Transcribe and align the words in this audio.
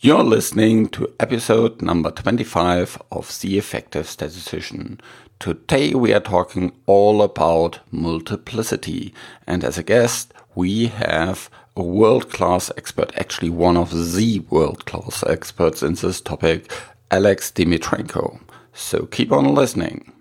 You're 0.00 0.22
listening 0.22 0.90
to 0.90 1.12
episode 1.18 1.82
number 1.82 2.12
25 2.12 3.02
of 3.10 3.36
The 3.40 3.58
Effective 3.58 4.06
Statistician. 4.06 5.00
Today 5.40 5.92
we 5.92 6.14
are 6.14 6.20
talking 6.20 6.70
all 6.86 7.20
about 7.20 7.80
multiplicity, 7.90 9.12
and 9.44 9.64
as 9.64 9.76
a 9.76 9.82
guest, 9.82 10.32
we 10.54 10.86
have 10.86 11.50
a 11.76 11.82
world 11.82 12.30
class 12.30 12.70
expert, 12.76 13.10
actually, 13.16 13.50
one 13.50 13.76
of 13.76 14.14
the 14.14 14.38
world 14.50 14.86
class 14.86 15.24
experts 15.24 15.82
in 15.82 15.94
this 15.94 16.20
topic, 16.20 16.70
Alex 17.10 17.50
Dmitrienko. 17.50 18.38
So 18.72 19.06
keep 19.06 19.32
on 19.32 19.52
listening. 19.52 20.12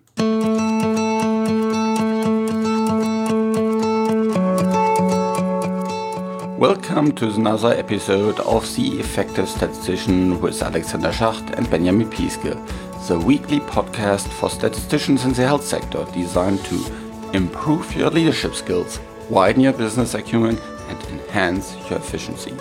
Welcome 6.58 7.12
to 7.18 7.30
another 7.30 7.72
episode 7.74 8.40
of 8.40 8.76
The 8.76 9.00
Effective 9.00 9.48
Statistician 9.48 10.42
with 10.42 10.64
Alexander 10.64 11.12
Schacht 11.12 11.56
and 11.56 11.70
Benjamin 11.70 12.10
Piske, 12.10 13.08
the 13.08 13.20
weekly 13.20 13.60
podcast 13.60 14.28
for 14.28 14.50
statisticians 14.50 15.24
in 15.24 15.34
the 15.34 15.46
health 15.46 15.64
sector 15.64 16.04
designed 16.16 16.66
to 16.66 17.32
improve 17.34 17.96
your 17.96 18.10
leadership 18.10 18.56
skills, 18.56 19.00
widen 19.30 19.62
your 19.62 19.74
business 19.74 20.16
acumen, 20.16 20.58
and 20.88 21.04
enhance 21.10 21.76
your 21.92 22.00
efficiency. 22.00 22.58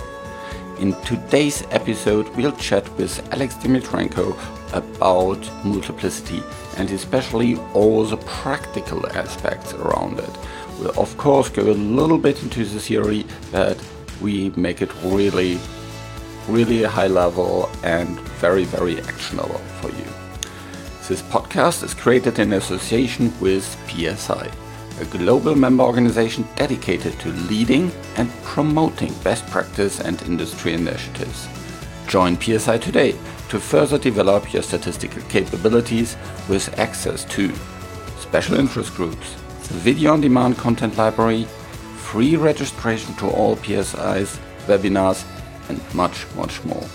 In 0.78 0.92
today's 1.00 1.62
episode, 1.70 2.28
we'll 2.36 2.52
chat 2.52 2.86
with 2.98 3.26
Alex 3.32 3.54
Dmitrienko 3.54 4.36
about 4.74 5.64
multiplicity 5.64 6.42
and 6.76 6.90
especially 6.90 7.56
all 7.72 8.04
the 8.04 8.18
practical 8.18 9.06
aspects 9.12 9.72
around 9.72 10.18
it. 10.18 10.38
We'll 10.78 11.00
of 11.00 11.16
course 11.16 11.48
go 11.48 11.62
a 11.62 11.72
little 11.72 12.18
bit 12.18 12.42
into 12.42 12.64
the 12.64 12.78
theory, 12.78 13.24
but 13.50 13.82
we 14.20 14.50
make 14.50 14.82
it 14.82 14.90
really, 15.02 15.58
really 16.48 16.82
high 16.82 17.06
level 17.06 17.70
and 17.82 18.08
very, 18.40 18.64
very 18.64 19.00
actionable 19.02 19.60
for 19.80 19.90
you. 19.90 20.06
This 21.08 21.22
podcast 21.22 21.84
is 21.84 21.94
created 21.94 22.38
in 22.38 22.52
association 22.52 23.32
with 23.40 23.64
PSI, 23.88 24.50
a 25.00 25.04
global 25.04 25.54
member 25.54 25.84
organization 25.84 26.46
dedicated 26.56 27.18
to 27.20 27.28
leading 27.48 27.92
and 28.16 28.30
promoting 28.42 29.12
best 29.22 29.46
practice 29.46 30.00
and 30.00 30.20
industry 30.22 30.72
initiatives. 30.72 31.48
Join 32.08 32.40
PSI 32.40 32.78
today 32.78 33.12
to 33.48 33.60
further 33.60 33.98
develop 33.98 34.52
your 34.52 34.62
statistical 34.62 35.22
capabilities 35.28 36.16
with 36.48 36.76
access 36.78 37.24
to 37.26 37.52
special 38.18 38.58
interest 38.58 38.94
groups, 38.94 39.34
the 39.68 39.74
video 39.74 40.12
on 40.12 40.20
demand 40.20 40.56
content 40.56 40.96
library, 40.96 41.46
free 42.12 42.36
registration 42.36 43.12
to 43.14 43.26
all 43.26 43.56
PSI's 43.56 44.38
webinars, 44.68 45.24
and 45.68 45.80
much, 45.92 46.24
much 46.36 46.64
more. 46.64 46.86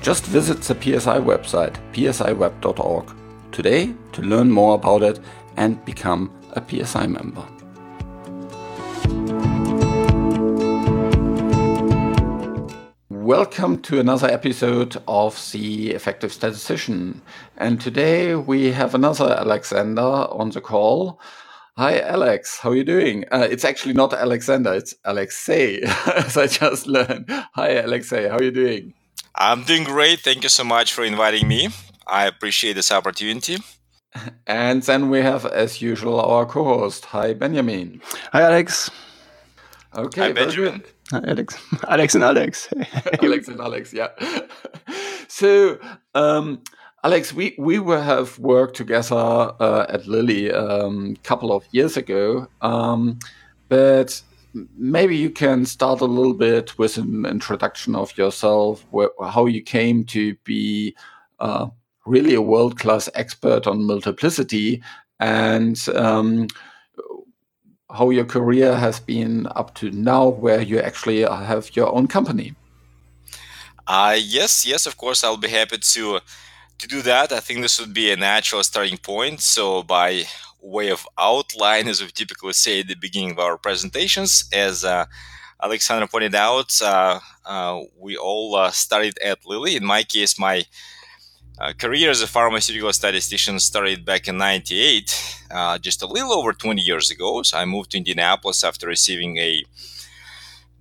Just 0.00 0.24
visit 0.24 0.62
the 0.62 0.74
PSI 0.74 1.18
website, 1.18 1.76
psiweb.org, 1.92 3.14
today 3.52 3.92
to 4.12 4.22
learn 4.22 4.50
more 4.50 4.76
about 4.76 5.02
it 5.02 5.20
and 5.58 5.84
become 5.84 6.32
a 6.52 6.62
PSI 6.66 7.06
member. 7.06 7.44
Welcome 13.10 13.82
to 13.82 14.00
another 14.00 14.28
episode 14.28 14.96
of 15.06 15.34
The 15.52 15.90
Effective 15.90 16.32
Statistician. 16.32 17.20
And 17.58 17.78
today 17.78 18.34
we 18.34 18.72
have 18.72 18.94
another 18.94 19.36
Alexander 19.38 20.00
on 20.00 20.48
the 20.50 20.62
call. 20.62 21.20
Hi, 21.76 21.98
Alex. 21.98 22.60
How 22.60 22.70
are 22.70 22.76
you 22.76 22.84
doing? 22.84 23.24
Uh, 23.32 23.48
it's 23.50 23.64
actually 23.64 23.94
not 23.94 24.12
Alexander, 24.12 24.72
it's 24.74 24.94
Alexei, 25.04 25.80
as 26.06 26.36
I 26.36 26.46
just 26.46 26.86
learned. 26.86 27.24
Hi, 27.28 27.70
Alexei. 27.70 28.28
How 28.28 28.36
are 28.36 28.44
you 28.44 28.52
doing? 28.52 28.94
I'm 29.34 29.64
doing 29.64 29.82
great. 29.82 30.20
Thank 30.20 30.44
you 30.44 30.48
so 30.48 30.62
much 30.62 30.92
for 30.92 31.02
inviting 31.02 31.48
me. 31.48 31.70
I 32.06 32.26
appreciate 32.26 32.74
this 32.74 32.92
opportunity. 32.92 33.58
And 34.46 34.84
then 34.84 35.10
we 35.10 35.22
have, 35.22 35.44
as 35.46 35.82
usual, 35.82 36.20
our 36.20 36.46
co 36.46 36.62
host. 36.62 37.06
Hi, 37.06 37.34
Benjamin. 37.34 38.00
Hi, 38.30 38.42
Alex. 38.42 38.88
Okay, 39.96 40.20
Hi, 40.20 40.32
Benjamin. 40.32 40.84
Hi, 41.10 41.22
Alex. 41.26 41.58
Alex 41.88 42.14
and 42.14 42.22
Alex. 42.22 42.68
Alex 43.20 43.48
and 43.48 43.60
Alex, 43.60 43.92
yeah. 43.92 44.10
so, 45.26 45.80
um, 46.14 46.62
Alex, 47.04 47.34
we, 47.34 47.54
we 47.58 47.76
have 47.76 48.38
worked 48.38 48.74
together 48.74 49.14
uh, 49.14 49.84
at 49.90 50.06
Lilly 50.06 50.48
a 50.48 50.86
um, 50.86 51.16
couple 51.16 51.52
of 51.52 51.66
years 51.70 51.98
ago, 51.98 52.48
um, 52.62 53.18
but 53.68 54.22
maybe 54.78 55.14
you 55.14 55.28
can 55.28 55.66
start 55.66 56.00
a 56.00 56.06
little 56.06 56.32
bit 56.32 56.78
with 56.78 56.96
an 56.96 57.26
introduction 57.26 57.94
of 57.94 58.16
yourself, 58.16 58.86
how 59.22 59.44
you 59.44 59.60
came 59.60 60.04
to 60.04 60.34
be 60.44 60.96
uh, 61.40 61.66
really 62.06 62.32
a 62.32 62.40
world 62.40 62.78
class 62.78 63.10
expert 63.14 63.66
on 63.66 63.84
multiplicity, 63.84 64.82
and 65.20 65.86
um, 65.94 66.48
how 67.90 68.08
your 68.08 68.24
career 68.24 68.74
has 68.74 68.98
been 68.98 69.46
up 69.56 69.74
to 69.74 69.90
now, 69.90 70.28
where 70.28 70.62
you 70.62 70.78
actually 70.80 71.20
have 71.20 71.76
your 71.76 71.94
own 71.94 72.06
company. 72.06 72.54
Uh, 73.86 74.16
yes, 74.18 74.64
yes, 74.64 74.86
of 74.86 74.96
course, 74.96 75.22
I'll 75.22 75.36
be 75.36 75.48
happy 75.48 75.76
to 75.76 76.20
to 76.78 76.88
do 76.88 77.02
that, 77.02 77.32
I 77.32 77.40
think 77.40 77.60
this 77.60 77.80
would 77.80 77.94
be 77.94 78.10
a 78.10 78.16
natural 78.16 78.62
starting 78.62 78.98
point. 78.98 79.40
So, 79.40 79.82
by 79.82 80.24
way 80.60 80.88
of 80.90 81.06
outline, 81.18 81.88
as 81.88 82.02
we 82.02 82.08
typically 82.08 82.54
say 82.54 82.80
at 82.80 82.88
the 82.88 82.94
beginning 82.94 83.32
of 83.32 83.38
our 83.38 83.58
presentations, 83.58 84.44
as 84.52 84.84
uh, 84.84 85.04
Alexander 85.62 86.06
pointed 86.06 86.34
out, 86.34 86.80
uh, 86.82 87.20
uh, 87.44 87.80
we 87.98 88.16
all 88.16 88.54
uh, 88.54 88.70
started 88.70 89.18
at 89.22 89.44
Lilly. 89.46 89.76
In 89.76 89.84
my 89.84 90.02
case, 90.02 90.38
my 90.38 90.64
uh, 91.58 91.72
career 91.78 92.10
as 92.10 92.22
a 92.22 92.26
pharmaceutical 92.26 92.92
statistician 92.92 93.60
started 93.60 94.04
back 94.04 94.26
in 94.26 94.36
98, 94.38 95.46
uh, 95.50 95.78
just 95.78 96.02
a 96.02 96.06
little 96.06 96.32
over 96.32 96.52
20 96.52 96.82
years 96.82 97.10
ago. 97.10 97.42
So, 97.42 97.58
I 97.58 97.64
moved 97.64 97.92
to 97.92 97.98
Indianapolis 97.98 98.64
after 98.64 98.86
receiving 98.86 99.36
a 99.38 99.64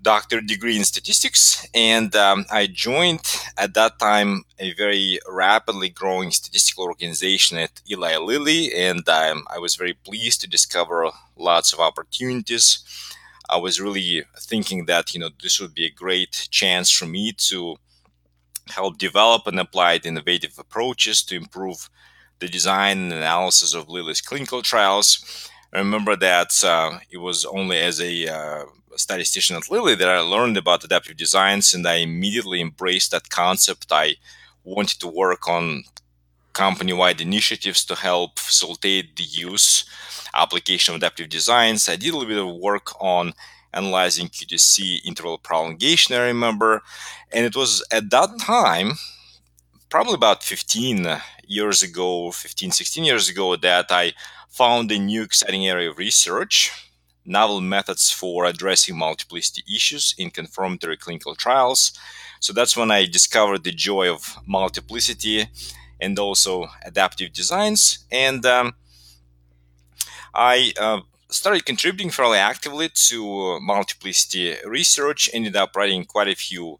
doctorate 0.03 0.47
degree 0.47 0.77
in 0.77 0.83
statistics, 0.83 1.67
and 1.73 2.15
um, 2.15 2.45
I 2.51 2.67
joined 2.67 3.25
at 3.57 3.73
that 3.73 3.99
time 3.99 4.43
a 4.59 4.73
very 4.73 5.19
rapidly 5.27 5.89
growing 5.89 6.31
statistical 6.31 6.83
organization 6.85 7.57
at 7.57 7.81
Eli 7.89 8.17
Lilly, 8.17 8.73
and 8.73 9.07
um, 9.09 9.45
I 9.53 9.59
was 9.59 9.75
very 9.75 9.93
pleased 9.93 10.41
to 10.41 10.49
discover 10.49 11.09
lots 11.37 11.73
of 11.73 11.79
opportunities. 11.79 12.83
I 13.49 13.57
was 13.57 13.81
really 13.81 14.23
thinking 14.39 14.85
that 14.85 15.13
you 15.13 15.19
know 15.19 15.29
this 15.41 15.59
would 15.59 15.73
be 15.73 15.85
a 15.85 15.99
great 16.03 16.47
chance 16.51 16.91
for 16.91 17.05
me 17.05 17.31
to 17.49 17.77
help 18.69 18.97
develop 18.97 19.47
and 19.47 19.59
apply 19.59 19.99
innovative 20.03 20.57
approaches 20.57 21.23
to 21.23 21.35
improve 21.35 21.89
the 22.39 22.47
design 22.47 22.97
and 22.97 23.13
analysis 23.13 23.73
of 23.73 23.89
Lilly's 23.89 24.21
clinical 24.21 24.61
trials. 24.61 25.49
I 25.73 25.79
remember 25.79 26.15
that 26.15 26.63
uh, 26.63 26.99
it 27.09 27.17
was 27.17 27.45
only 27.45 27.79
as 27.79 27.99
a 27.99 28.27
uh, 28.27 28.65
statistician 28.97 29.55
at 29.55 29.69
Lilly 29.69 29.95
that 29.95 30.09
I 30.09 30.19
learned 30.19 30.57
about 30.57 30.83
adaptive 30.83 31.17
designs, 31.17 31.73
and 31.73 31.87
I 31.87 31.95
immediately 31.95 32.61
embraced 32.61 33.11
that 33.11 33.29
concept. 33.29 33.91
I 33.91 34.15
wanted 34.63 34.99
to 35.01 35.07
work 35.07 35.47
on 35.47 35.83
company-wide 36.53 37.19
initiatives 37.19 37.83
to 37.85 37.95
help 37.95 38.39
facilitate 38.39 39.15
the 39.15 39.23
use 39.23 39.85
application 40.35 40.93
of 40.93 40.99
adaptive 40.99 41.29
designs. 41.29 41.89
I 41.89 41.95
did 41.95 42.13
a 42.13 42.17
little 42.17 42.29
bit 42.29 42.37
of 42.37 42.55
work 42.61 42.91
on 43.01 43.33
analyzing 43.73 44.27
QTC 44.27 44.99
interval 45.05 45.37
prolongation, 45.37 46.15
I 46.15 46.19
remember. 46.19 46.81
And 47.31 47.45
it 47.45 47.55
was 47.55 47.85
at 47.91 48.09
that 48.11 48.39
time, 48.39 48.93
probably 49.89 50.13
about 50.13 50.43
15 50.43 51.07
years 51.47 51.81
ago, 51.81 52.31
15, 52.31 52.71
16 52.71 53.03
years 53.03 53.29
ago, 53.29 53.55
that 53.55 53.87
I 53.89 54.13
found 54.49 54.91
a 54.91 54.99
new 54.99 55.23
exciting 55.23 55.67
area 55.67 55.89
of 55.89 55.97
research 55.97 56.71
novel 57.25 57.61
methods 57.61 58.11
for 58.11 58.45
addressing 58.45 58.97
multiplicity 58.97 59.63
issues 59.73 60.13
in 60.17 60.29
confirmatory 60.29 60.97
clinical 60.97 61.35
trials. 61.35 61.93
So 62.39 62.53
that's 62.53 62.75
when 62.75 62.91
I 62.91 63.05
discovered 63.05 63.63
the 63.63 63.71
joy 63.71 64.11
of 64.11 64.37
multiplicity 64.45 65.47
and 66.01 66.19
also 66.19 66.67
adaptive 66.83 67.31
designs. 67.31 68.05
And 68.11 68.45
um, 68.45 68.73
I 70.33 70.73
uh, 70.79 71.01
started 71.29 71.65
contributing 71.65 72.11
fairly 72.11 72.37
actively 72.37 72.89
to 72.89 73.59
multiplicity 73.61 74.55
research, 74.65 75.29
ended 75.33 75.55
up 75.55 75.75
writing 75.75 76.05
quite 76.05 76.27
a 76.27 76.35
few 76.35 76.79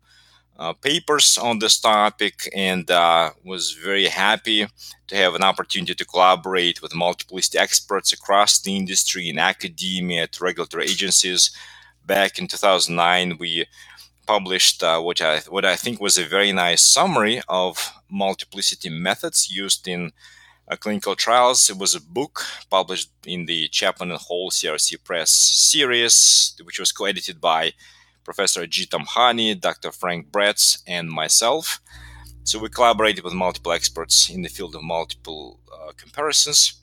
uh, 0.58 0.74
papers 0.74 1.38
on 1.38 1.60
this 1.60 1.80
topic 1.80 2.50
and 2.56 2.90
uh, 2.92 3.32
was 3.44 3.72
very 3.74 4.08
happy 4.08 4.68
to 5.08 5.16
have 5.16 5.36
an 5.36 5.44
opportunity 5.44 5.96
to 5.96 6.06
collaborate 6.06 6.82
with 6.82 6.96
multiplicity 6.96 7.58
experts 7.58 8.14
across 8.14 8.62
the 8.62 8.76
industry 8.76 9.30
in 9.30 9.40
academia 9.40 10.28
to 10.28 10.44
regulatory 10.44 10.86
agencies. 10.86 11.52
Back 12.06 12.38
in 12.40 12.48
2009, 12.48 13.38
we 13.40 13.66
published 14.28 14.84
uh, 14.84 15.00
what 15.02 15.22
I 15.22 15.40
what 15.50 15.66
I 15.66 15.76
think 15.76 16.00
was 16.00 16.18
a 16.18 16.26
very 16.26 16.52
nice 16.52 16.82
summary 16.82 17.42
of 17.48 17.92
multiplicity 18.10 18.90
methods 18.90 19.50
used 19.52 19.88
in 19.88 20.12
uh, 20.70 20.76
clinical 20.76 21.16
trials. 21.16 21.70
It 21.70 21.78
was 21.78 21.96
a 21.96 22.02
book 22.02 22.44
published 22.70 23.12
in 23.26 23.46
the 23.46 23.68
Chapman 23.70 24.12
and 24.12 24.20
Hall 24.20 24.52
CRC 24.52 25.04
Press 25.04 25.32
series, 25.32 26.56
which 26.64 26.80
was 26.80 26.92
co-edited 26.92 27.42
by 27.42 27.74
Professor 28.24 28.62
Ajit 28.66 28.90
Tamhane, 28.90 29.60
Dr. 29.60 29.92
Frank 29.92 30.32
Bretz, 30.32 30.82
and 30.88 31.10
myself. 31.10 31.80
So 32.44 32.60
we 32.60 32.70
collaborated 32.70 33.24
with 33.24 33.34
multiple 33.34 33.72
experts 33.72 34.30
in 34.30 34.42
the 34.42 34.50
field 34.50 34.76
of 34.76 34.84
multiple 34.84 35.60
uh, 35.72 35.92
comparisons. 35.96 36.82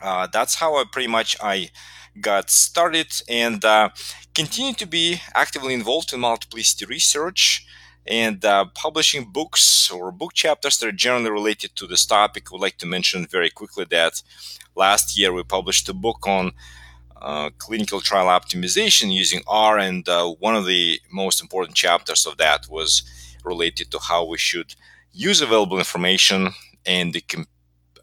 Uh, 0.00 0.28
that's 0.32 0.56
how 0.56 0.76
I 0.76 0.84
pretty 0.90 1.08
much 1.08 1.36
I 1.42 1.70
got 2.20 2.50
started 2.50 3.12
and 3.28 3.64
uh, 3.64 3.90
continue 4.34 4.72
to 4.74 4.86
be 4.86 5.20
actively 5.34 5.74
involved 5.74 6.12
in 6.12 6.20
multiplicity 6.20 6.86
research 6.86 7.66
and 8.06 8.44
uh, 8.44 8.66
publishing 8.74 9.24
books 9.24 9.90
or 9.90 10.12
book 10.12 10.32
chapters 10.32 10.78
that 10.78 10.86
are 10.86 10.92
generally 10.92 11.30
related 11.30 11.74
to 11.76 11.86
this 11.86 12.06
topic. 12.06 12.46
I 12.46 12.54
would 12.54 12.60
like 12.60 12.78
to 12.78 12.86
mention 12.86 13.26
very 13.26 13.50
quickly 13.50 13.84
that 13.90 14.22
last 14.74 15.18
year 15.18 15.32
we 15.32 15.42
published 15.42 15.88
a 15.88 15.94
book 15.94 16.26
on 16.26 16.52
uh, 17.20 17.50
clinical 17.58 18.00
trial 18.00 18.26
optimization 18.26 19.12
using 19.12 19.42
R, 19.46 19.78
and 19.78 20.08
uh, 20.08 20.28
one 20.38 20.54
of 20.54 20.66
the 20.66 21.00
most 21.10 21.40
important 21.40 21.76
chapters 21.76 22.26
of 22.26 22.36
that 22.38 22.68
was 22.68 23.02
related 23.44 23.90
to 23.90 23.98
how 23.98 24.24
we 24.24 24.38
should 24.38 24.74
use 25.12 25.40
available 25.40 25.78
information 25.78 26.50
and 26.84 27.12
the 27.12 27.20
comp- 27.20 27.48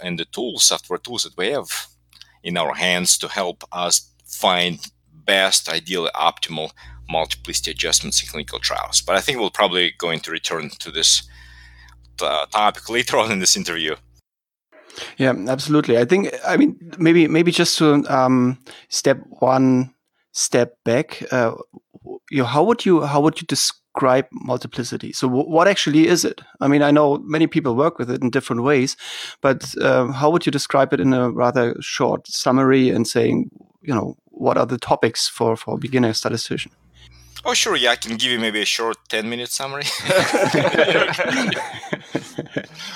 and 0.01 0.19
the 0.19 0.25
tools, 0.25 0.63
software 0.63 0.99
tools 0.99 1.23
that 1.23 1.37
we 1.37 1.49
have 1.49 1.87
in 2.43 2.57
our 2.57 2.73
hands 2.73 3.17
to 3.17 3.27
help 3.27 3.63
us 3.71 4.11
find 4.25 4.79
best, 5.13 5.69
ideally 5.69 6.09
optimal 6.15 6.71
multiplicity 7.09 7.71
adjustments 7.71 8.21
in 8.21 8.27
clinical 8.27 8.59
trials. 8.59 9.01
But 9.01 9.15
I 9.15 9.21
think 9.21 9.37
we'll 9.37 9.51
probably 9.51 9.93
going 9.97 10.19
to 10.21 10.31
return 10.31 10.69
to 10.79 10.91
this 10.91 11.23
uh, 12.21 12.45
topic 12.47 12.89
later 12.97 13.17
on 13.17 13.31
in 13.31 13.39
this 13.39 13.55
interview. 13.55 13.95
Yeah, 15.17 15.33
absolutely. 15.47 15.97
I 15.97 16.05
think 16.05 16.33
I 16.45 16.57
mean 16.57 16.77
maybe 16.97 17.27
maybe 17.27 17.51
just 17.51 17.77
to 17.79 18.03
um, 18.07 18.57
step 18.89 19.19
one 19.39 19.93
step 20.31 20.77
back. 20.83 21.23
Uh, 21.31 21.55
you 22.29 22.39
know, 22.39 22.45
how 22.45 22.63
would 22.63 22.85
you 22.85 23.01
how 23.01 23.21
would 23.21 23.41
you 23.41 23.47
describe 23.47 24.27
multiplicity? 24.31 25.13
So 25.13 25.27
what 25.27 25.67
actually 25.67 26.07
is 26.07 26.25
it? 26.25 26.41
I 26.59 26.67
mean, 26.67 26.81
I 26.81 26.91
know 26.91 27.19
many 27.19 27.47
people 27.47 27.75
work 27.75 27.99
with 27.99 28.09
it 28.09 28.21
in 28.21 28.29
different 28.29 28.63
ways, 28.63 28.97
but 29.41 29.75
uh, 29.81 30.11
how 30.11 30.29
would 30.29 30.45
you 30.45 30.51
describe 30.51 30.93
it 30.93 30.99
in 30.99 31.13
a 31.13 31.29
rather 31.29 31.75
short 31.79 32.27
summary 32.27 32.89
and 32.89 33.07
saying, 33.07 33.49
you 33.81 33.93
know, 33.93 34.15
what 34.25 34.57
are 34.57 34.65
the 34.65 34.77
topics 34.77 35.27
for 35.27 35.55
for 35.55 35.77
beginner 35.77 36.13
statistician? 36.13 36.71
Oh, 37.45 37.53
sure. 37.53 37.75
Yeah, 37.75 37.91
I 37.91 37.97
can 37.97 38.15
give 38.15 38.31
you 38.31 38.39
maybe 38.39 38.61
a 38.61 38.65
short 38.65 38.97
10 39.09 39.29
minute 39.29 39.49
summary. 39.49 39.83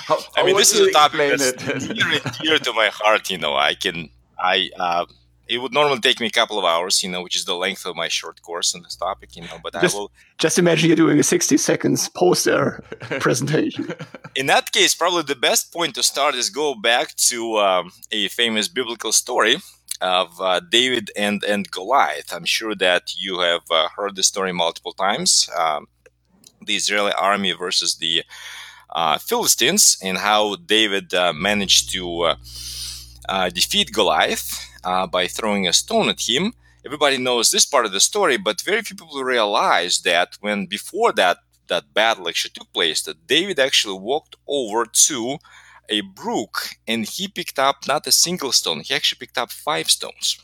How, 0.06 0.18
I 0.36 0.44
mean, 0.44 0.56
this 0.56 0.72
is 0.74 0.88
a 0.88 0.90
topic 0.92 1.38
that's 1.38 1.64
near 1.88 2.12
and 2.12 2.38
dear 2.42 2.58
to 2.58 2.72
my 2.72 2.88
heart. 2.92 3.30
You 3.30 3.38
know, 3.38 3.54
I 3.56 3.74
can, 3.74 4.10
I, 4.38 4.70
uh, 4.78 5.06
it 5.48 5.58
would 5.58 5.72
normally 5.72 6.00
take 6.00 6.20
me 6.20 6.26
a 6.26 6.30
couple 6.30 6.58
of 6.58 6.64
hours, 6.64 7.02
you 7.02 7.10
know, 7.10 7.22
which 7.22 7.34
is 7.36 7.44
the 7.46 7.54
length 7.54 7.86
of 7.86 7.96
my 7.96 8.08
short 8.08 8.42
course 8.42 8.74
on 8.74 8.82
this 8.82 8.96
topic, 8.96 9.34
you 9.34 9.42
know, 9.42 9.58
but 9.62 9.72
Just- 9.80 9.94
I 9.96 9.98
will, 9.98 10.12
Just 10.38 10.58
imagine 10.58 10.88
you're 10.88 10.96
doing 10.96 11.18
a 11.18 11.22
60 11.22 11.56
seconds 11.56 12.08
poster 12.10 12.84
presentation. 13.20 13.94
in 14.34 14.46
that 14.46 14.72
case, 14.72 14.94
probably 14.94 15.22
the 15.22 15.34
best 15.34 15.72
point 15.72 15.94
to 15.94 16.02
start 16.02 16.34
is 16.34 16.50
go 16.50 16.74
back 16.74 17.14
to 17.16 17.56
um, 17.58 17.92
a 18.12 18.28
famous 18.28 18.68
biblical 18.68 19.12
story 19.12 19.56
of 20.00 20.40
uh, 20.40 20.60
David 20.60 21.10
and, 21.16 21.42
and 21.44 21.70
Goliath. 21.70 22.32
I'm 22.32 22.44
sure 22.44 22.74
that 22.76 23.14
you 23.18 23.40
have 23.40 23.62
uh, 23.70 23.88
heard 23.96 24.16
the 24.16 24.22
story 24.22 24.52
multiple 24.52 24.92
times. 24.92 25.48
Um, 25.58 25.88
the 26.64 26.76
Israeli 26.76 27.12
army 27.12 27.52
versus 27.52 27.96
the 27.96 28.22
Philistines, 29.18 29.98
and 30.02 30.18
how 30.18 30.56
David 30.56 31.14
uh, 31.14 31.32
managed 31.32 31.92
to 31.92 32.22
uh, 32.22 32.36
uh, 33.28 33.48
defeat 33.50 33.92
Goliath 33.92 34.64
uh, 34.84 35.06
by 35.06 35.26
throwing 35.26 35.66
a 35.66 35.72
stone 35.72 36.08
at 36.08 36.28
him. 36.28 36.54
Everybody 36.84 37.18
knows 37.18 37.50
this 37.50 37.66
part 37.66 37.86
of 37.86 37.92
the 37.92 38.00
story, 38.00 38.36
but 38.36 38.62
very 38.62 38.82
few 38.82 38.96
people 38.96 39.22
realize 39.22 40.00
that 40.02 40.38
when 40.40 40.66
before 40.66 41.12
that 41.12 41.38
that 41.68 41.92
battle 41.92 42.28
actually 42.28 42.52
took 42.54 42.72
place, 42.72 43.02
that 43.02 43.26
David 43.26 43.58
actually 43.58 43.98
walked 43.98 44.36
over 44.46 44.86
to 44.86 45.36
a 45.90 46.00
brook 46.00 46.76
and 46.86 47.06
he 47.06 47.28
picked 47.28 47.58
up 47.58 47.86
not 47.86 48.06
a 48.06 48.12
single 48.12 48.52
stone, 48.52 48.80
he 48.80 48.94
actually 48.94 49.18
picked 49.18 49.38
up 49.38 49.50
five 49.50 49.90
stones 49.90 50.38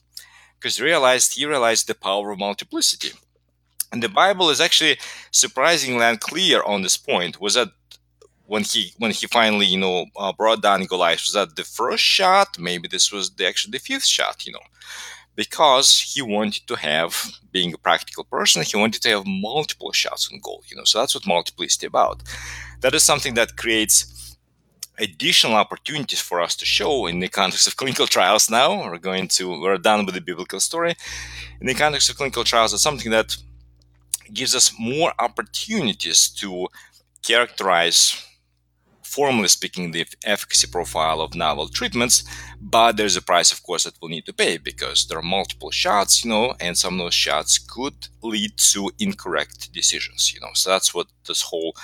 because 0.58 0.76
he 0.76 0.84
realized 0.84 1.34
he 1.34 1.46
realized 1.46 1.86
the 1.86 1.94
power 1.94 2.30
of 2.30 2.38
multiplicity. 2.38 3.12
And 3.92 4.02
the 4.02 4.08
Bible 4.08 4.50
is 4.50 4.60
actually 4.60 4.98
surprisingly 5.30 6.04
unclear 6.04 6.62
on 6.62 6.82
this 6.82 6.96
point. 6.96 7.40
Was 7.40 7.54
that 7.54 7.68
when 8.46 8.62
he 8.62 8.92
when 8.98 9.10
he 9.10 9.26
finally 9.26 9.66
you 9.66 9.78
know 9.78 10.06
uh, 10.16 10.32
brought 10.32 10.62
down 10.62 10.84
Goliath? 10.84 11.20
Was 11.20 11.32
that 11.34 11.56
the 11.56 11.64
first 11.64 12.04
shot? 12.04 12.58
Maybe 12.58 12.88
this 12.88 13.12
was 13.12 13.30
the 13.30 13.46
actually 13.46 13.72
the 13.72 13.78
fifth 13.78 14.06
shot. 14.06 14.46
You 14.46 14.52
know, 14.52 14.66
because 15.36 16.00
he 16.00 16.22
wanted 16.22 16.66
to 16.68 16.76
have, 16.76 17.32
being 17.52 17.74
a 17.74 17.78
practical 17.78 18.24
person, 18.24 18.62
he 18.62 18.76
wanted 18.76 19.02
to 19.02 19.08
have 19.10 19.26
multiple 19.26 19.92
shots 19.92 20.28
on 20.32 20.40
goal. 20.40 20.62
You 20.68 20.76
know, 20.76 20.84
so 20.84 20.98
that's 20.98 21.14
what 21.14 21.26
multiplicity 21.26 21.86
about. 21.86 22.22
That 22.80 22.94
is 22.94 23.02
something 23.02 23.34
that 23.34 23.56
creates 23.56 24.36
additional 24.98 25.54
opportunities 25.54 26.20
for 26.20 26.40
us 26.40 26.54
to 26.56 26.64
show 26.64 27.06
in 27.06 27.18
the 27.18 27.28
context 27.28 27.66
of 27.66 27.76
clinical 27.76 28.06
trials 28.06 28.48
now 28.48 28.76
we're 28.76 28.96
going 28.96 29.26
to 29.26 29.60
we're 29.60 29.76
done 29.76 30.06
with 30.06 30.14
the 30.14 30.20
biblical 30.20 30.60
story 30.60 30.94
in 31.60 31.66
the 31.66 31.74
context 31.74 32.08
of 32.08 32.16
clinical 32.16 32.44
trials 32.44 32.72
it's 32.72 32.80
something 32.80 33.10
that 33.10 33.36
gives 34.32 34.54
us 34.54 34.72
more 34.78 35.12
opportunities 35.18 36.28
to 36.28 36.68
characterize 37.22 38.24
formally 39.04 39.48
speaking 39.48 39.90
the 39.90 40.06
efficacy 40.24 40.66
profile 40.66 41.20
of 41.20 41.34
novel 41.34 41.68
treatments 41.68 42.24
but 42.60 42.96
there's 42.96 43.16
a 43.16 43.22
price 43.22 43.52
of 43.52 43.62
course 43.62 43.84
that 43.84 43.94
we'll 44.00 44.10
need 44.10 44.26
to 44.26 44.32
pay 44.32 44.56
because 44.56 45.06
there 45.06 45.18
are 45.18 45.22
multiple 45.22 45.70
shots 45.70 46.24
you 46.24 46.30
know 46.30 46.54
and 46.60 46.76
some 46.76 46.94
of 46.94 46.98
those 46.98 47.14
shots 47.14 47.58
could 47.58 48.08
lead 48.22 48.56
to 48.56 48.90
incorrect 48.98 49.72
decisions 49.72 50.32
you 50.32 50.40
know. 50.40 50.50
So 50.54 50.70
that's 50.70 50.94
what 50.94 51.08
this 51.26 51.42
whole 51.42 51.76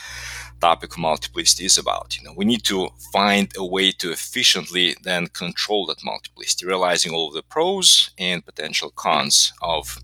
topic 0.60 0.92
of 0.92 0.98
multiplicity 0.98 1.64
is 1.64 1.78
about 1.78 2.16
you 2.16 2.24
know. 2.24 2.34
We 2.36 2.44
need 2.44 2.64
to 2.64 2.88
find 3.12 3.52
a 3.56 3.64
way 3.64 3.92
to 3.92 4.10
efficiently 4.10 4.96
then 5.02 5.28
control 5.28 5.86
that 5.86 6.04
multiplicity 6.04 6.66
realizing 6.66 7.12
all 7.12 7.28
of 7.28 7.34
the 7.34 7.42
pros 7.42 8.10
and 8.18 8.44
potential 8.44 8.90
cons 8.90 9.52
of 9.62 9.98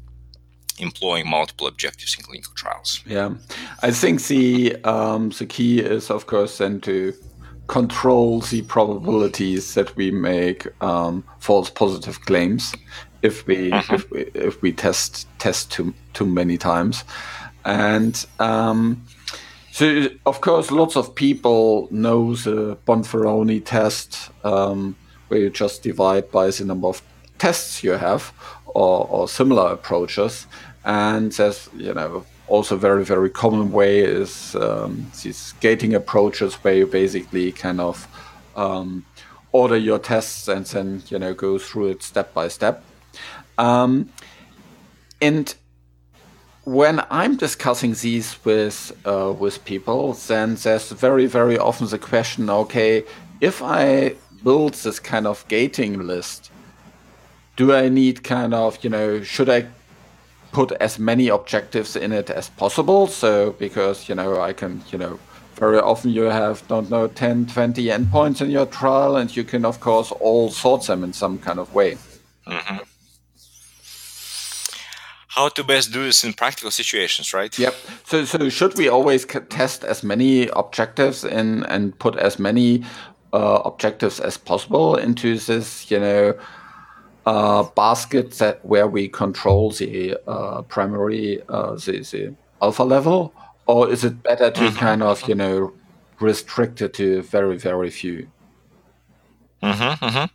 employing 0.78 1.28
multiple 1.28 1.67
objectives 1.67 2.17
in 2.19 2.25
clinical 2.25 2.52
trials. 2.55 3.02
Yeah, 3.06 3.34
I 3.82 3.90
think 3.90 4.26
the 4.26 4.76
um, 4.84 5.31
the 5.31 5.46
key 5.46 5.81
is, 5.81 6.11
of 6.11 6.26
course, 6.26 6.58
then 6.58 6.81
to 6.82 7.14
control 7.67 8.40
the 8.40 8.62
probabilities 8.62 9.75
that 9.75 9.94
we 9.96 10.11
make 10.11 10.67
um, 10.82 11.25
false 11.40 11.69
positive 11.69 12.20
claims 12.20 12.73
if 13.23 13.46
we 13.46 13.73
if 13.73 14.11
we 14.11 14.20
if 14.34 14.62
we 14.62 14.73
test 14.73 15.26
test 15.38 15.70
too 15.70 15.94
too 16.12 16.26
many 16.26 16.56
times, 16.56 17.05
and 17.64 18.26
um, 18.38 19.05
so 19.72 20.08
of 20.25 20.40
course 20.40 20.70
lots 20.70 20.96
of 20.96 21.15
people 21.15 21.89
know 21.91 22.34
the 22.34 22.77
Bonferroni 22.86 23.65
test 23.65 24.31
um, 24.44 24.96
where 25.29 25.41
you 25.41 25.50
just 25.50 25.82
divide 25.82 26.31
by 26.31 26.50
the 26.50 26.65
number 26.65 26.89
of 26.89 27.03
tests 27.39 27.82
you 27.82 27.93
have 27.93 28.32
or, 28.67 29.06
or 29.08 29.29
similar 29.29 29.72
approaches 29.72 30.46
and 30.86 31.32
there's 31.32 31.69
you 31.76 31.93
know 31.93 32.24
also 32.46 32.76
very 32.76 33.05
very 33.05 33.28
common 33.28 33.72
way 33.72 33.98
is 34.00 34.55
um, 34.55 35.10
these 35.22 35.52
gating 35.60 35.94
approaches 35.94 36.55
where 36.55 36.74
you 36.74 36.86
basically 36.86 37.52
kind 37.52 37.81
of 37.81 38.06
um, 38.55 39.05
order 39.52 39.76
your 39.76 39.98
tests 39.98 40.48
and 40.48 40.64
then 40.66 41.02
you 41.08 41.19
know 41.19 41.34
go 41.34 41.58
through 41.58 41.88
it 41.88 42.02
step 42.02 42.32
by 42.32 42.48
step. 42.48 42.84
Um, 43.58 44.10
and 45.20 45.55
when 46.64 47.02
I'm 47.10 47.36
discussing 47.36 47.94
these 47.94 48.36
with 48.44 48.96
uh, 49.05 49.34
with 49.36 49.64
people, 49.64 50.14
then 50.14 50.55
there's 50.55 50.90
very 50.93 51.26
very 51.26 51.58
often 51.58 51.88
the 51.88 51.98
question: 51.98 52.48
Okay, 52.48 53.05
if 53.40 53.60
I 53.60 54.14
build 54.44 54.74
this 54.74 55.00
kind 55.00 55.26
of 55.26 55.44
gating 55.48 56.06
list, 56.06 56.52
do 57.56 57.74
I 57.74 57.88
need 57.88 58.22
kind 58.22 58.55
of 58.55 58.82
you 58.84 58.90
know 58.90 59.22
should 59.22 59.48
I 59.48 59.66
put 60.56 60.72
as 60.81 60.98
many 60.98 61.29
objectives 61.29 61.96
in 61.96 62.13
it 62.13 62.31
as 62.31 62.48
possible? 62.51 63.06
So 63.08 63.53
because 63.58 64.08
you 64.08 64.15
know 64.17 64.31
I 64.51 64.53
can 64.55 64.82
you 64.93 64.98
know 64.98 65.19
very 65.60 65.79
often 65.79 66.10
you 66.13 66.25
have 66.31 66.56
don't 66.69 66.89
know 66.91 67.06
10 67.08 67.46
20 67.46 67.84
endpoints 67.98 68.41
in 68.41 68.51
your 68.51 68.67
trial 68.67 69.17
and 69.17 69.36
you 69.36 69.44
can 69.44 69.65
of 69.65 69.81
course 69.81 70.13
all 70.20 70.51
sort 70.51 70.86
them 70.86 71.05
in 71.05 71.13
some 71.13 71.39
kind 71.39 71.58
of 71.58 71.75
way 71.75 71.96
Mhm. 72.46 72.81
how 75.29 75.48
to 75.48 75.65
best 75.65 75.93
do 75.93 76.05
this 76.05 76.25
in 76.25 76.32
practical 76.32 76.70
situations 76.70 77.32
right 77.34 77.58
Yep. 77.58 77.75
So, 78.05 78.25
so 78.25 78.48
should 78.48 78.75
we 78.79 78.89
always 78.89 79.22
c- 79.32 79.41
test 79.48 79.84
as 79.84 80.03
many 80.03 80.48
objectives 80.48 81.25
in 81.25 81.65
and 81.65 81.98
put 81.98 82.17
as 82.17 82.39
many 82.39 82.84
uh, 83.32 83.60
objectives 83.65 84.20
as 84.20 84.39
possible 84.39 84.96
into 84.96 85.36
this, 85.39 85.91
you 85.91 86.01
know, 86.01 86.32
uh, 87.26 87.64
basket 87.74 88.30
that 88.32 88.64
where 88.64 88.86
we 88.86 89.08
control 89.08 89.72
the 89.72 90.16
uh, 90.26 90.62
primary 90.62 91.42
uh, 91.48 91.74
the, 91.74 91.98
the 92.10 92.34
alpha 92.62 92.84
level, 92.84 93.34
or 93.66 93.90
is 93.90 94.04
it 94.04 94.22
better 94.22 94.50
to 94.50 94.70
kind 94.72 95.02
of 95.02 95.28
you 95.28 95.34
know 95.34 95.72
restrict 96.20 96.80
it 96.80 96.94
to 96.94 97.22
very 97.22 97.58
very 97.58 97.90
few? 97.90 98.28
Mm-hmm, 99.62 100.04
mm-hmm. 100.04 100.26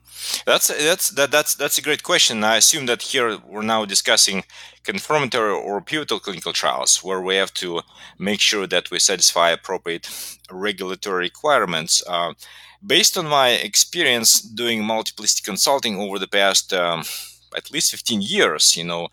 That's 0.46 0.68
that's 0.68 1.10
that, 1.12 1.32
that's 1.32 1.56
that's 1.56 1.78
a 1.78 1.82
great 1.82 2.04
question. 2.04 2.44
I 2.44 2.58
assume 2.58 2.88
that 2.88 3.02
here 3.02 3.38
we're 3.48 3.62
now 3.62 3.86
discussing 3.86 4.44
confirmatory 4.84 5.54
or 5.54 5.80
pivotal 5.82 6.20
clinical 6.20 6.54
trials, 6.54 7.04
where 7.04 7.22
we 7.22 7.36
have 7.36 7.54
to 7.56 7.82
make 8.20 8.42
sure 8.42 8.68
that 8.68 8.92
we 8.92 9.00
satisfy 9.00 9.52
appropriate 9.52 10.38
regulatory 10.52 11.26
requirements. 11.26 12.04
Uh, 12.06 12.34
based 12.86 13.18
on 13.18 13.28
my 13.28 13.50
experience 13.50 14.42
doing 14.42 14.84
multiplicity 14.84 15.44
consulting 15.44 15.98
over 15.98 16.18
the 16.20 16.28
past 16.28 16.74
um, 16.74 17.04
at 17.56 17.72
least 17.72 17.92
15 17.92 18.22
years, 18.22 18.76
you 18.76 18.84
know, 18.84 19.08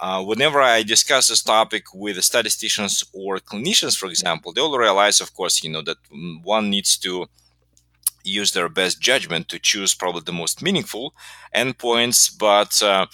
uh, 0.00 0.22
whenever 0.22 0.60
I 0.60 0.82
discuss 0.82 1.28
this 1.28 1.42
topic 1.42 1.94
with 1.94 2.22
statisticians 2.22 3.04
or 3.12 3.38
clinicians, 3.38 3.96
for 3.96 4.06
example, 4.08 4.52
they 4.52 4.60
all 4.60 4.76
realize, 4.76 5.20
of 5.20 5.32
course, 5.34 5.62
you 5.62 5.70
know, 5.70 5.82
that 5.82 5.98
one 6.42 6.68
needs 6.68 6.96
to 6.98 7.26
use 8.24 8.52
their 8.52 8.68
best 8.68 9.00
judgment 9.00 9.48
to 9.48 9.58
choose 9.58 9.94
probably 9.94 10.22
the 10.24 10.32
most 10.32 10.62
meaningful 10.62 11.14
endpoints. 11.54 12.36
But 12.36 12.82
uh, 12.82 13.06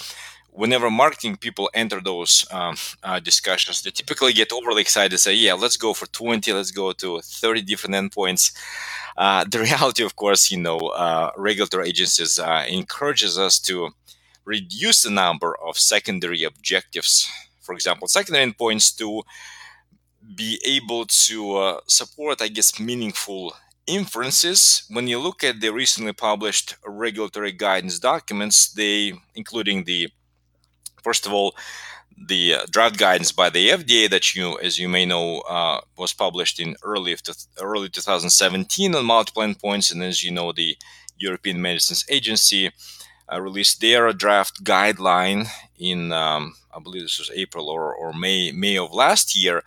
whenever 0.52 0.90
marketing 0.90 1.36
people 1.36 1.70
enter 1.74 2.00
those 2.00 2.46
um, 2.50 2.76
uh, 3.02 3.20
discussions, 3.20 3.82
they 3.82 3.90
typically 3.90 4.32
get 4.32 4.52
overly 4.52 4.82
excited 4.82 5.12
and 5.12 5.20
say, 5.20 5.34
yeah, 5.34 5.54
let's 5.54 5.76
go 5.76 5.94
for 5.94 6.06
20, 6.06 6.52
let's 6.52 6.70
go 6.70 6.92
to 6.92 7.20
30 7.20 7.62
different 7.62 7.94
endpoints. 7.94 8.52
Uh, 9.16 9.44
the 9.44 9.60
reality, 9.68 10.02
of 10.02 10.16
course, 10.16 10.50
you 10.50 10.58
know, 10.58 10.78
uh, 10.78 11.30
regulatory 11.36 11.88
agencies 11.88 12.38
uh, 12.38 12.64
encourages 12.68 13.38
us 13.38 13.58
to 13.58 13.90
reduce 14.44 15.02
the 15.02 15.10
number 15.10 15.56
of 15.66 15.78
secondary 15.78 16.42
objectives. 16.42 17.30
For 17.60 17.74
example, 17.74 18.08
secondary 18.08 18.50
endpoints 18.50 18.96
to 18.98 19.22
be 20.34 20.60
able 20.66 21.06
to 21.06 21.56
uh, 21.56 21.80
support, 21.86 22.42
I 22.42 22.48
guess, 22.48 22.78
meaningful 22.80 23.54
inferences. 23.86 24.84
When 24.88 25.08
you 25.08 25.18
look 25.18 25.42
at 25.44 25.60
the 25.60 25.70
recently 25.70 26.12
published 26.12 26.76
regulatory 26.86 27.52
guidance 27.52 27.98
documents, 27.98 28.72
they, 28.72 29.12
including 29.34 29.84
the, 29.84 30.08
first 31.02 31.26
of 31.26 31.32
all, 31.32 31.54
the 32.26 32.54
uh, 32.54 32.66
draft 32.70 32.98
guidance 32.98 33.32
by 33.32 33.50
the 33.50 33.70
FDA 33.70 34.08
that 34.10 34.34
you, 34.34 34.58
as 34.60 34.78
you 34.78 34.88
may 34.88 35.06
know, 35.06 35.40
uh, 35.40 35.80
was 35.96 36.12
published 36.12 36.60
in 36.60 36.76
early 36.82 37.16
early 37.60 37.88
2017 37.88 38.94
on 38.94 39.04
multiple 39.04 39.42
endpoints, 39.42 39.92
and 39.92 40.02
as 40.02 40.22
you 40.22 40.30
know, 40.30 40.52
the 40.52 40.76
European 41.16 41.60
Medicines 41.62 42.04
Agency 42.08 42.70
uh, 43.32 43.40
released 43.40 43.80
their 43.80 44.12
draft 44.12 44.64
guideline 44.64 45.48
in, 45.78 46.12
um, 46.12 46.54
I 46.74 46.80
believe 46.80 47.02
this 47.02 47.18
was 47.18 47.30
April 47.34 47.68
or, 47.68 47.94
or 47.94 48.12
May 48.12 48.52
May 48.52 48.76
of 48.76 48.92
last 48.92 49.36
year. 49.36 49.62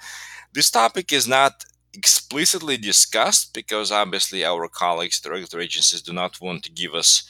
This 0.53 0.69
topic 0.69 1.11
is 1.11 1.27
not 1.27 1.65
explicitly 1.93 2.77
discussed 2.77 3.53
because 3.53 3.91
obviously 3.91 4.43
our 4.43 4.67
colleagues, 4.67 5.19
the 5.19 5.29
regulatory 5.29 5.65
agencies, 5.65 6.01
do 6.01 6.13
not 6.13 6.41
want 6.41 6.63
to 6.63 6.71
give 6.71 6.93
us 6.93 7.23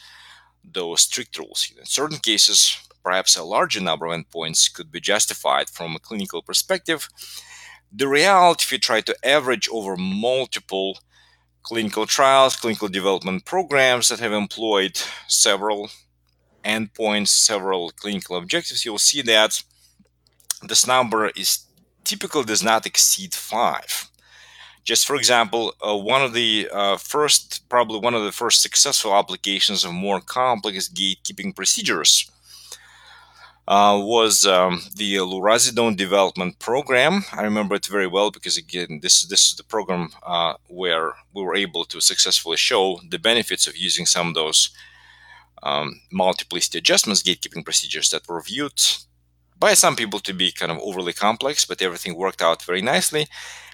those 0.63 1.01
strict 1.01 1.37
rules. 1.37 1.71
In 1.77 1.85
certain 1.85 2.17
cases, 2.17 2.77
perhaps 3.03 3.35
a 3.35 3.43
larger 3.43 3.81
number 3.81 4.05
of 4.05 4.13
endpoints 4.13 4.73
could 4.73 4.91
be 4.91 4.99
justified 4.99 5.69
from 5.69 5.95
a 5.95 5.99
clinical 5.99 6.41
perspective. 6.41 7.09
The 7.91 8.07
reality, 8.07 8.63
if 8.63 8.71
you 8.71 8.79
try 8.79 9.01
to 9.01 9.15
average 9.23 9.69
over 9.71 9.95
multiple 9.97 10.99
clinical 11.61 12.05
trials, 12.05 12.55
clinical 12.55 12.87
development 12.87 13.45
programs 13.45 14.09
that 14.09 14.19
have 14.19 14.33
employed 14.33 14.99
several 15.27 15.89
endpoints, 16.63 17.27
several 17.27 17.91
clinical 17.91 18.37
objectives, 18.37 18.85
you'll 18.85 18.97
see 18.97 19.21
that 19.21 19.61
this 20.61 20.87
number 20.87 21.29
is 21.29 21.65
typically 22.03 22.43
does 22.43 22.63
not 22.63 22.85
exceed 22.85 23.33
five. 23.33 24.09
Just 24.83 25.05
for 25.05 25.15
example, 25.15 25.73
uh, 25.81 25.95
one 25.95 26.21
of 26.21 26.33
the 26.33 26.67
uh, 26.73 26.97
first, 26.97 27.69
probably 27.69 27.99
one 27.99 28.13
of 28.13 28.23
the 28.23 28.33
first 28.33 28.61
successful 28.61 29.13
applications 29.13 29.85
of 29.85 29.93
more 29.93 30.19
complex 30.19 30.89
gatekeeping 30.89 31.55
procedures 31.55 32.29
uh, 33.67 33.99
was 34.01 34.45
um, 34.45 34.81
the 34.95 35.15
Lurasidone 35.15 35.95
development 35.95 36.59
program. 36.59 37.23
I 37.31 37.43
remember 37.43 37.75
it 37.75 37.85
very 37.85 38.07
well 38.07 38.31
because 38.31 38.57
again, 38.57 38.99
this 39.01 39.23
this 39.25 39.49
is 39.49 39.55
the 39.55 39.63
program 39.63 40.09
uh, 40.23 40.55
where 40.67 41.13
we 41.33 41.43
were 41.43 41.55
able 41.55 41.85
to 41.85 42.01
successfully 42.01 42.57
show 42.57 42.99
the 43.09 43.19
benefits 43.19 43.67
of 43.67 43.77
using 43.77 44.05
some 44.05 44.29
of 44.29 44.33
those 44.33 44.69
um, 45.63 46.01
multiplicity 46.11 46.77
adjustments 46.79 47.23
gatekeeping 47.23 47.63
procedures 47.63 48.09
that 48.09 48.27
were 48.27 48.41
viewed 48.41 48.81
by 49.57 49.73
some 49.73 49.95
people 49.95 50.19
to 50.19 50.33
be 50.33 50.51
kind 50.51 50.71
of 50.71 50.79
overly 50.79 51.13
complex, 51.13 51.63
but 51.63 51.81
everything 51.81 52.15
worked 52.15 52.41
out 52.41 52.61
very 52.63 52.81
nicely. 52.81 53.27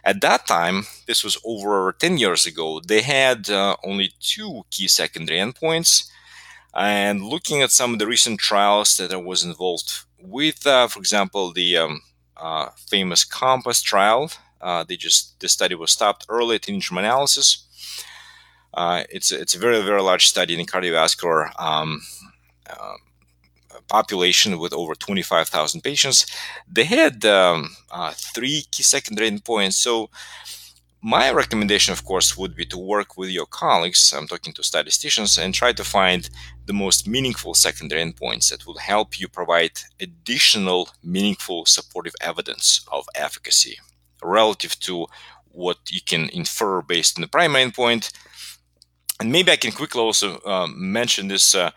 At 0.03 0.21
that 0.21 0.45
time, 0.45 0.85
this 1.07 1.23
was 1.23 1.37
over 1.43 1.93
10 1.99 2.19
years 2.19 2.45
ago, 2.45 2.79
they 2.79 3.01
had 3.01 3.49
uh, 3.49 3.75
only 3.83 4.11
two 4.19 4.63
key 4.69 4.87
secondary 4.87 5.39
endpoints. 5.39 6.09
And 6.75 7.23
looking 7.23 7.61
at 7.61 7.71
some 7.71 7.93
of 7.93 7.99
the 7.99 8.07
recent 8.07 8.39
trials 8.39 8.97
that 8.97 9.11
I 9.11 9.17
was 9.17 9.43
involved 9.43 10.05
with, 10.21 10.65
uh, 10.67 10.87
for 10.87 10.99
example, 10.99 11.51
the 11.51 11.77
um, 11.77 12.01
uh, 12.37 12.69
famous 12.87 13.25
COMPASS 13.25 13.81
trial, 13.81 14.31
uh, 14.61 14.83
they 14.83 14.97
just 14.97 15.39
the 15.39 15.49
study 15.49 15.75
was 15.75 15.91
stopped 15.91 16.25
early 16.29 16.55
at 16.55 16.69
interim 16.69 16.99
analysis. 16.99 17.65
Uh, 18.73 19.03
it's 19.09 19.31
it's 19.31 19.55
a 19.55 19.59
very 19.59 19.81
very 19.81 20.01
large 20.01 20.27
study 20.27 20.59
in 20.59 20.65
cardiovascular 20.65 21.49
um, 21.59 22.01
uh, 22.69 22.95
population 23.87 24.59
with 24.59 24.73
over 24.73 24.95
25,000 24.95 25.81
patients. 25.81 26.25
They 26.71 26.85
had 26.85 27.25
um, 27.25 27.75
uh, 27.91 28.13
three 28.15 28.63
key 28.71 28.83
secondary 28.83 29.29
endpoints. 29.29 29.73
So, 29.73 30.09
my 31.01 31.31
recommendation, 31.31 31.93
of 31.93 32.03
course, 32.03 32.37
would 32.37 32.55
be 32.55 32.65
to 32.65 32.77
work 32.77 33.17
with 33.17 33.29
your 33.29 33.45
colleagues. 33.45 34.13
I'm 34.15 34.27
talking 34.27 34.53
to 34.53 34.63
statisticians 34.63 35.37
and 35.37 35.53
try 35.53 35.71
to 35.73 35.83
find 35.83 36.29
the 36.65 36.73
most 36.73 37.07
meaningful 37.07 37.53
secondary 37.53 38.03
endpoints 38.03 38.49
that 38.49 38.67
will 38.67 38.79
help 38.79 39.19
you 39.19 39.27
provide 39.29 39.79
additional 39.99 40.89
meaningful 41.01 41.65
supportive 41.65 42.15
evidence 42.19 42.85
of 42.91 43.07
efficacy 43.15 43.79
relative 44.21 44.77
to 44.81 45.07
what 45.51 45.77
you 45.89 46.01
can 46.05 46.29
infer 46.29 46.81
based 46.81 47.17
on 47.17 47.21
the 47.21 47.27
primary 47.27 47.63
endpoint. 47.63 48.11
And 49.21 49.31
maybe 49.31 49.51
I 49.51 49.57
can 49.57 49.71
quickly 49.71 50.01
also 50.01 50.39
uh, 50.39 50.67
mention 50.67 51.27
this. 51.27 51.55
Uh, 51.55 51.71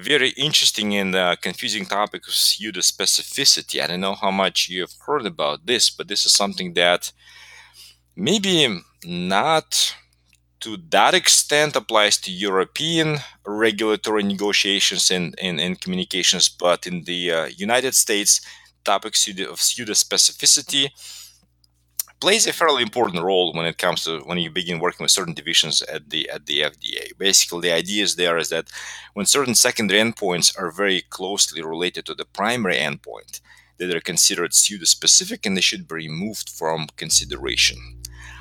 very 0.00 0.28
interesting 0.36 0.94
and 0.94 1.12
uh, 1.12 1.34
confusing 1.42 1.84
topic 1.84 2.28
of 2.28 2.32
pseudo 2.32 2.78
specificity. 2.78 3.82
I 3.82 3.88
don't 3.88 4.00
know 4.00 4.14
how 4.14 4.30
much 4.30 4.68
you 4.68 4.82
have 4.82 4.92
heard 5.04 5.26
about 5.26 5.66
this, 5.66 5.90
but 5.90 6.06
this 6.06 6.24
is 6.24 6.32
something 6.32 6.74
that 6.74 7.10
maybe 8.18 8.82
not 9.04 9.94
to 10.60 10.76
that 10.90 11.14
extent 11.14 11.76
applies 11.76 12.18
to 12.18 12.32
European 12.32 13.18
regulatory 13.46 14.24
negotiations 14.24 15.10
and, 15.10 15.36
and, 15.40 15.60
and 15.60 15.80
communications, 15.80 16.48
but 16.48 16.84
in 16.86 17.04
the 17.04 17.30
uh, 17.30 17.46
United 17.56 17.94
States, 17.94 18.40
topic 18.84 19.14
of 19.48 19.60
pseudo 19.60 19.92
specificity 19.92 20.88
plays 22.20 22.46
a 22.46 22.52
fairly 22.52 22.82
important 22.82 23.22
role 23.22 23.52
when 23.52 23.66
it 23.66 23.78
comes 23.78 24.02
to 24.04 24.20
when 24.20 24.38
you 24.38 24.50
begin 24.50 24.80
working 24.80 25.04
with 25.04 25.10
certain 25.12 25.34
divisions 25.34 25.82
at 25.82 26.10
the 26.10 26.28
at 26.30 26.46
the 26.46 26.62
FDA. 26.62 27.16
Basically, 27.16 27.60
the 27.60 27.74
idea 27.74 28.02
is 28.02 28.16
there 28.16 28.38
is 28.38 28.48
that 28.48 28.70
when 29.14 29.26
certain 29.26 29.54
secondary 29.54 30.00
endpoints 30.00 30.58
are 30.58 30.72
very 30.72 31.02
closely 31.02 31.62
related 31.62 32.06
to 32.06 32.14
the 32.14 32.24
primary 32.24 32.76
endpoint, 32.76 33.40
they 33.78 33.94
are 33.94 34.00
considered 34.00 34.54
pseudo-specific 34.54 35.46
and 35.46 35.56
they 35.56 35.60
should 35.60 35.86
be 35.86 35.94
removed 35.94 36.48
from 36.50 36.88
consideration. 36.96 37.78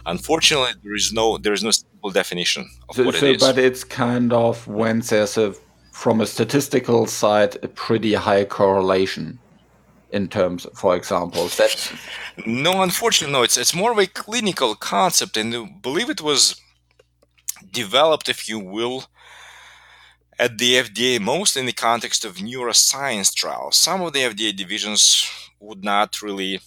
Unfortunately, 0.07 0.71
there 0.83 0.95
is 0.95 1.11
no 1.13 1.37
there 1.37 1.53
is 1.53 1.63
no 1.63 1.71
simple 1.71 2.11
definition 2.11 2.69
of 2.89 2.95
so, 2.95 3.03
what 3.03 3.15
so, 3.15 3.25
it 3.25 3.35
is. 3.35 3.41
But 3.41 3.57
it's 3.59 3.83
kind 3.83 4.33
of 4.33 4.65
when 4.67 5.01
there's 5.01 5.37
a 5.37 5.53
from 5.91 6.21
a 6.21 6.25
statistical 6.25 7.05
side 7.07 7.57
a 7.63 7.67
pretty 7.67 8.13
high 8.13 8.45
correlation 8.45 9.39
in 10.11 10.27
terms, 10.27 10.65
for 10.73 10.95
example? 10.95 11.47
That 11.49 11.91
no, 12.45 12.81
unfortunately, 12.81 13.33
no. 13.33 13.43
It's 13.43 13.57
it's 13.57 13.75
more 13.75 13.91
of 13.91 13.97
a 13.97 14.07
clinical 14.07 14.75
concept, 14.75 15.37
and 15.37 15.53
I 15.55 15.65
believe 15.81 16.09
it 16.09 16.21
was 16.21 16.59
developed, 17.71 18.29
if 18.29 18.47
you 18.47 18.59
will, 18.59 19.05
at 20.39 20.57
the 20.57 20.75
FDA, 20.75 21.19
mostly 21.19 21.61
in 21.61 21.65
the 21.65 21.73
context 21.73 22.23
of 22.23 22.35
neuroscience 22.35 23.33
trials. 23.33 23.75
Some 23.75 24.01
of 24.01 24.13
the 24.13 24.21
FDA 24.21 24.55
divisions 24.55 25.29
would 25.59 25.83
not 25.83 26.21
really 26.21 26.61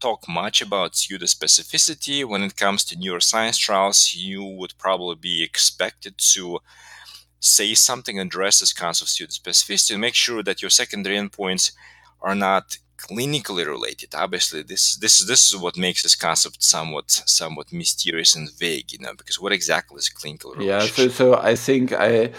talk 0.00 0.28
much 0.28 0.62
about 0.62 0.96
pseudo 0.96 1.26
specificity. 1.26 2.24
When 2.24 2.42
it 2.42 2.56
comes 2.56 2.84
to 2.86 2.96
neuroscience 2.96 3.58
trials, 3.58 4.14
you 4.14 4.44
would 4.44 4.74
probably 4.78 5.16
be 5.16 5.42
expected 5.42 6.18
to 6.34 6.60
say 7.40 7.74
something, 7.74 8.18
address 8.18 8.60
this 8.60 8.72
concept 8.72 9.08
of 9.08 9.10
pseudo 9.10 9.30
specificity, 9.30 9.92
and 9.92 10.00
make 10.00 10.14
sure 10.14 10.42
that 10.42 10.62
your 10.62 10.70
secondary 10.70 11.16
endpoints 11.16 11.72
are 12.20 12.34
not 12.34 12.78
clinically 12.98 13.64
related. 13.64 14.14
Obviously, 14.14 14.62
this 14.62 14.96
this 14.96 15.24
this 15.24 15.52
is 15.52 15.56
what 15.56 15.76
makes 15.76 16.02
this 16.02 16.16
concept 16.16 16.62
somewhat 16.62 17.10
somewhat 17.10 17.72
mysterious 17.72 18.34
and 18.34 18.50
vague, 18.58 18.92
you 18.92 18.98
know, 18.98 19.14
because 19.14 19.40
what 19.40 19.52
exactly 19.52 19.98
is 19.98 20.08
clinical 20.08 20.52
relationship? 20.52 20.98
Yeah, 20.98 21.04
so 21.04 21.08
so 21.08 21.38
I 21.38 21.54
think 21.54 21.92
I 21.92 22.32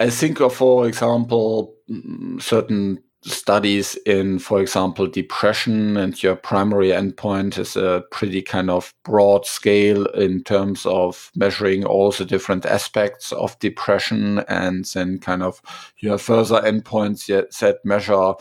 I 0.00 0.10
think 0.10 0.40
of, 0.40 0.54
for 0.54 0.86
example, 0.86 1.74
mm, 1.90 2.40
certain 2.40 3.02
studies 3.22 3.96
in, 4.06 4.38
for 4.38 4.60
example, 4.60 5.06
depression, 5.06 5.96
and 5.96 6.22
your 6.22 6.36
primary 6.36 6.88
endpoint 6.88 7.58
is 7.58 7.76
a 7.76 8.04
pretty 8.10 8.42
kind 8.42 8.70
of 8.70 8.94
broad 9.04 9.44
scale 9.44 10.06
in 10.06 10.42
terms 10.44 10.86
of 10.86 11.30
measuring 11.34 11.84
all 11.84 12.12
the 12.12 12.24
different 12.24 12.64
aspects 12.64 13.32
of 13.32 13.58
depression, 13.58 14.38
and 14.48 14.84
then 14.86 15.18
kind 15.18 15.42
of 15.42 15.60
your 15.98 16.18
further 16.18 16.60
endpoints 16.60 17.26
that 17.58 17.84
measure 17.84 18.34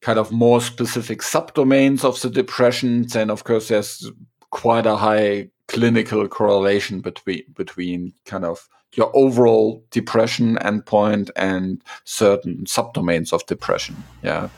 kind 0.00 0.18
of 0.18 0.30
more 0.30 0.60
specific 0.60 1.20
subdomains 1.20 2.04
of 2.04 2.20
the 2.22 2.30
depression, 2.30 3.06
then 3.08 3.30
of 3.30 3.44
course 3.44 3.68
there's 3.68 4.10
quite 4.50 4.86
a 4.86 4.96
high 4.96 5.48
clinical 5.66 6.26
correlation 6.28 7.00
between 7.00 7.42
between 7.54 8.12
kind 8.24 8.44
of 8.44 8.68
your 8.94 9.10
overall 9.14 9.84
depression 9.90 10.56
endpoint 10.56 11.30
and 11.36 11.82
certain 12.04 12.64
subdomains 12.64 13.32
of 13.32 13.44
depression. 13.46 13.96
Yeah, 14.22 14.48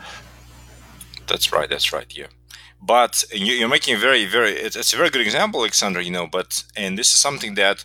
that's 1.27 1.53
right. 1.53 1.69
That's 1.69 1.93
right. 1.93 2.07
Yeah, 2.17 2.27
but 2.81 3.25
you're 3.33 3.69
making 3.69 3.95
a 3.95 3.99
very, 3.99 4.25
very. 4.27 4.53
It's 4.53 4.93
a 4.93 4.97
very 4.97 5.11
good 5.11 5.23
example, 5.23 5.61
Alexander. 5.61 6.01
You 6.01 6.13
know, 6.13 6.27
but 6.27 6.63
and 6.77 6.99
this 6.99 7.13
is 7.13 7.21
something 7.21 7.55
that 7.55 7.85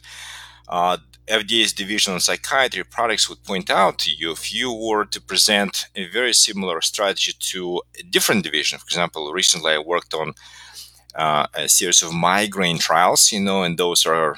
uh, 0.68 0.98
FDA's 1.28 1.74
division 1.74 2.14
on 2.14 2.20
psychiatry 2.20 2.84
products 2.84 3.28
would 3.30 3.44
point 3.44 3.70
out 3.70 3.98
to 4.00 4.12
you 4.12 4.32
if 4.32 4.54
you 4.54 4.72
were 4.72 5.06
to 5.06 5.22
present 5.22 5.88
a 5.96 6.08
very 6.08 6.34
similar 6.34 6.82
strategy 6.82 7.34
to 7.40 7.82
a 8.00 8.04
different 8.04 8.44
division. 8.44 8.78
For 8.80 8.86
example, 8.86 9.32
recently 9.34 9.74
I 9.74 9.80
worked 9.80 10.14
on 10.14 10.34
uh, 11.16 11.48
a 11.54 11.68
series 11.68 12.04
of 12.04 12.14
migraine 12.14 12.78
trials, 12.78 13.32
you 13.32 13.40
know, 13.40 13.64
and 13.64 13.78
those 13.78 14.06
are 14.06 14.36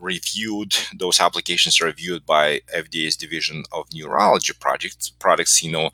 reviewed, 0.00 0.74
those 0.96 1.20
applications 1.20 1.80
are 1.80 1.86
reviewed 1.86 2.24
by 2.26 2.60
FDA's 2.74 3.16
division 3.16 3.64
of 3.72 3.86
neurology 3.92 4.52
projects, 4.58 5.10
products, 5.10 5.62
you 5.62 5.70
know, 5.70 5.90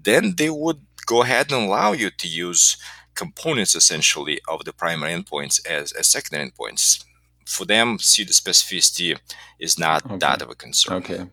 then 0.00 0.34
they 0.36 0.50
would 0.50 0.80
go 1.06 1.22
ahead 1.22 1.50
and 1.50 1.64
allow 1.64 1.92
you 1.92 2.10
to 2.10 2.28
use 2.28 2.76
components 3.14 3.74
essentially 3.74 4.40
of 4.46 4.64
the 4.64 4.72
primary 4.72 5.12
endpoints 5.12 5.66
as, 5.66 5.92
as 5.92 6.06
secondary 6.06 6.48
endpoints. 6.48 7.04
For 7.44 7.64
them, 7.64 7.98
see 7.98 8.24
the 8.24 8.32
pseudospecificity 8.32 9.18
is 9.58 9.78
not 9.78 10.04
okay. 10.04 10.18
that 10.18 10.42
of 10.42 10.50
a 10.50 10.54
concern. 10.54 10.96
Okay. 10.98 11.26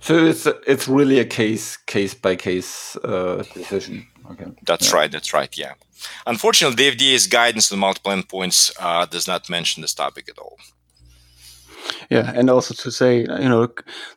So 0.00 0.26
it's 0.26 0.46
it's 0.66 0.86
really 0.86 1.18
a 1.18 1.24
case 1.24 1.76
case 1.76 2.14
by 2.14 2.36
case 2.36 2.96
uh, 2.96 3.42
decision. 3.54 4.06
Okay. 4.30 4.46
That's 4.66 4.90
yeah. 4.90 4.96
right. 4.96 5.10
That's 5.10 5.32
right. 5.32 5.58
Yeah. 5.58 5.74
Unfortunately, 6.26 6.76
the 6.76 6.96
FDA's 6.96 7.26
guidance 7.26 7.72
on 7.72 7.78
multiple 7.78 8.12
endpoints 8.12 8.72
uh, 8.78 9.06
does 9.06 9.26
not 9.26 9.50
mention 9.50 9.80
this 9.80 9.94
topic 9.94 10.28
at 10.28 10.38
all. 10.38 10.58
Yeah, 12.10 12.32
and 12.34 12.50
also 12.50 12.74
to 12.74 12.90
say, 12.90 13.20
you 13.20 13.48
know, 13.48 13.68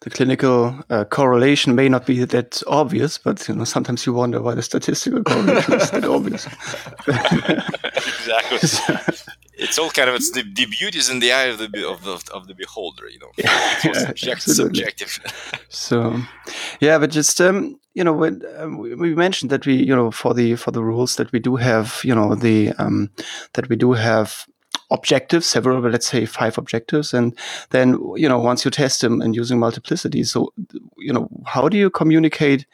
the 0.02 0.10
clinical 0.10 0.80
uh, 0.90 1.06
correlation 1.06 1.76
may 1.76 1.90
not 1.90 2.06
be 2.06 2.24
that 2.26 2.62
obvious, 2.68 3.18
but 3.18 3.48
you 3.48 3.56
know, 3.56 3.64
sometimes 3.64 4.06
you 4.06 4.14
wonder 4.14 4.42
why 4.42 4.56
the 4.56 4.62
statistical 4.62 5.24
correlation 5.24 5.74
is 5.74 5.92
that 5.92 6.06
obvious. 6.06 6.46
exactly. 7.08 8.60
it's 9.58 9.80
all 9.80 9.90
kind 9.90 10.10
of 10.10 10.16
it's 10.16 10.32
the, 10.32 10.44
the 10.44 10.66
beauty 10.66 11.00
is 11.00 11.10
in 11.10 11.20
the 11.20 11.32
eye 11.32 11.46
of 11.46 11.58
the 11.58 11.88
of 11.88 12.04
the, 12.04 12.34
of 12.34 12.48
the 12.48 12.54
beholder, 12.54 13.10
you 13.10 13.20
know. 13.20 13.32
Yeah, 13.38 13.80
yeah 13.84 13.94
subjective, 13.94 14.54
subjective. 14.54 15.20
so, 15.70 16.22
yeah, 16.80 16.98
but 17.00 17.12
just 17.12 17.42
um, 17.42 17.80
you 17.94 18.04
know, 18.04 18.14
when 18.14 18.44
um, 18.58 18.78
we 18.78 19.16
mentioned 19.16 19.52
that 19.52 19.66
we, 19.66 19.76
you 19.76 19.96
know, 19.96 20.12
for 20.12 20.34
the 20.34 20.56
for 20.56 20.72
the 20.72 20.84
rules 20.84 21.16
that 21.16 21.32
we 21.32 21.40
do 21.40 21.56
have, 21.56 22.02
you 22.04 22.14
know, 22.14 22.36
the 22.36 22.72
um, 22.74 23.10
that 23.54 23.70
we 23.70 23.76
do 23.76 23.94
have 23.94 24.46
objectives, 24.90 25.46
several, 25.46 25.82
let's 25.82 26.08
say 26.08 26.26
five 26.26 26.58
objectives. 26.58 27.14
And 27.14 27.38
then, 27.72 28.00
you 28.16 28.30
know, 28.30 28.40
once 28.40 28.64
you 28.64 28.72
test 28.72 29.02
them 29.02 29.22
and 29.22 29.36
using 29.36 29.60
multiplicity, 29.60 30.24
so, 30.24 30.54
you 30.98 31.12
know, 31.12 31.30
how 31.46 31.68
do 31.70 31.78
you 31.78 31.90
communicate 31.90 32.66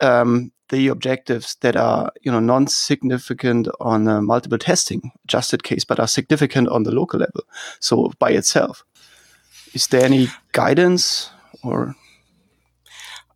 um, 0.00 0.50
the 0.70 0.88
objectives 0.88 1.56
that 1.60 1.76
are, 1.76 2.10
you 2.22 2.32
know, 2.32 2.40
non-significant 2.40 3.68
on 3.80 4.04
multiple 4.24 4.58
testing 4.58 5.12
adjusted 5.24 5.62
case, 5.62 5.84
but 5.84 6.00
are 6.00 6.08
significant 6.08 6.68
on 6.68 6.82
the 6.82 6.92
local 6.92 7.20
level? 7.20 7.44
So 7.78 8.12
by 8.18 8.30
itself, 8.30 8.84
is 9.74 9.86
there 9.86 10.04
any 10.04 10.28
guidance 10.52 11.30
or? 11.62 11.94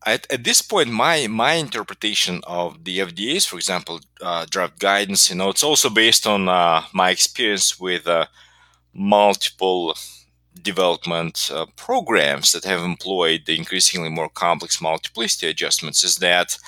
At, 0.06 0.26
at 0.32 0.44
this 0.44 0.62
point, 0.62 0.90
my 0.90 1.26
my 1.26 1.54
interpretation 1.54 2.40
of 2.46 2.84
the 2.84 3.00
FDA's, 3.00 3.44
for 3.46 3.56
example, 3.56 4.00
uh, 4.22 4.46
draft 4.48 4.78
guidance, 4.78 5.30
you 5.30 5.36
know, 5.36 5.50
it's 5.50 5.64
also 5.64 5.90
based 5.90 6.26
on 6.26 6.48
uh, 6.48 6.82
my 6.94 7.10
experience 7.10 7.78
with 7.80 8.06
uh, 8.06 8.26
multiple 8.94 9.96
development 10.62 11.50
uh, 11.52 11.66
programs 11.76 12.52
that 12.52 12.64
have 12.64 12.82
employed 12.82 13.42
the 13.46 13.56
increasingly 13.58 14.10
more 14.10 14.28
complex 14.30 14.80
multiplicity 14.80 15.48
adjustments. 15.48 16.04
Is 16.04 16.16
that 16.16 16.58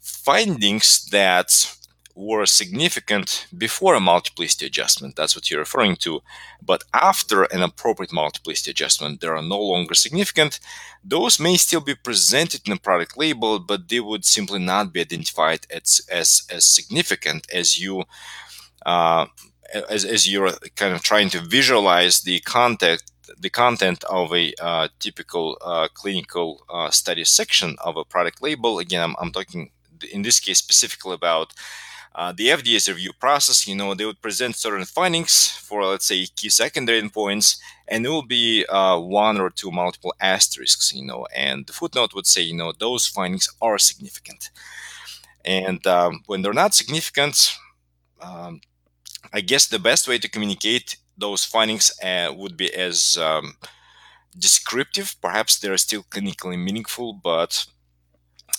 findings 0.00 1.06
that 1.06 1.76
were 2.18 2.44
significant 2.46 3.46
before 3.56 3.94
a 3.94 4.00
multiplicity 4.00 4.66
adjustment. 4.66 5.14
That's 5.14 5.36
what 5.36 5.48
you're 5.48 5.60
referring 5.60 5.94
to. 5.96 6.20
But 6.60 6.82
after 6.92 7.44
an 7.44 7.62
appropriate 7.62 8.12
multiplicity 8.12 8.72
adjustment, 8.72 9.20
they 9.20 9.28
are 9.28 9.40
no 9.40 9.60
longer 9.60 9.94
significant. 9.94 10.58
Those 11.04 11.38
may 11.38 11.56
still 11.56 11.80
be 11.80 11.94
presented 11.94 12.66
in 12.66 12.72
a 12.72 12.76
product 12.76 13.16
label, 13.16 13.60
but 13.60 13.88
they 13.88 14.00
would 14.00 14.24
simply 14.24 14.58
not 14.58 14.92
be 14.92 15.00
identified 15.00 15.66
as 15.70 16.00
as, 16.10 16.42
as 16.50 16.64
significant 16.64 17.46
as 17.52 17.78
you. 17.80 18.04
Uh, 18.84 19.26
as, 19.90 20.04
as 20.04 20.26
you're 20.26 20.52
kind 20.76 20.94
of 20.94 21.02
trying 21.02 21.28
to 21.28 21.40
visualize 21.40 22.22
the 22.22 22.40
content 22.40 23.02
the 23.38 23.50
content 23.50 24.02
of 24.04 24.32
a 24.32 24.54
uh, 24.58 24.88
typical 24.98 25.58
uh, 25.60 25.86
clinical 25.92 26.64
uh, 26.70 26.88
study 26.90 27.24
section 27.24 27.76
of 27.84 27.98
a 27.98 28.04
product 28.04 28.40
label. 28.40 28.78
Again, 28.78 29.02
I'm, 29.02 29.14
I'm, 29.20 29.30
talking 29.30 29.70
in 30.10 30.22
this 30.22 30.40
case 30.40 30.58
specifically 30.58 31.12
about 31.12 31.52
uh, 32.18 32.32
the 32.32 32.48
FDA's 32.48 32.88
review 32.88 33.12
process, 33.12 33.68
you 33.68 33.76
know, 33.76 33.94
they 33.94 34.04
would 34.04 34.20
present 34.20 34.56
certain 34.56 34.84
findings 34.84 35.46
for, 35.46 35.84
let's 35.84 36.06
say, 36.06 36.26
key 36.34 36.48
secondary 36.48 37.00
endpoints, 37.00 37.60
and 37.86 38.04
it 38.04 38.08
will 38.08 38.26
be 38.26 38.66
uh, 38.66 38.98
one 38.98 39.40
or 39.40 39.50
two 39.50 39.70
multiple 39.70 40.12
asterisks, 40.20 40.92
you 40.92 41.04
know, 41.04 41.28
and 41.32 41.68
the 41.68 41.72
footnote 41.72 42.12
would 42.14 42.26
say, 42.26 42.42
you 42.42 42.56
know, 42.56 42.72
those 42.76 43.06
findings 43.06 43.48
are 43.62 43.78
significant. 43.78 44.50
And 45.44 45.86
um, 45.86 46.22
when 46.26 46.42
they're 46.42 46.52
not 46.52 46.74
significant, 46.74 47.54
um, 48.20 48.62
I 49.32 49.40
guess 49.40 49.68
the 49.68 49.78
best 49.78 50.08
way 50.08 50.18
to 50.18 50.28
communicate 50.28 50.96
those 51.16 51.44
findings 51.44 51.92
uh, 52.02 52.32
would 52.36 52.56
be 52.56 52.74
as 52.74 53.16
um, 53.16 53.54
descriptive. 54.36 55.14
Perhaps 55.22 55.60
they're 55.60 55.76
still 55.78 56.02
clinically 56.02 56.58
meaningful, 56.58 57.12
but 57.12 57.64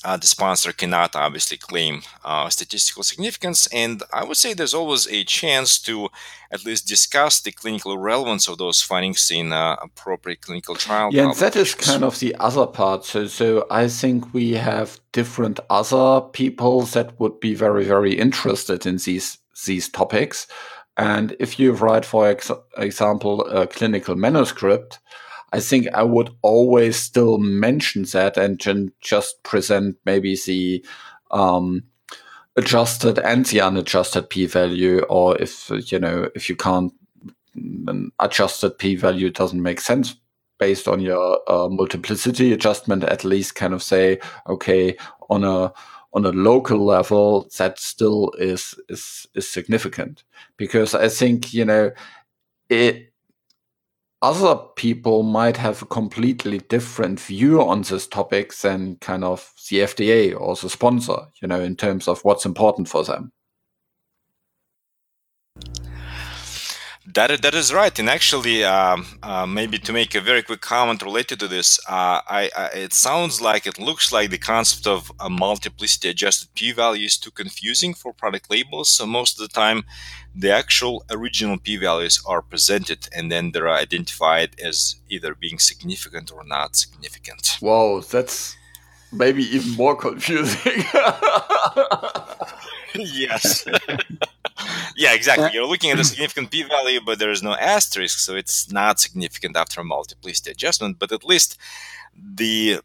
uh, 0.04 0.18
the 0.18 0.28
sponsor 0.28 0.72
cannot 0.72 1.16
obviously 1.16 1.58
claim 1.58 2.02
uh, 2.24 2.50
statistical 2.50 3.04
significance. 3.04 3.68
And 3.68 4.04
I 4.14 4.24
would 4.24 4.38
say 4.38 4.54
there's 4.54 4.74
always 4.74 5.08
a 5.08 5.24
chance 5.24 5.80
to 5.80 6.10
at 6.52 6.66
least 6.66 6.88
discuss 6.88 7.42
the 7.42 7.52
clinical 7.52 7.98
relevance 7.98 8.48
of 8.48 8.58
those 8.58 8.82
findings 8.82 9.30
in 9.30 9.52
uh, 9.52 9.76
appropriate 9.82 10.42
clinical 10.42 10.76
trial. 10.76 11.10
Yeah, 11.12 11.26
and 11.26 11.36
that 11.36 11.56
is 11.56 11.76
kind 11.76 12.04
of 12.04 12.20
the 12.20 12.36
other 12.40 12.66
part. 12.66 13.06
So, 13.06 13.28
so 13.28 13.66
I 13.70 13.88
think 13.88 14.34
we 14.34 14.54
have 14.54 15.00
different 15.12 15.60
other 15.70 16.22
people 16.22 16.84
that 16.84 17.20
would 17.20 17.40
be 17.40 17.54
very, 17.54 17.84
very 17.84 18.14
interested 18.14 18.86
in 18.86 18.98
these 18.98 19.38
these 19.66 19.90
topics. 19.90 20.48
And 20.96 21.36
if 21.40 21.60
you 21.60 21.74
write, 21.74 22.06
for 22.06 22.28
ex- 22.28 22.52
example, 22.78 23.46
a 23.48 23.68
clinical 23.68 24.16
manuscript, 24.16 25.00
I 25.52 25.60
think 25.60 25.88
I 25.94 26.04
would 26.04 26.30
always 26.42 26.96
still 26.96 27.38
mention 27.38 28.04
that 28.14 28.38
and 28.38 28.60
just 29.02 29.44
present 29.44 29.98
maybe 30.06 30.36
the 30.36 30.86
um, 31.32 31.84
adjusted 32.56 33.20
and 33.20 33.46
the 33.46 33.62
unadjusted 33.62 34.30
p-value, 34.30 35.02
or 35.10 35.38
if 35.42 35.72
you 35.92 36.00
know 36.00 36.30
if 36.36 36.50
you 36.50 36.56
can't, 36.56 36.94
an 37.56 38.12
adjusted 38.20 38.78
p-value 38.78 39.30
doesn't 39.30 39.62
make 39.62 39.82
sense 39.82 40.16
based 40.60 40.88
on 40.88 41.00
your 41.00 41.40
uh, 41.48 41.70
multiplicity 41.70 42.54
adjustment. 42.54 43.04
At 43.04 43.24
least 43.24 43.56
kind 43.56 43.74
of 43.74 43.82
say, 43.82 44.20
okay, 44.48 44.98
on 45.30 45.44
a 45.44 45.74
on 46.14 46.26
a 46.26 46.32
local 46.32 46.84
level, 46.84 47.50
that 47.58 47.80
still 47.80 48.32
is 48.38 48.76
is 48.90 49.28
is 49.36 49.50
significant 49.50 50.24
because 50.58 50.94
I 50.94 51.10
think 51.10 51.54
you 51.54 51.66
know 51.66 51.92
it 52.70 53.09
other 54.22 54.56
people 54.76 55.24
might 55.24 55.58
have 55.58 55.82
a 55.82 55.86
completely 55.86 56.60
different 56.60 57.20
view 57.20 57.62
on 57.62 57.84
this 57.84 58.08
topic 58.08 58.54
than 58.56 58.98
kind 58.98 59.24
of 59.24 59.54
the 59.70 59.78
FDA 59.80 60.40
or 60.40 60.56
the 60.56 60.70
sponsor, 60.70 61.18
you 61.42 61.48
know, 61.48 61.62
in 61.62 61.76
terms 61.76 62.08
of 62.08 62.20
what's 62.24 62.46
important 62.46 62.90
for 62.90 63.04
them. 63.04 63.32
That, 67.14 67.42
that 67.42 67.56
is 67.56 67.74
right. 67.74 67.98
And 67.98 68.08
actually, 68.08 68.64
um, 68.64 69.06
uh, 69.24 69.48
maybe 69.48 69.80
to 69.80 69.92
make 69.92 70.14
a 70.14 70.22
very 70.22 70.44
quick 70.44 70.62
comment 70.62 71.02
related 71.02 71.40
to 71.40 71.48
this, 71.48 71.80
uh, 71.90 72.22
I, 72.28 72.52
I, 72.56 72.66
it 72.76 72.94
sounds 72.94 73.42
like 73.42 73.66
it 73.66 73.80
looks 73.80 74.12
like 74.12 74.30
the 74.30 74.38
concept 74.38 74.86
of 74.86 75.12
a 75.20 75.28
multiplicity 75.28 76.10
adjusted 76.10 76.54
p 76.54 76.72
value 76.72 77.06
is 77.06 77.18
too 77.18 77.32
confusing 77.32 77.96
for 77.96 78.14
product 78.14 78.52
labels. 78.52 78.90
So 78.90 79.08
most 79.08 79.40
of 79.40 79.48
the 79.48 79.54
time, 79.54 79.86
the 80.36 80.52
actual 80.52 81.04
original 81.10 81.58
p 81.58 81.78
values 81.78 82.22
are 82.28 82.44
presented 82.44 83.10
and 83.16 83.32
then 83.32 83.52
they're 83.54 83.70
identified 83.70 84.60
as 84.64 84.98
either 85.10 85.34
being 85.34 85.58
significant 85.58 86.32
or 86.32 86.44
not 86.44 86.76
significant. 86.76 87.58
Whoa, 87.60 88.02
that's 88.02 88.56
maybe 89.12 89.44
even 89.44 89.72
more 89.72 89.96
confusing. 89.96 90.84
yes. 92.96 93.66
yeah, 94.96 95.14
exactly. 95.14 95.50
You're 95.54 95.68
looking 95.68 95.92
at 95.92 96.00
a 96.00 96.04
significant 96.04 96.52
p-value, 96.52 97.00
but 97.06 97.20
there 97.20 97.32
is 97.32 97.44
no 97.44 97.56
asterisk, 97.56 98.20
so 98.20 98.36
it's 98.36 98.72
not 98.72 99.00
significant 99.00 99.56
after 99.56 99.82
a 99.82 99.84
multiplicity 99.84 100.52
adjustment. 100.52 101.00
But 101.00 101.12
at 101.12 101.24
least 101.24 101.58
the 102.16 102.80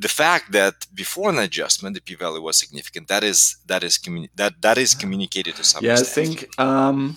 the 0.00 0.08
fact 0.08 0.52
that 0.52 0.86
before 0.94 1.28
an 1.30 1.38
adjustment 1.38 1.94
the 1.94 2.00
p-value 2.00 2.40
was 2.40 2.56
significant 2.56 3.08
that 3.08 3.24
is 3.24 3.56
that 3.66 3.82
is 3.82 3.98
communi- 3.98 4.30
that 4.36 4.54
that 4.62 4.78
is 4.78 4.94
communicated 4.94 5.56
to 5.56 5.64
some 5.64 5.84
yeah 5.84 5.98
extent. 5.98 6.28
i 6.28 6.34
think 6.34 6.60
um, 6.60 7.16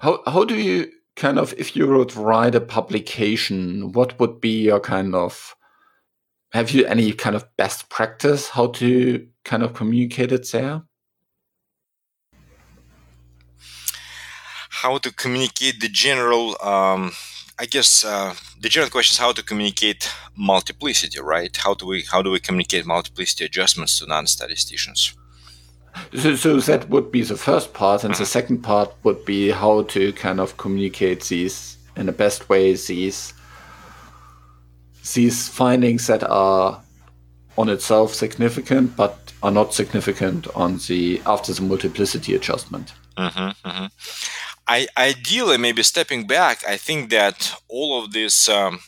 how 0.00 0.20
how 0.26 0.44
do 0.44 0.56
you 0.56 0.90
kind 1.16 1.38
of 1.38 1.54
if 1.56 1.74
you 1.74 1.86
would 1.86 2.14
write 2.14 2.54
a 2.54 2.60
publication 2.60 3.92
what 3.92 4.18
would 4.20 4.40
be 4.40 4.62
your 4.62 4.80
kind 4.80 5.14
of 5.14 5.54
have 6.52 6.70
you 6.70 6.84
any 6.86 7.12
kind 7.12 7.34
of 7.36 7.44
best 7.56 7.88
practice 7.88 8.48
how 8.48 8.66
to 8.68 9.26
kind 9.44 9.62
of 9.62 9.74
communicate 9.74 10.32
it 10.32 10.50
there 10.52 10.82
how 14.82 14.98
to 14.98 15.10
communicate 15.12 15.80
the 15.80 15.88
general 15.88 16.56
um, 16.62 17.12
I 17.60 17.66
guess 17.66 18.04
uh, 18.04 18.34
the 18.60 18.68
general 18.68 18.90
question 18.90 19.14
is 19.14 19.18
how 19.18 19.32
to 19.32 19.42
communicate 19.42 20.08
multiplicity, 20.36 21.18
right? 21.20 21.54
How 21.56 21.74
do 21.74 21.86
we 21.86 22.02
how 22.02 22.22
do 22.22 22.30
we 22.30 22.38
communicate 22.38 22.86
multiplicity 22.86 23.44
adjustments 23.44 23.98
to 23.98 24.06
non-statisticians? 24.06 25.14
So, 26.14 26.36
so 26.36 26.60
that 26.60 26.88
would 26.88 27.10
be 27.10 27.22
the 27.22 27.36
first 27.36 27.74
part, 27.74 28.04
and 28.04 28.14
the 28.14 28.18
mm-hmm. 28.18 28.38
second 28.38 28.58
part 28.62 28.94
would 29.02 29.24
be 29.24 29.50
how 29.50 29.82
to 29.94 30.12
kind 30.12 30.38
of 30.38 30.56
communicate 30.56 31.24
these 31.24 31.76
in 31.96 32.06
the 32.06 32.12
best 32.12 32.48
way 32.48 32.74
these 32.74 33.34
these 35.14 35.48
findings 35.48 36.06
that 36.06 36.22
are 36.22 36.80
on 37.56 37.68
itself 37.68 38.14
significant, 38.14 38.94
but 38.96 39.32
are 39.42 39.50
not 39.50 39.74
significant 39.74 40.46
on 40.54 40.78
the 40.86 41.20
after 41.26 41.52
the 41.52 41.62
multiplicity 41.62 42.36
adjustment. 42.36 42.92
Mm-hmm, 43.16 43.68
mm-hmm. 43.68 43.86
I 44.68 44.86
ideally 44.96 45.56
maybe 45.56 45.82
stepping 45.82 46.26
back, 46.26 46.62
I 46.68 46.76
think 46.76 47.08
that 47.10 47.54
all 47.68 48.04
of 48.04 48.12
this 48.12 48.48
um, 48.50 48.80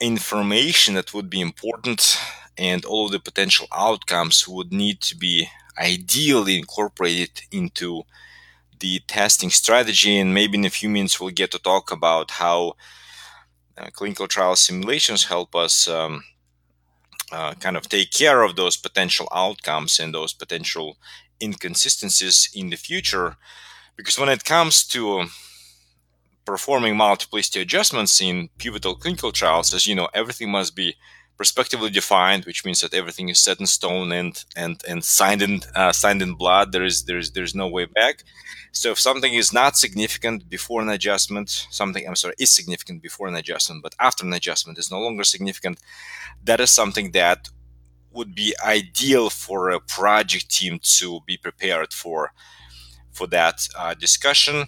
information 0.00 0.94
that 0.94 1.12
would 1.12 1.28
be 1.28 1.40
important 1.40 2.16
and 2.56 2.84
all 2.84 3.06
of 3.06 3.12
the 3.12 3.18
potential 3.18 3.66
outcomes 3.74 4.46
would 4.46 4.72
need 4.72 5.00
to 5.00 5.16
be 5.16 5.48
ideally 5.76 6.56
incorporated 6.56 7.42
into 7.50 8.04
the 8.78 9.00
testing 9.08 9.50
strategy. 9.50 10.16
And 10.16 10.32
maybe 10.32 10.58
in 10.58 10.64
a 10.64 10.70
few 10.70 10.88
minutes 10.88 11.18
we'll 11.18 11.30
get 11.30 11.50
to 11.50 11.58
talk 11.58 11.90
about 11.90 12.30
how 12.32 12.76
uh, 13.76 13.90
clinical 13.92 14.28
trial 14.28 14.54
simulations 14.54 15.24
help 15.24 15.56
us 15.56 15.88
um, 15.88 16.22
uh, 17.32 17.54
kind 17.54 17.76
of 17.76 17.88
take 17.88 18.12
care 18.12 18.42
of 18.42 18.54
those 18.54 18.76
potential 18.76 19.28
outcomes 19.34 19.98
and 19.98 20.14
those 20.14 20.32
potential 20.32 20.96
inconsistencies 21.42 22.48
in 22.54 22.70
the 22.70 22.76
future. 22.76 23.36
Because 23.96 24.18
when 24.18 24.28
it 24.28 24.44
comes 24.44 24.84
to 24.88 25.26
performing 26.44 26.96
multiplicity 26.96 27.60
adjustments 27.60 28.20
in 28.20 28.48
pivotal 28.58 28.94
clinical 28.94 29.32
trials, 29.32 29.72
as 29.72 29.86
you 29.86 29.94
know, 29.94 30.08
everything 30.14 30.50
must 30.50 30.76
be 30.76 30.94
prospectively 31.36 31.90
defined, 31.90 32.44
which 32.44 32.64
means 32.64 32.80
that 32.80 32.94
everything 32.94 33.28
is 33.28 33.40
set 33.40 33.58
in 33.58 33.66
stone 33.66 34.12
and 34.12 34.44
and 34.56 34.82
and 34.88 35.02
signed 35.02 35.42
in 35.42 35.60
uh, 35.74 35.92
signed 35.92 36.22
in 36.22 36.34
blood. 36.34 36.72
There 36.72 36.84
is 36.84 37.04
there's 37.04 37.32
there's 37.32 37.54
no 37.54 37.66
way 37.68 37.86
back. 37.86 38.22
So 38.72 38.90
if 38.90 39.00
something 39.00 39.32
is 39.34 39.52
not 39.52 39.76
significant 39.76 40.48
before 40.48 40.82
an 40.82 40.88
adjustment, 40.90 41.66
something 41.70 42.06
I'm 42.06 42.16
sorry 42.16 42.34
is 42.38 42.52
significant 42.52 43.02
before 43.02 43.28
an 43.28 43.36
adjustment, 43.36 43.82
but 43.82 43.94
after 43.98 44.24
an 44.24 44.32
adjustment 44.32 44.78
is 44.78 44.90
no 44.90 45.00
longer 45.00 45.24
significant, 45.24 45.78
that 46.44 46.60
is 46.60 46.70
something 46.70 47.12
that 47.12 47.48
would 48.12 48.34
be 48.34 48.54
ideal 48.64 49.30
for 49.30 49.70
a 49.70 49.80
project 49.80 50.50
team 50.50 50.78
to 50.82 51.20
be 51.26 51.36
prepared 51.36 51.92
for 51.92 52.32
for 53.14 53.26
that 53.28 53.68
uh, 53.78 53.94
discussion. 53.94 54.66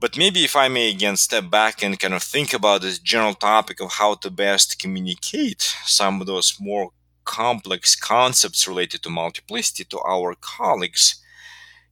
But 0.00 0.16
maybe 0.16 0.44
if 0.44 0.54
I 0.54 0.68
may 0.68 0.90
again 0.90 1.16
step 1.16 1.50
back 1.50 1.82
and 1.82 1.98
kind 1.98 2.14
of 2.14 2.22
think 2.22 2.54
about 2.54 2.82
this 2.82 2.98
general 2.98 3.34
topic 3.34 3.80
of 3.80 3.92
how 3.94 4.14
to 4.14 4.30
best 4.30 4.78
communicate 4.78 5.62
some 5.84 6.20
of 6.20 6.26
those 6.26 6.56
more 6.60 6.90
complex 7.24 7.96
concepts 7.96 8.68
related 8.68 9.02
to 9.02 9.10
multiplicity 9.10 9.84
to 9.84 9.98
our 10.00 10.34
colleagues, 10.40 11.20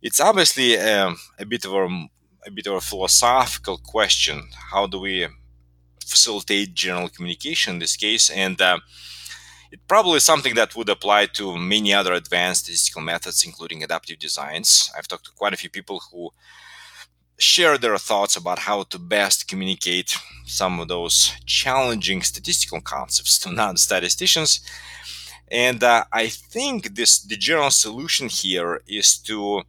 it's 0.02 0.20
obviously 0.20 0.74
a, 0.74 1.06
um, 1.06 1.16
a 1.38 1.44
bit 1.44 1.64
of 1.64 1.72
a, 1.72 2.08
a 2.46 2.50
bit 2.50 2.66
of 2.68 2.74
a 2.74 2.80
philosophical 2.80 3.78
question. 3.78 4.50
How 4.70 4.86
do 4.86 5.00
we 5.00 5.26
facilitate 6.00 6.74
general 6.74 7.08
communication 7.08 7.74
in 7.74 7.78
this 7.80 7.96
case? 7.96 8.30
And 8.30 8.60
uh, 8.60 8.78
it 9.72 9.80
probably 9.88 10.16
is 10.16 10.24
something 10.24 10.54
that 10.54 10.76
would 10.76 10.88
apply 10.88 11.26
to 11.26 11.56
many 11.56 11.92
other 11.92 12.12
advanced 12.12 12.64
statistical 12.64 13.02
methods, 13.02 13.44
including 13.44 13.82
adaptive 13.82 14.18
designs. 14.18 14.90
I've 14.96 15.08
talked 15.08 15.26
to 15.26 15.32
quite 15.32 15.52
a 15.52 15.56
few 15.56 15.70
people 15.70 16.02
who 16.10 16.30
share 17.38 17.76
their 17.76 17.98
thoughts 17.98 18.36
about 18.36 18.60
how 18.60 18.82
to 18.84 18.98
best 18.98 19.48
communicate 19.48 20.16
some 20.46 20.80
of 20.80 20.88
those 20.88 21.32
challenging 21.44 22.22
statistical 22.22 22.80
concepts 22.80 23.38
to 23.40 23.52
non-statisticians. 23.52 24.60
And 25.48 25.82
uh, 25.82 26.04
I 26.12 26.28
think 26.28 26.96
this 26.96 27.20
the 27.20 27.36
general 27.36 27.70
solution 27.70 28.28
here 28.28 28.82
is 28.88 29.16
to 29.18 29.62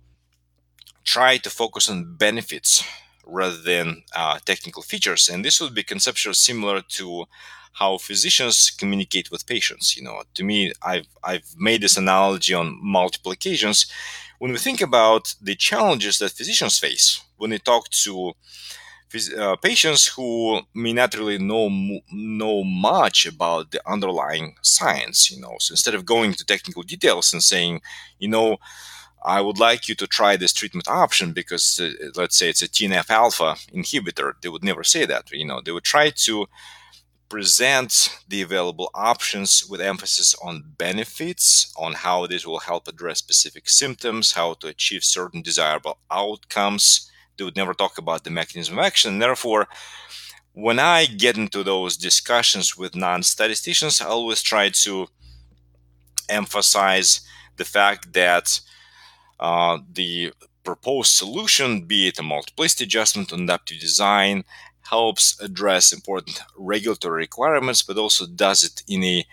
try 1.03 1.37
to 1.37 1.49
focus 1.49 1.89
on 1.89 2.15
benefits 2.15 2.83
rather 3.25 3.57
than 3.57 4.03
uh, 4.15 4.39
technical 4.45 4.81
features. 4.81 5.29
And 5.29 5.43
this 5.43 5.61
would 5.61 5.75
be 5.75 5.83
conceptually 5.83 6.33
similar 6.33 6.81
to 6.81 7.25
how 7.79 7.97
physicians 7.97 8.71
communicate 8.71 9.31
with 9.31 9.45
patients. 9.47 9.95
You 9.95 10.03
know, 10.03 10.23
to 10.35 10.43
me, 10.43 10.73
I've 10.81 11.07
I've 11.23 11.47
made 11.57 11.81
this 11.81 11.97
analogy 11.97 12.53
on 12.53 12.79
multiple 12.81 13.31
occasions. 13.31 13.85
When 14.39 14.51
we 14.51 14.57
think 14.59 14.81
about 14.81 15.33
the 15.41 15.55
challenges 15.55 16.19
that 16.19 16.31
physicians 16.31 16.77
face 16.79 17.21
when 17.37 17.49
they 17.51 17.59
talk 17.59 17.89
to 17.89 18.33
uh, 19.37 19.55
patients 19.57 20.07
who 20.07 20.61
may 20.73 20.91
not 20.91 21.15
really 21.15 21.37
know 21.37 21.69
know 22.11 22.63
much 22.63 23.25
about 23.25 23.71
the 23.71 23.81
underlying 23.89 24.55
science, 24.61 25.31
you 25.31 25.39
know, 25.41 25.55
so 25.59 25.71
instead 25.73 25.95
of 25.95 26.05
going 26.05 26.31
into 26.31 26.45
technical 26.45 26.83
details 26.83 27.31
and 27.31 27.41
saying, 27.41 27.81
you 28.19 28.27
know, 28.27 28.57
I 29.23 29.41
would 29.41 29.59
like 29.59 29.87
you 29.89 29.95
to 29.95 30.07
try 30.07 30.37
this 30.37 30.53
treatment 30.53 30.87
option 30.87 31.33
because 31.33 31.79
uh, 31.79 31.91
let's 32.15 32.37
say 32.37 32.49
it's 32.49 32.61
a 32.61 32.67
TNF 32.67 33.09
alpha 33.09 33.55
inhibitor, 33.73 34.33
they 34.41 34.49
would 34.49 34.63
never 34.63 34.83
say 34.83 35.05
that. 35.05 35.31
You 35.31 35.45
know, 35.45 35.61
they 35.63 35.71
would 35.71 35.83
try 35.85 36.11
to 36.11 36.47
present 37.29 38.17
the 38.27 38.41
available 38.41 38.89
options 38.93 39.67
with 39.69 39.81
emphasis 39.81 40.35
on 40.41 40.63
benefits, 40.77 41.73
on 41.77 41.93
how 41.93 42.25
this 42.27 42.45
will 42.45 42.59
help 42.59 42.87
address 42.87 43.19
specific 43.19 43.69
symptoms, 43.69 44.33
how 44.33 44.53
to 44.55 44.67
achieve 44.67 45.03
certain 45.03 45.41
desirable 45.41 45.97
outcomes. 46.09 47.11
They 47.37 47.43
would 47.43 47.55
never 47.55 47.73
talk 47.73 47.97
about 47.97 48.23
the 48.23 48.31
mechanism 48.31 48.77
of 48.77 48.85
action. 48.85 49.19
Therefore, 49.19 49.67
when 50.53 50.79
I 50.79 51.05
get 51.05 51.37
into 51.37 51.63
those 51.63 51.97
discussions 51.97 52.77
with 52.77 52.95
non 52.95 53.23
statisticians, 53.23 54.01
I 54.01 54.05
always 54.05 54.41
try 54.41 54.69
to 54.69 55.07
emphasize 56.29 57.21
the 57.57 57.65
fact 57.65 58.13
that 58.13 58.59
uh, 59.39 59.77
the 59.93 60.33
proposed 60.63 61.13
solution, 61.13 61.81
be 61.81 62.07
it 62.07 62.19
a 62.19 62.23
multiplicity 62.23 62.85
adjustment, 62.85 63.31
adaptive 63.31 63.79
design, 63.79 64.43
helps 64.89 65.39
address 65.41 65.93
important 65.93 66.41
regulatory 66.57 67.21
requirements, 67.23 67.83
but 67.83 67.97
also 67.97 68.25
does 68.25 68.63
it 68.63 68.83
in 68.87 69.03
a 69.03 69.25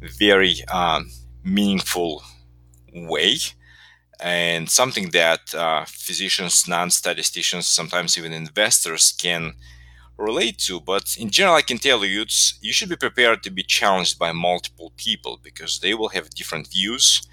very 0.00 0.64
um, 0.72 1.10
meaningful 1.42 2.22
way 2.92 3.36
and 4.20 4.70
something 4.70 5.10
that 5.10 5.54
uh, 5.54 5.84
physicians, 5.86 6.68
non 6.68 6.90
statisticians, 6.90 7.66
sometimes 7.66 8.16
even 8.16 8.32
investors 8.32 9.12
can 9.12 9.54
relate 10.16 10.58
to. 10.58 10.80
But 10.80 11.16
in 11.18 11.30
general, 11.30 11.56
I 11.56 11.62
can 11.62 11.78
tell 11.78 12.04
you, 12.04 12.24
you 12.60 12.72
should 12.72 12.88
be 12.88 12.96
prepared 12.96 13.42
to 13.42 13.50
be 13.50 13.62
challenged 13.62 14.18
by 14.18 14.32
multiple 14.32 14.92
people 14.96 15.40
because 15.42 15.80
they 15.80 15.94
will 15.94 16.10
have 16.10 16.30
different 16.30 16.68
views 16.68 17.26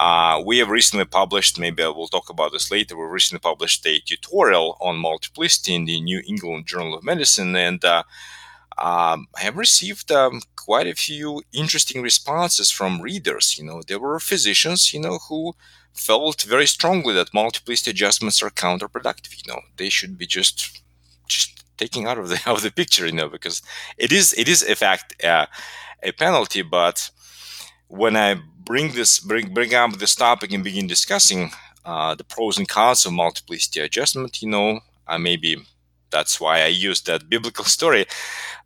uh, 0.00 0.42
we 0.44 0.56
have 0.58 0.70
recently 0.70 1.04
published, 1.04 1.58
maybe 1.58 1.82
I 1.82 1.88
will 1.88 2.08
talk 2.08 2.30
about 2.30 2.52
this 2.52 2.70
later, 2.70 2.96
we 2.96 3.04
recently 3.04 3.40
published 3.40 3.86
a 3.86 4.00
tutorial 4.00 4.78
on 4.80 4.96
multiplicity 4.96 5.74
in 5.74 5.84
the 5.84 6.00
New 6.00 6.22
England 6.26 6.66
Journal 6.66 6.94
of 6.94 7.04
Medicine, 7.04 7.54
and 7.54 7.84
uh, 7.84 8.04
um, 8.78 9.28
I 9.36 9.42
have 9.42 9.58
received 9.58 10.10
um, 10.10 10.40
quite 10.56 10.86
a 10.86 10.94
few 10.94 11.42
interesting 11.52 12.00
responses 12.00 12.70
from 12.70 13.02
readers. 13.02 13.58
You 13.58 13.64
know, 13.64 13.82
there 13.86 13.98
were 13.98 14.18
physicians, 14.20 14.94
you 14.94 15.00
know, 15.00 15.18
who 15.28 15.54
felt 15.92 16.42
very 16.42 16.66
strongly 16.66 17.12
that 17.14 17.34
multiplicity 17.34 17.90
adjustments 17.90 18.42
are 18.42 18.50
counterproductive. 18.50 19.36
You 19.44 19.52
know, 19.52 19.60
they 19.76 19.90
should 19.90 20.16
be 20.16 20.26
just 20.26 20.82
just 21.28 21.62
taking 21.76 22.06
out 22.06 22.18
of 22.18 22.28
the 22.30 22.40
of 22.46 22.62
the 22.62 22.70
picture. 22.72 23.04
You 23.06 23.12
know, 23.12 23.28
because 23.28 23.60
it 23.98 24.12
is 24.12 24.32
it 24.38 24.48
is 24.48 24.62
in 24.62 24.76
fact 24.76 25.22
uh, 25.22 25.46
a 26.02 26.12
penalty, 26.12 26.62
but 26.62 27.10
when 27.90 28.16
I 28.16 28.40
bring 28.64 28.92
this 28.92 29.18
bring 29.18 29.52
bring 29.52 29.74
up 29.74 29.92
this 29.98 30.14
topic 30.14 30.52
and 30.52 30.64
begin 30.64 30.86
discussing 30.86 31.50
uh, 31.84 32.14
the 32.14 32.24
pros 32.24 32.56
and 32.56 32.68
cons 32.68 33.04
of 33.04 33.12
multiplicity 33.12 33.80
adjustment, 33.80 34.40
you 34.42 34.48
know, 34.48 34.80
maybe 35.18 35.56
that's 36.10 36.40
why 36.40 36.62
I 36.62 36.66
used 36.66 37.06
that 37.06 37.28
biblical 37.28 37.64
story. 37.78 38.06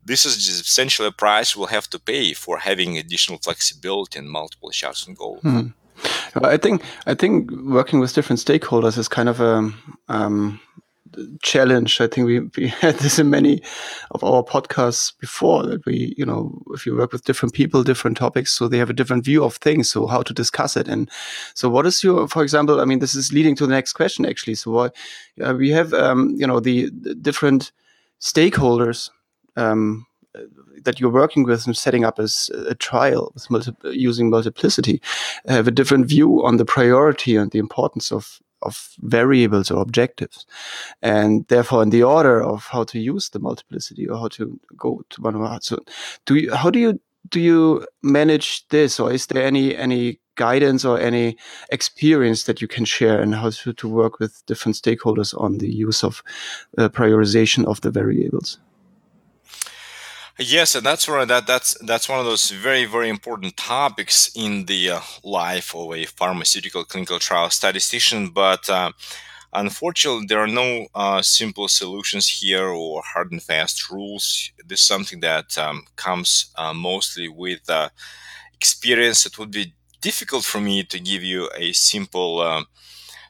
This 0.05 0.27
is 0.27 0.37
essentially 0.49 1.09
a 1.09 1.13
price 1.13 1.57
we'll 1.57 1.69
have 1.69 1.89
to 1.91 1.99
pay 1.99 2.35
for 2.35 2.59
having 2.59 2.99
additional 2.99 3.39
flexibility 3.39 4.19
and 4.19 4.29
multiple 4.29 4.71
shots 4.71 5.09
on 5.09 5.15
goal. 5.15 5.39
Hmm. 5.43 5.69
I 6.43 6.57
think 6.57 6.83
I 7.07 7.15
think 7.15 7.51
working 7.51 8.01
with 8.01 8.15
different 8.15 8.41
stakeholders 8.41 8.99
is 8.99 9.09
kind 9.09 9.29
of 9.29 9.41
a 9.41 9.73
um, 10.09 10.61
challenge. 11.43 12.01
I 12.01 12.07
think 12.07 12.27
we, 12.27 12.41
we 12.57 12.69
had 12.81 12.97
this 12.97 13.19
in 13.19 13.31
many 13.31 13.63
of 14.11 14.23
our 14.25 14.43
podcasts 14.43 15.13
before 15.19 15.65
that 15.65 15.85
we, 15.87 16.15
you 16.17 16.25
know, 16.25 16.63
if 16.73 16.87
you 16.87 16.97
work 16.97 17.13
with 17.13 17.25
different 17.25 17.55
people, 17.55 17.83
different 17.83 18.17
topics, 18.17 18.53
so 18.53 18.69
they 18.69 18.79
have 18.79 18.91
a 18.91 18.95
different 18.95 19.25
view 19.25 19.45
of 19.45 19.57
things. 19.57 19.91
So 19.91 20.07
how 20.07 20.23
to 20.23 20.35
discuss 20.35 20.77
it. 20.77 20.89
And 20.89 21.11
so 21.55 21.69
what 21.69 21.87
is 21.87 22.03
your, 22.03 22.29
for 22.29 22.43
example, 22.43 22.81
I 22.81 22.85
mean, 22.85 22.99
this 22.99 23.15
is 23.15 23.33
leading 23.33 23.57
to 23.57 23.67
the 23.67 23.73
next 23.73 23.93
question 23.93 24.27
actually. 24.27 24.55
So 24.55 24.71
what, 24.71 24.97
uh, 25.45 25.55
we 25.55 25.71
have, 25.71 25.93
um, 25.95 26.35
you 26.37 26.47
know, 26.47 26.61
the, 26.61 26.91
the 26.91 27.15
different 27.15 27.73
stakeholders, 28.21 29.11
um, 29.57 30.07
that 30.85 31.01
you're 31.01 31.11
working 31.11 31.45
with 31.45 31.67
and 31.67 31.77
setting 31.77 32.05
up 32.05 32.19
as 32.19 32.51
a 32.69 32.75
trial 32.75 33.31
with 33.35 33.51
multi 33.51 33.73
using 33.85 34.31
multiplicity 34.31 35.01
have 35.47 35.69
a 35.69 35.71
different 35.71 36.07
view 36.07 36.45
on 36.45 36.57
the 36.57 36.65
priority 36.65 37.37
and 37.37 37.51
the 37.53 37.59
importance 37.59 38.11
of 38.11 38.41
of 38.65 38.95
variables 39.01 39.71
or 39.71 39.81
objectives, 39.81 40.47
and 41.03 41.47
therefore 41.49 41.83
in 41.83 41.91
the 41.91 42.03
order 42.03 42.43
of 42.43 42.67
how 42.67 42.85
to 42.85 42.99
use 42.99 43.31
the 43.31 43.39
multiplicity 43.39 44.09
or 44.09 44.19
how 44.19 44.29
to 44.29 44.59
go 44.77 45.03
to 45.11 45.23
one 45.23 45.35
of 45.35 45.65
so 45.65 45.79
do 46.27 46.35
you 46.35 46.55
how 46.55 46.71
do 46.71 46.79
you 46.79 47.01
do 47.29 47.41
you 47.41 47.87
manage 48.03 48.67
this? 48.69 49.01
Or 49.01 49.13
is 49.13 49.27
there 49.27 49.45
any 49.45 49.77
any 49.77 50.21
guidance 50.37 50.85
or 50.85 50.99
any 50.99 51.37
experience 51.71 52.45
that 52.45 52.61
you 52.61 52.67
can 52.67 52.85
share 52.85 53.21
and 53.21 53.35
how 53.35 53.51
to, 53.51 53.73
to 53.73 53.89
work 53.89 54.19
with 54.19 54.45
different 54.47 54.77
stakeholders 54.77 55.39
on 55.41 55.59
the 55.59 55.73
use 55.73 56.03
of 56.03 56.23
uh, 56.77 56.89
prioritization 56.89 57.65
of 57.67 57.81
the 57.83 57.91
variables 57.91 58.59
Yes, 60.39 60.75
and 60.75 60.85
that's 60.85 61.07
where 61.07 61.25
that 61.27 61.47
that's 61.47 61.77
that's 61.87 62.09
one 62.09 62.19
of 62.19 62.25
those 62.25 62.51
very 62.51 62.87
very 62.87 63.09
important 63.09 63.57
topics 63.57 64.31
in 64.35 64.65
the 64.67 64.91
uh, 64.91 65.01
life 65.23 65.75
of 65.77 65.93
a 65.95 66.07
pharmaceutical 66.07 66.85
clinical 66.85 67.21
trial 67.21 67.51
statistician. 67.51 68.31
But 68.31 68.69
uh, 68.69 68.91
unfortunately, 69.53 70.27
there 70.29 70.41
are 70.41 70.49
no 70.49 70.89
uh, 70.95 71.23
simple 71.23 71.69
solutions 71.69 72.29
here 72.29 72.67
or 72.69 73.03
hard 73.05 73.31
and 73.33 73.43
fast 73.43 73.91
rules. 73.91 74.51
This 74.67 74.81
is 74.81 74.87
something 74.87 75.21
that 75.21 75.57
um, 75.59 75.85
comes 75.97 76.47
uh, 76.57 76.75
mostly 76.75 77.29
with 77.29 77.69
uh, 77.71 77.91
experience. 78.55 79.27
It 79.27 79.39
would 79.39 79.53
be 79.53 79.75
difficult 80.01 80.45
for 80.45 80.61
me 80.61 80.85
to 80.85 81.01
give 81.01 81.23
you 81.23 81.51
a 81.57 81.73
simple 81.73 82.41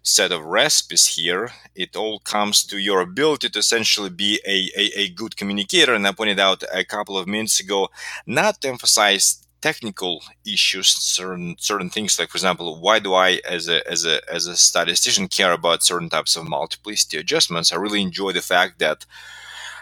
set 0.05 0.31
of 0.31 0.45
recipes 0.45 1.07
here. 1.17 1.51
It 1.75 1.97
all 1.97 2.21
comes 2.21 2.63
to 2.67 2.79
your 2.79 3.01
ability 3.01 3.49
to 3.49 3.59
essentially 3.59 4.11
be 4.11 4.39
a, 4.47 4.71
a, 4.79 5.01
a 5.01 5.09
good 5.09 5.37
communicator. 5.37 5.95
And 5.95 6.07
I 6.07 6.13
pointed 6.13 6.39
out 6.39 6.63
a 6.73 6.85
couple 6.85 7.19
of 7.19 7.27
minutes 7.27 7.59
ago, 7.59 7.89
not 8.27 8.61
to 8.61 8.69
emphasize 8.69 9.45
technical 9.63 10.23
issues, 10.45 10.89
certain 10.89 11.57
certain 11.59 11.89
things 11.89 12.19
like, 12.19 12.29
for 12.29 12.37
example, 12.37 12.79
why 12.83 12.99
do 12.99 13.15
I, 13.15 13.41
as 13.49 13.67
a 13.67 13.79
as 13.91 14.05
a 14.05 14.21
as 14.31 14.47
a 14.47 14.57
statistician, 14.57 15.27
care 15.27 15.53
about 15.53 15.83
certain 15.83 16.11
types 16.11 16.37
of 16.37 16.47
multiplicity 16.47 17.17
adjustments? 17.17 17.73
I 17.73 17.77
really 17.77 18.03
enjoy 18.03 18.33
the 18.33 18.43
fact 18.43 18.79
that 18.81 19.07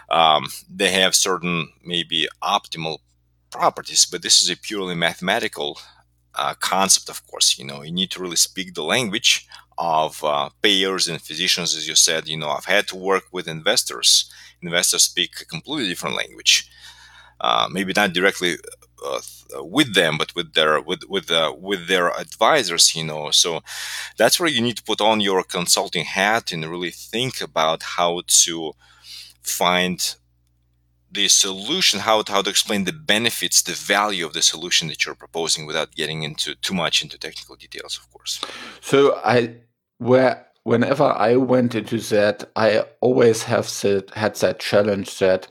um, 0.09 0.47
they 0.73 0.91
have 0.91 1.15
certain 1.15 1.67
maybe 1.83 2.29
optimal 2.41 2.99
properties, 3.51 4.05
but 4.05 4.21
this 4.21 4.41
is 4.41 4.49
a 4.49 4.55
purely 4.55 4.95
mathematical 4.95 5.79
uh, 6.35 6.53
concept. 6.59 7.09
Of 7.09 7.25
course, 7.27 7.57
you 7.57 7.65
know, 7.65 7.81
you 7.83 7.91
need 7.91 8.11
to 8.11 8.21
really 8.21 8.35
speak 8.35 8.73
the 8.73 8.83
language 8.83 9.47
of 9.77 10.23
uh, 10.23 10.49
payers 10.61 11.07
and 11.07 11.21
physicians, 11.21 11.75
as 11.75 11.87
you 11.87 11.95
said, 11.95 12.27
you 12.27 12.37
know, 12.37 12.49
I've 12.49 12.65
had 12.65 12.87
to 12.89 12.95
work 12.95 13.25
with 13.31 13.47
investors. 13.47 14.31
Investors 14.61 15.03
speak 15.03 15.41
a 15.41 15.45
completely 15.45 15.89
different 15.89 16.15
language. 16.15 16.69
Uh, 17.41 17.67
maybe 17.71 17.93
not 17.95 18.13
directly 18.13 18.57
uh, 19.05 19.19
with 19.55 19.93
them, 19.93 20.17
but 20.17 20.33
with 20.35 20.53
their 20.53 20.79
with 20.79 21.01
with 21.09 21.29
uh, 21.29 21.53
with 21.57 21.87
their 21.87 22.09
advisors, 22.17 22.95
you 22.95 23.03
know. 23.03 23.31
So 23.31 23.61
that's 24.17 24.39
where 24.39 24.49
you 24.49 24.61
need 24.61 24.77
to 24.77 24.83
put 24.83 25.01
on 25.01 25.19
your 25.19 25.43
consulting 25.43 26.05
hat 26.05 26.51
and 26.51 26.65
really 26.65 26.91
think 26.91 27.41
about 27.41 27.83
how 27.83 28.21
to 28.27 28.73
find 29.41 30.15
the 31.13 31.27
solution, 31.27 31.99
how 31.99 32.21
to, 32.23 32.31
how 32.31 32.41
to 32.41 32.49
explain 32.49 32.85
the 32.85 32.93
benefits, 32.93 33.61
the 33.61 33.73
value 33.73 34.25
of 34.25 34.33
the 34.33 34.41
solution 34.41 34.87
that 34.87 35.05
you're 35.05 35.15
proposing 35.15 35.65
without 35.65 35.95
getting 35.95 36.23
into 36.23 36.55
too 36.55 36.73
much 36.73 37.01
into 37.03 37.17
technical 37.17 37.55
details, 37.55 37.97
of 37.97 38.11
course. 38.11 38.41
So 38.81 39.15
I 39.23 39.57
where 39.99 40.47
whenever 40.63 41.03
I 41.03 41.35
went 41.35 41.75
into 41.75 41.99
that, 41.99 42.49
I 42.55 42.85
always 43.01 43.43
have 43.43 43.67
said, 43.67 44.09
had 44.15 44.35
that 44.37 44.59
challenge 44.59 45.19
that 45.19 45.49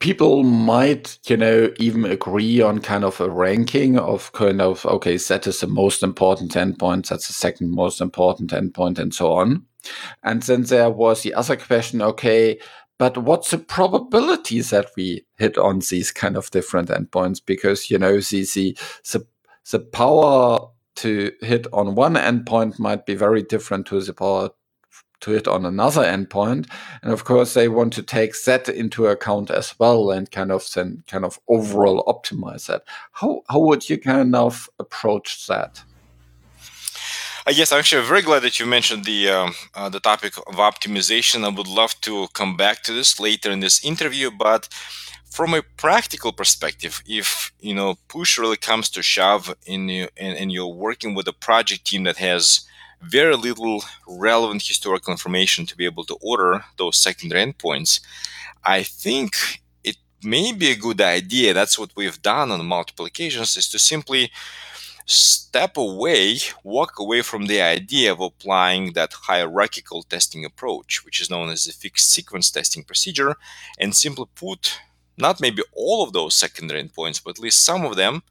people 0.00 0.42
might, 0.42 1.18
you 1.26 1.36
know, 1.36 1.72
even 1.78 2.04
agree 2.04 2.60
on 2.60 2.80
kind 2.80 3.04
of 3.04 3.20
a 3.20 3.30
ranking 3.30 3.98
of 3.98 4.32
kind 4.32 4.60
of, 4.60 4.84
okay, 4.84 5.16
that 5.16 5.46
is 5.46 5.60
the 5.60 5.66
most 5.66 6.02
important 6.02 6.52
endpoint, 6.52 7.08
that's 7.08 7.28
the 7.28 7.32
second 7.32 7.70
most 7.70 8.00
important 8.00 8.50
endpoint, 8.50 8.98
and 8.98 9.14
so 9.14 9.32
on. 9.32 9.64
And 10.22 10.42
then 10.42 10.64
there 10.64 10.90
was 10.90 11.22
the 11.22 11.34
other 11.34 11.56
question, 11.56 12.02
okay, 12.02 12.58
but 12.98 13.18
what's 13.18 13.50
the 13.50 13.58
probability 13.58 14.60
that 14.60 14.90
we 14.96 15.24
hit 15.36 15.58
on 15.58 15.80
these 15.80 16.12
kind 16.12 16.36
of 16.36 16.50
different 16.50 16.90
endpoints? 16.90 17.40
Because, 17.44 17.90
you 17.90 17.98
know, 17.98 18.20
the, 18.20 18.44
the, 18.44 18.76
the, 19.10 19.26
the 19.70 19.80
power 19.80 20.68
to 20.96 21.32
hit 21.40 21.66
on 21.72 21.96
one 21.96 22.14
endpoint 22.14 22.78
might 22.78 23.04
be 23.04 23.14
very 23.14 23.42
different 23.42 23.86
to 23.86 24.00
the 24.00 24.14
power 24.14 24.50
to 25.20 25.30
hit 25.30 25.48
on 25.48 25.64
another 25.64 26.02
endpoint. 26.02 26.70
And 27.02 27.12
of 27.12 27.24
course, 27.24 27.54
they 27.54 27.66
want 27.66 27.94
to 27.94 28.02
take 28.02 28.34
that 28.44 28.68
into 28.68 29.06
account 29.06 29.50
as 29.50 29.74
well 29.78 30.10
and 30.10 30.30
kind 30.30 30.52
of 30.52 30.68
then 30.74 31.02
kind 31.08 31.24
of 31.24 31.40
overall 31.48 32.04
optimize 32.04 32.66
that. 32.66 32.84
How, 33.12 33.42
how 33.48 33.58
would 33.60 33.88
you 33.88 33.98
kind 33.98 34.36
of 34.36 34.68
approach 34.78 35.46
that? 35.48 35.82
Uh, 37.46 37.50
yes, 37.54 37.72
I'm 37.72 37.80
actually 37.80 38.06
very 38.06 38.22
glad 38.22 38.40
that 38.40 38.58
you 38.58 38.64
mentioned 38.64 39.04
the 39.04 39.28
um, 39.28 39.54
uh, 39.74 39.90
the 39.90 40.00
topic 40.00 40.34
of 40.38 40.54
optimization. 40.54 41.44
I 41.44 41.50
would 41.50 41.68
love 41.68 42.00
to 42.00 42.26
come 42.28 42.56
back 42.56 42.82
to 42.84 42.92
this 42.94 43.20
later 43.20 43.50
in 43.50 43.60
this 43.60 43.84
interview, 43.84 44.30
but 44.30 44.66
from 45.30 45.52
a 45.52 45.60
practical 45.76 46.32
perspective, 46.32 47.02
if 47.06 47.52
you 47.60 47.74
know 47.74 47.96
push 48.08 48.38
really 48.38 48.56
comes 48.56 48.88
to 48.90 49.02
shove, 49.02 49.54
in 49.66 49.90
you, 49.90 50.08
and, 50.16 50.38
and 50.38 50.52
you're 50.52 50.74
working 50.88 51.14
with 51.14 51.28
a 51.28 51.34
project 51.34 51.84
team 51.84 52.04
that 52.04 52.16
has 52.16 52.66
very 53.02 53.36
little 53.36 53.84
relevant 54.08 54.62
historical 54.62 55.12
information 55.12 55.66
to 55.66 55.76
be 55.76 55.84
able 55.84 56.04
to 56.04 56.16
order 56.22 56.64
those 56.78 56.96
secondary 56.96 57.44
endpoints, 57.44 58.00
I 58.64 58.84
think 58.84 59.60
it 59.84 59.98
may 60.22 60.52
be 60.52 60.70
a 60.70 60.76
good 60.86 61.02
idea. 61.02 61.52
That's 61.52 61.78
what 61.78 61.90
we've 61.94 62.22
done 62.22 62.50
on 62.50 62.64
multiple 62.64 63.04
occasions: 63.04 63.54
is 63.58 63.68
to 63.68 63.78
simply 63.78 64.30
step 65.06 65.76
away, 65.76 66.38
walk 66.62 66.98
away 66.98 67.22
from 67.22 67.46
the 67.46 67.60
idea 67.60 68.10
of 68.12 68.20
applying 68.20 68.92
that 68.94 69.12
hierarchical 69.12 70.02
testing 70.02 70.44
approach, 70.44 71.04
which 71.04 71.20
is 71.20 71.30
known 71.30 71.50
as 71.50 71.64
the 71.64 71.72
fixed 71.72 72.10
sequence 72.10 72.50
testing 72.50 72.82
procedure, 72.84 73.36
and 73.78 73.94
simply 73.94 74.26
put 74.34 74.80
not 75.16 75.40
maybe 75.40 75.62
all 75.72 76.02
of 76.02 76.12
those 76.12 76.34
secondary 76.34 76.82
endpoints, 76.82 77.22
but 77.22 77.38
at 77.38 77.38
least 77.38 77.64
some 77.64 77.84
of 77.84 77.96
them, 77.96 78.22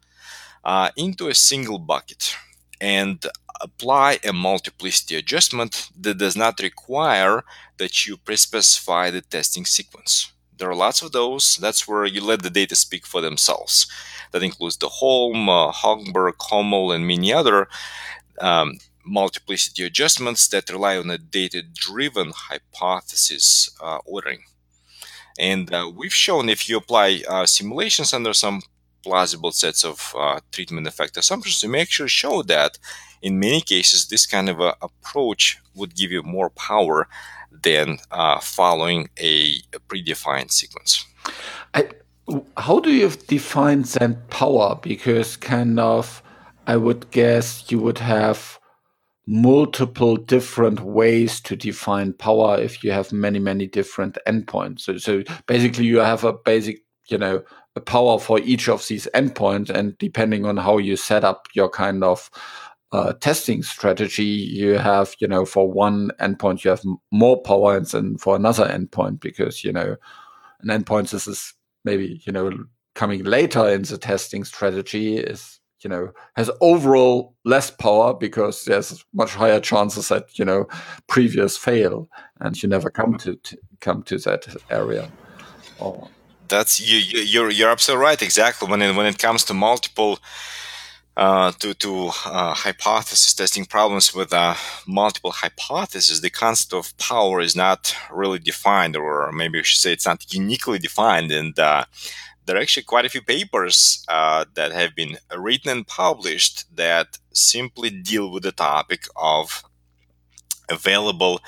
uh, 0.64 0.90
into 0.98 1.28
a 1.28 1.34
single 1.34 1.80
bucket 1.80 2.36
and 2.82 3.26
apply 3.62 4.20
a 4.26 4.34
multiplicity 4.34 5.16
adjustment 5.16 5.90
that 5.98 6.18
does 6.18 6.36
not 6.36 6.60
require 6.60 7.44
that 7.78 8.06
you 8.06 8.18
pre-specify 8.18 9.10
the 9.10 9.22
testing 9.22 9.66
sequence. 9.66 10.33
There 10.64 10.72
are 10.72 10.76
lots 10.76 11.02
of 11.02 11.12
those. 11.12 11.58
That's 11.58 11.90
where 11.90 12.06
you 12.06 12.24
let 12.24 12.42
the 12.42 12.50
data 12.50 12.74
speak 12.78 13.06
for 13.06 13.20
themselves. 13.20 13.86
That 14.32 14.44
includes 14.44 14.78
the 14.78 14.88
Holm, 14.88 15.50
uh, 15.50 15.74
Hochberg, 15.74 16.38
Hommel, 16.40 16.96
and 16.96 17.06
many 17.06 17.34
other 17.34 17.68
um, 18.40 18.78
multiplicity 19.06 19.84
adjustments 19.84 20.48
that 20.48 20.70
rely 20.70 20.96
on 20.96 21.10
a 21.10 21.18
data-driven 21.18 22.32
hypothesis 22.34 23.70
uh, 23.82 23.98
ordering. 24.06 24.44
And 25.38 25.74
uh, 25.74 25.92
we've 25.94 26.14
shown 26.14 26.48
if 26.48 26.70
you 26.70 26.78
apply 26.78 27.24
uh, 27.28 27.46
simulations 27.46 28.14
under 28.14 28.34
some 28.34 28.62
plausible 29.04 29.52
sets 29.52 29.84
of 29.84 30.14
uh, 30.18 30.40
treatment 30.54 30.88
effect 30.88 31.18
assumptions, 31.18 31.62
you 31.62 31.68
may 31.68 31.82
actually 31.82 32.08
show 32.08 32.42
that 32.44 32.80
in 33.22 33.38
many 33.38 33.60
cases, 33.60 34.08
this 34.08 34.26
kind 34.26 34.48
of 34.48 34.62
a 34.62 34.78
approach 34.82 35.58
would 35.76 35.94
give 35.94 36.14
you 36.14 36.24
more 36.24 36.50
power 36.50 37.10
than 37.62 37.98
uh, 38.12 38.40
following 38.40 39.10
a, 39.20 39.56
a, 39.74 39.80
predefined 39.88 40.52
sequence. 40.52 41.06
I, 41.74 41.90
how 42.58 42.80
do 42.80 42.92
you 42.92 43.10
define 43.10 43.84
then 43.84 44.22
power? 44.30 44.80
Because 44.82 45.38
kind 45.38 45.80
of, 45.80 46.24
I 46.68 46.78
would 46.78 47.12
guess 47.12 47.72
you 47.72 47.80
would 47.80 48.00
have 48.00 48.60
multiple 49.26 50.18
different 50.18 50.82
ways 50.82 51.40
to 51.42 51.56
define 51.56 52.14
power 52.14 52.60
if 52.60 52.84
you 52.84 52.92
have 52.92 53.14
many 53.14 53.40
many 53.40 53.66
different 53.66 54.18
endpoints 54.28 54.82
so 54.82 54.98
so 54.98 55.24
basically 55.48 55.86
you 55.86 55.98
have 56.00 56.26
a 56.26 56.34
basic 56.34 56.82
you 57.08 57.18
know 57.18 57.42
a 57.76 57.80
power 57.80 58.20
for 58.20 58.40
each 58.40 58.68
of 58.68 58.86
these 58.88 59.08
endpoints 59.16 59.70
and 59.70 59.98
depending 59.98 60.46
on 60.46 60.58
how 60.58 60.78
you 60.78 60.98
set 60.98 61.24
up 61.24 61.48
your 61.54 61.70
kind 61.70 62.04
of 62.04 62.30
uh, 62.94 63.12
testing 63.14 63.64
strategy, 63.64 64.24
you 64.24 64.78
have, 64.78 65.16
you 65.20 65.28
know, 65.28 65.46
for 65.46 65.70
one 65.70 66.12
endpoint, 66.22 66.64
you 66.64 66.70
have 66.70 66.84
more 67.12 67.42
power 67.42 67.80
than 67.80 68.18
for 68.20 68.36
another 68.36 68.68
endpoint 68.68 69.20
because, 69.20 69.64
you 69.64 69.74
know, 69.74 69.96
an 70.62 70.70
endpoint 70.70 71.10
this 71.10 71.28
is 71.28 71.56
maybe, 71.84 72.22
you 72.24 72.32
know, 72.32 72.52
coming 72.94 73.24
later 73.24 73.68
in 73.68 73.82
the 73.82 73.98
testing 73.98 74.44
strategy 74.44 75.18
is, 75.18 75.60
you 75.80 75.90
know, 75.90 76.12
has 76.36 76.52
overall 76.62 77.36
less 77.44 77.72
power 77.72 78.14
because 78.14 78.66
there's 78.66 79.04
much 79.12 79.34
higher 79.34 79.60
chances 79.60 80.10
that, 80.10 80.38
you 80.38 80.46
know, 80.46 80.68
previous 81.08 81.58
fail 81.58 82.08
and 82.42 82.62
you 82.62 82.70
never 82.70 82.92
come 82.92 83.18
to, 83.18 83.36
to 83.38 83.58
come 83.82 84.04
to 84.04 84.20
that 84.20 84.56
area. 84.70 85.12
Or, 85.80 86.10
That's 86.48 86.80
you, 86.80 87.00
you, 87.00 87.20
you're 87.22 87.50
you're 87.50 87.72
absolutely 87.72 88.04
right. 88.04 88.22
Exactly. 88.22 88.70
When 88.70 88.82
it 88.84 88.96
when 88.96 89.08
it 89.08 89.18
comes 89.18 89.44
to 89.46 89.56
multiple 89.56 90.20
uh, 91.16 91.52
to 91.60 91.74
to 91.76 92.08
uh, 92.26 92.54
hypothesis 92.54 93.34
testing 93.34 93.66
problems 93.66 94.14
with 94.14 94.34
uh, 94.34 94.56
multiple 94.88 95.32
hypotheses, 95.32 96.22
the 96.22 96.30
concept 96.30 96.74
of 96.74 96.98
power 96.98 97.40
is 97.40 97.56
not 97.56 97.96
really 98.12 98.40
defined, 98.40 98.96
or 98.96 99.32
maybe 99.32 99.60
we 99.60 99.64
should 99.64 99.82
say 99.82 99.94
it's 99.94 100.08
not 100.08 100.34
uniquely 100.34 100.80
defined. 100.80 101.32
And 101.32 101.58
uh, 101.60 101.86
there 102.46 102.58
are 102.58 102.62
actually 102.62 102.84
quite 102.84 103.06
a 103.06 103.10
few 103.10 103.22
papers 103.22 104.04
uh, 104.08 104.46
that 104.56 104.72
have 104.72 104.96
been 104.96 105.18
written 105.38 105.70
and 105.72 105.88
published 105.88 106.76
that 106.76 107.20
simply 107.32 107.90
deal 107.90 108.32
with 108.32 108.44
the 108.44 108.52
topic 108.52 109.06
of 109.16 109.64
available 110.70 111.42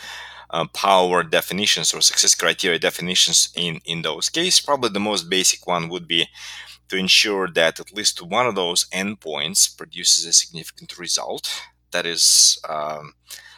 uh, 0.51 0.65
power 0.73 1.23
definitions 1.23 1.93
or 1.93 2.01
success 2.01 2.35
criteria 2.35 2.77
definitions 2.77 3.49
in 3.55 3.81
in 3.85 4.03
those 4.03 4.29
cases. 4.29 4.63
Probably 4.63 4.89
the 4.89 4.99
most 4.99 5.27
basic 5.27 5.65
one 5.65 5.89
would 5.89 6.07
be 6.07 6.27
to 6.89 6.97
ensure 6.97 7.47
that 7.49 7.79
at 7.79 7.93
least 7.93 8.21
one 8.21 8.47
of 8.47 8.55
those 8.55 8.85
endpoints 8.89 9.75
produces 9.75 10.25
a 10.25 10.33
significant 10.33 10.97
result. 10.97 11.61
That 11.91 12.05
is 12.05 12.59
um, 12.67 13.13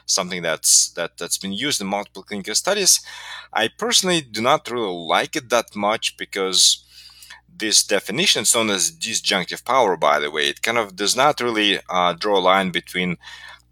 something 0.05 0.41
that's 0.41 0.89
that 0.91 1.17
that's 1.17 1.37
been 1.37 1.53
used 1.53 1.81
in 1.81 1.87
multiple 1.87 2.23
clinical 2.23 2.55
studies. 2.55 2.99
I 3.53 3.67
personally 3.67 4.21
do 4.21 4.41
not 4.41 4.69
really 4.69 4.93
like 4.93 5.35
it 5.35 5.49
that 5.49 5.75
much 5.75 6.17
because 6.17 6.83
this 7.49 7.83
definition 7.83 8.43
is 8.43 8.53
known 8.53 8.69
as 8.69 8.91
disjunctive 8.91 9.65
power. 9.65 9.97
By 9.97 10.19
the 10.19 10.31
way, 10.31 10.47
it 10.47 10.61
kind 10.61 10.77
of 10.77 10.95
does 10.95 11.15
not 11.15 11.41
really 11.41 11.79
uh, 11.89 12.13
draw 12.13 12.37
a 12.37 12.47
line 12.51 12.71
between 12.71 13.17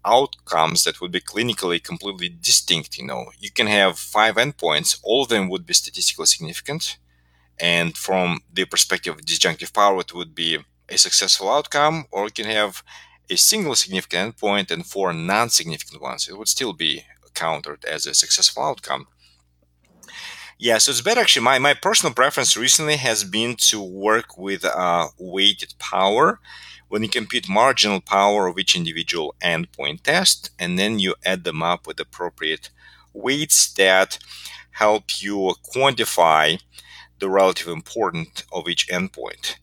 outcomes 0.04 0.84
that 0.84 1.00
would 1.00 1.12
be 1.12 1.20
clinically 1.20 1.82
completely 1.82 2.28
distinct. 2.28 2.98
You 2.98 3.06
know, 3.06 3.26
you 3.38 3.50
can 3.50 3.66
have 3.66 3.98
five 3.98 4.36
endpoints; 4.36 4.98
all 5.02 5.22
of 5.22 5.28
them 5.28 5.48
would 5.48 5.66
be 5.66 5.74
statistically 5.74 6.26
significant 6.26 6.98
and 7.60 7.96
from 7.96 8.40
the 8.52 8.64
perspective 8.64 9.14
of 9.14 9.24
disjunctive 9.24 9.72
power, 9.72 10.00
it 10.00 10.14
would 10.14 10.34
be 10.34 10.58
a 10.88 10.98
successful 10.98 11.50
outcome, 11.50 12.06
or 12.10 12.26
it 12.26 12.34
can 12.34 12.46
have 12.46 12.82
a 13.28 13.36
single 13.36 13.74
significant 13.74 14.36
endpoint 14.36 14.70
and 14.70 14.86
four 14.86 15.12
non 15.12 15.50
significant 15.50 16.00
ones. 16.00 16.28
It 16.28 16.38
would 16.38 16.48
still 16.48 16.72
be 16.72 17.04
counted 17.34 17.84
as 17.84 18.06
a 18.06 18.14
successful 18.14 18.62
outcome. 18.62 19.08
Yeah, 20.58 20.78
so 20.78 20.90
it's 20.90 21.02
better 21.02 21.20
actually. 21.20 21.44
My, 21.44 21.58
my 21.58 21.74
personal 21.74 22.14
preference 22.14 22.56
recently 22.56 22.96
has 22.96 23.24
been 23.24 23.56
to 23.56 23.82
work 23.82 24.38
with 24.38 24.64
uh, 24.64 25.08
weighted 25.18 25.74
power 25.78 26.40
when 26.88 27.02
you 27.02 27.08
compute 27.08 27.48
marginal 27.48 28.00
power 28.00 28.46
of 28.46 28.58
each 28.58 28.76
individual 28.76 29.34
endpoint 29.42 30.02
test, 30.02 30.50
and 30.58 30.78
then 30.78 30.98
you 30.98 31.14
add 31.24 31.44
them 31.44 31.62
up 31.62 31.86
with 31.86 32.00
appropriate 32.00 32.70
weights 33.12 33.72
that 33.74 34.18
help 34.70 35.20
you 35.20 35.54
quantify 35.74 36.60
the 37.18 37.28
relative 37.28 37.68
importance 37.68 38.44
of 38.52 38.68
each 38.68 38.88
endpoint. 38.88 39.56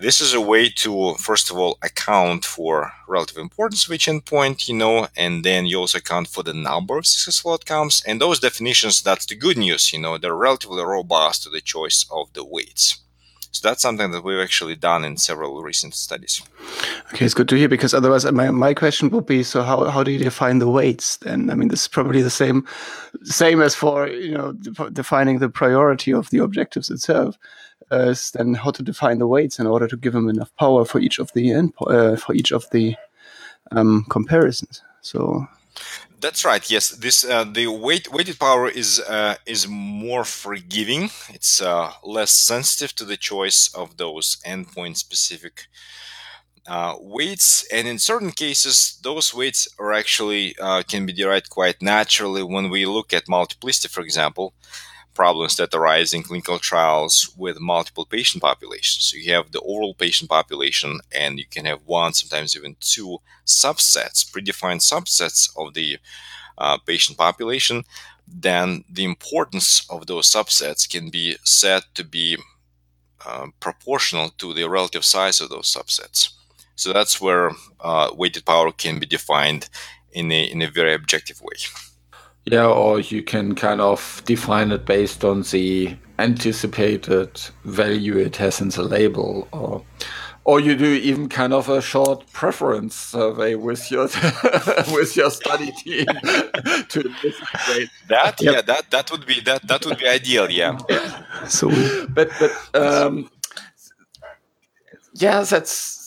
This 0.00 0.22
is 0.22 0.32
a 0.32 0.40
way 0.40 0.70
to, 0.70 1.14
first 1.14 1.50
of 1.50 1.58
all, 1.58 1.76
account 1.82 2.44
for 2.46 2.92
relative 3.06 3.36
importance 3.36 3.84
of 3.84 3.92
each 3.92 4.06
endpoint, 4.06 4.66
you 4.66 4.74
know, 4.74 5.08
and 5.16 5.44
then 5.44 5.66
you 5.66 5.78
also 5.78 5.98
account 5.98 6.28
for 6.28 6.42
the 6.42 6.54
number 6.54 6.96
of 6.96 7.06
successful 7.06 7.52
outcomes. 7.52 8.02
And 8.06 8.20
those 8.20 8.40
definitions, 8.40 9.02
that's 9.02 9.26
the 9.26 9.34
good 9.34 9.58
news, 9.58 9.92
you 9.92 9.98
know, 9.98 10.16
they're 10.16 10.34
relatively 10.34 10.82
robust 10.82 11.42
to 11.42 11.50
the 11.50 11.60
choice 11.60 12.06
of 12.10 12.32
the 12.32 12.44
weights. 12.44 13.02
So 13.52 13.68
that's 13.68 13.82
something 13.82 14.10
that 14.12 14.24
we've 14.24 14.40
actually 14.40 14.76
done 14.76 15.04
in 15.04 15.18
several 15.18 15.62
recent 15.62 15.94
studies. 15.94 16.40
Okay, 17.12 17.26
it's 17.26 17.34
good 17.34 17.50
to 17.50 17.56
hear 17.56 17.68
because 17.68 17.92
otherwise 17.92 18.24
my, 18.32 18.50
my 18.50 18.72
question 18.72 19.10
would 19.10 19.26
be 19.26 19.42
so 19.42 19.62
how, 19.62 19.84
how 19.90 20.02
do 20.02 20.10
you 20.10 20.18
define 20.18 20.58
the 20.58 20.70
weights 20.70 21.18
then? 21.18 21.50
I 21.50 21.54
mean 21.54 21.68
this 21.68 21.82
is 21.82 21.88
probably 21.88 22.22
the 22.22 22.30
same 22.30 22.66
same 23.24 23.60
as 23.60 23.74
for 23.74 24.08
you 24.08 24.32
know 24.32 24.52
defining 24.92 25.38
the 25.38 25.50
priority 25.50 26.12
of 26.12 26.30
the 26.30 26.38
objectives 26.38 26.90
itself. 26.90 27.38
Uh, 27.90 28.14
then 28.32 28.54
how 28.54 28.70
to 28.70 28.82
define 28.82 29.18
the 29.18 29.26
weights 29.26 29.58
in 29.58 29.66
order 29.66 29.86
to 29.86 29.98
give 29.98 30.14
them 30.14 30.30
enough 30.30 30.50
power 30.56 30.82
for 30.82 30.98
each 30.98 31.18
of 31.18 31.30
the 31.34 31.52
uh, 31.86 32.16
for 32.16 32.34
each 32.34 32.50
of 32.50 32.64
the 32.70 32.96
um, 33.72 34.06
comparisons. 34.08 34.82
So 35.02 35.46
that's 36.22 36.44
right. 36.44 36.70
Yes, 36.70 36.88
this 36.90 37.24
uh, 37.24 37.44
the 37.44 37.66
weight 37.66 38.12
weighted 38.12 38.38
power 38.38 38.68
is 38.68 39.00
uh, 39.00 39.36
is 39.46 39.68
more 39.68 40.24
forgiving. 40.24 41.10
It's 41.28 41.60
uh, 41.60 41.92
less 42.04 42.30
sensitive 42.30 42.94
to 42.96 43.04
the 43.04 43.16
choice 43.18 43.70
of 43.74 43.96
those 43.98 44.38
endpoint 44.46 44.96
specific 44.96 45.66
uh, 46.66 46.94
weights, 47.00 47.66
and 47.72 47.88
in 47.88 47.98
certain 47.98 48.30
cases, 48.30 48.98
those 49.02 49.34
weights 49.34 49.68
are 49.78 49.92
actually 49.92 50.54
uh, 50.60 50.82
can 50.88 51.06
be 51.06 51.12
derived 51.12 51.50
quite 51.50 51.82
naturally 51.82 52.42
when 52.42 52.70
we 52.70 52.86
look 52.86 53.12
at 53.12 53.28
multiplicity, 53.28 53.88
for 53.88 54.02
example 54.02 54.54
problems 55.14 55.56
that 55.56 55.74
arise 55.74 56.12
in 56.12 56.22
clinical 56.22 56.58
trials 56.58 57.32
with 57.36 57.60
multiple 57.60 58.06
patient 58.06 58.42
populations. 58.42 59.04
So 59.04 59.16
you 59.16 59.32
have 59.32 59.52
the 59.52 59.60
overall 59.60 59.94
patient 59.94 60.30
population, 60.30 61.00
and 61.10 61.38
you 61.38 61.44
can 61.46 61.64
have 61.66 61.80
one, 61.84 62.14
sometimes 62.14 62.56
even 62.56 62.76
two 62.80 63.18
subsets, 63.46 64.24
predefined 64.30 64.80
subsets 64.80 65.50
of 65.56 65.74
the 65.74 65.98
uh, 66.58 66.78
patient 66.78 67.18
population. 67.18 67.84
Then 68.26 68.84
the 68.90 69.04
importance 69.04 69.86
of 69.90 70.06
those 70.06 70.30
subsets 70.30 70.88
can 70.88 71.10
be 71.10 71.36
said 71.44 71.82
to 71.94 72.04
be 72.04 72.38
uh, 73.26 73.48
proportional 73.60 74.30
to 74.38 74.54
the 74.54 74.68
relative 74.68 75.04
size 75.04 75.40
of 75.40 75.48
those 75.50 75.72
subsets. 75.72 76.30
So 76.74 76.92
that's 76.92 77.20
where 77.20 77.50
uh, 77.80 78.10
weighted 78.14 78.44
power 78.44 78.72
can 78.72 78.98
be 78.98 79.06
defined 79.06 79.68
in 80.12 80.32
a, 80.32 80.44
in 80.44 80.62
a 80.62 80.70
very 80.70 80.94
objective 80.94 81.40
way. 81.40 81.56
Yeah, 82.44 82.66
or 82.66 82.98
you 82.98 83.22
can 83.22 83.54
kind 83.54 83.80
of 83.80 84.22
define 84.24 84.72
it 84.72 84.84
based 84.84 85.24
on 85.24 85.42
the 85.42 85.96
anticipated 86.18 87.40
value 87.64 88.18
it 88.18 88.36
has 88.36 88.60
in 88.60 88.70
the 88.70 88.82
label, 88.82 89.46
or 89.52 89.84
or 90.44 90.58
you 90.58 90.74
do 90.74 90.86
even 90.86 91.28
kind 91.28 91.52
of 91.52 91.68
a 91.68 91.80
short 91.80 92.24
preference 92.32 92.96
survey 92.96 93.54
with 93.54 93.90
your 93.92 94.04
with 94.92 95.16
your 95.16 95.30
study 95.30 95.70
team 95.70 96.06
to 96.88 97.00
investigate 97.00 97.90
that. 98.08 98.40
Yep. 98.40 98.54
Yeah, 98.54 98.62
that 98.62 98.90
that 98.90 99.10
would 99.12 99.24
be 99.24 99.40
that 99.42 99.68
that 99.68 99.86
would 99.86 99.98
be 99.98 100.08
ideal. 100.08 100.50
Yeah. 100.50 100.78
yeah. 100.88 101.46
So, 101.46 101.68
but 102.08 102.28
but 102.40 102.52
um, 102.74 103.30
yeah, 105.14 105.42
that's 105.42 106.01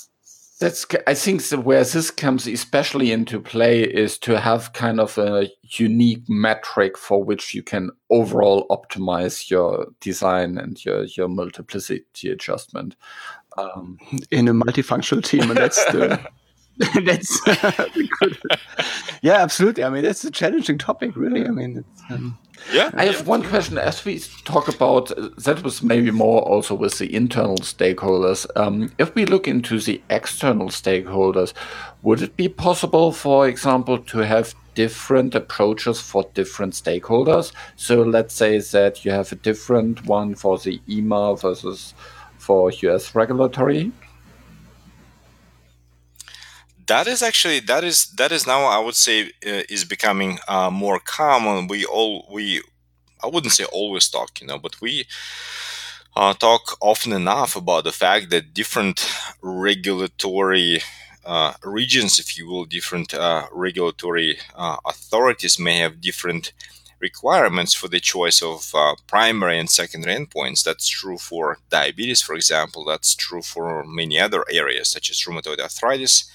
that's 0.59 0.85
I 1.05 1.13
think 1.13 1.43
the, 1.43 1.59
where 1.59 1.83
this 1.83 2.11
comes 2.11 2.47
especially 2.47 3.11
into 3.11 3.41
play 3.41 3.83
is 3.83 4.17
to 4.19 4.39
have 4.39 4.71
kind 4.73 4.99
of 4.99 5.17
a 5.17 5.49
unique 5.63 6.23
metric 6.29 6.97
for 6.97 7.23
which 7.23 7.53
you 7.53 7.61
can 7.61 7.89
overall 8.09 8.65
optimize 8.69 9.49
your 9.49 9.87
design 9.99 10.57
and 10.57 10.83
your 10.85 11.03
your 11.03 11.27
multiplicity 11.27 12.29
adjustment. 12.29 12.95
Um, 13.57 13.99
in 14.31 14.49
a 14.49 14.53
multifunctional 14.53 15.23
team, 15.23 15.49
and 15.49 15.57
that's 15.57 15.83
the 15.85 16.19
that's 17.05 17.39
good. 18.19 18.37
yeah, 19.21 19.35
absolutely. 19.35 19.83
I 19.83 19.89
mean, 19.89 20.03
that's 20.03 20.25
a 20.25 20.31
challenging 20.31 20.77
topic, 20.77 21.15
really. 21.15 21.45
I 21.45 21.49
mean, 21.49 21.85
um, 22.09 22.37
yeah. 22.73 22.91
I 22.93 23.05
have 23.05 23.27
one 23.27 23.43
question 23.43 23.77
as 23.77 24.03
we 24.03 24.19
talk 24.43 24.67
about 24.67 25.11
that 25.37 25.63
was 25.63 25.81
maybe 25.81 26.11
more 26.11 26.41
also 26.41 26.75
with 26.75 26.97
the 26.97 27.13
internal 27.13 27.57
stakeholders. 27.57 28.45
Um, 28.57 28.91
if 28.97 29.15
we 29.15 29.25
look 29.25 29.47
into 29.47 29.79
the 29.79 30.01
external 30.09 30.67
stakeholders, 30.67 31.53
would 32.01 32.21
it 32.21 32.35
be 32.35 32.49
possible, 32.49 33.13
for 33.13 33.47
example, 33.47 33.97
to 33.99 34.19
have 34.19 34.53
different 34.73 35.33
approaches 35.33 36.01
for 36.01 36.29
different 36.33 36.73
stakeholders? 36.73 37.53
So 37.77 38.01
let's 38.01 38.33
say 38.33 38.59
that 38.59 39.05
you 39.05 39.11
have 39.11 39.31
a 39.31 39.35
different 39.35 40.05
one 40.05 40.35
for 40.35 40.57
the 40.57 40.81
EMA 40.89 41.37
versus 41.37 41.93
for 42.37 42.69
US 42.71 43.15
regulatory 43.15 43.93
that 46.87 47.07
is 47.07 47.21
actually 47.21 47.59
that 47.61 47.83
is 47.83 48.07
that 48.13 48.31
is 48.31 48.45
now 48.47 48.63
I 48.65 48.79
would 48.79 48.95
say 48.95 49.27
uh, 49.45 49.63
is 49.69 49.83
becoming 49.85 50.39
uh, 50.47 50.69
more 50.69 50.99
common. 50.99 51.67
We 51.67 51.85
all 51.85 52.27
we 52.31 52.61
I 53.23 53.27
wouldn't 53.27 53.53
say 53.53 53.65
always 53.65 54.09
talk, 54.09 54.41
you 54.41 54.47
know, 54.47 54.59
but 54.59 54.81
we 54.81 55.05
uh, 56.15 56.33
talk 56.33 56.77
often 56.81 57.11
enough 57.11 57.55
about 57.55 57.83
the 57.83 57.91
fact 57.91 58.29
that 58.29 58.53
different 58.53 59.09
regulatory 59.41 60.81
uh, 61.25 61.53
regions, 61.63 62.19
if 62.19 62.37
you 62.37 62.47
will, 62.47 62.65
different 62.65 63.13
uh, 63.13 63.47
regulatory 63.51 64.37
uh, 64.55 64.77
authorities 64.85 65.59
may 65.59 65.77
have 65.77 65.99
different 66.01 66.53
requirements 66.99 67.73
for 67.73 67.87
the 67.89 67.99
choice 67.99 68.41
of 68.41 68.73
primary 69.07 69.59
and 69.59 69.69
secondary 69.69 70.15
endpoints. 70.15 70.63
That's 70.63 70.87
true 70.87 71.17
for 71.17 71.57
diabetes, 71.69 72.21
for 72.21 72.35
example. 72.35 72.85
That's 72.85 73.15
true 73.15 73.41
for 73.41 73.83
many 73.85 74.19
other 74.19 74.45
areas 74.51 74.89
such 74.89 75.09
as 75.09 75.21
rheumatoid 75.23 75.59
arthritis 75.59 76.29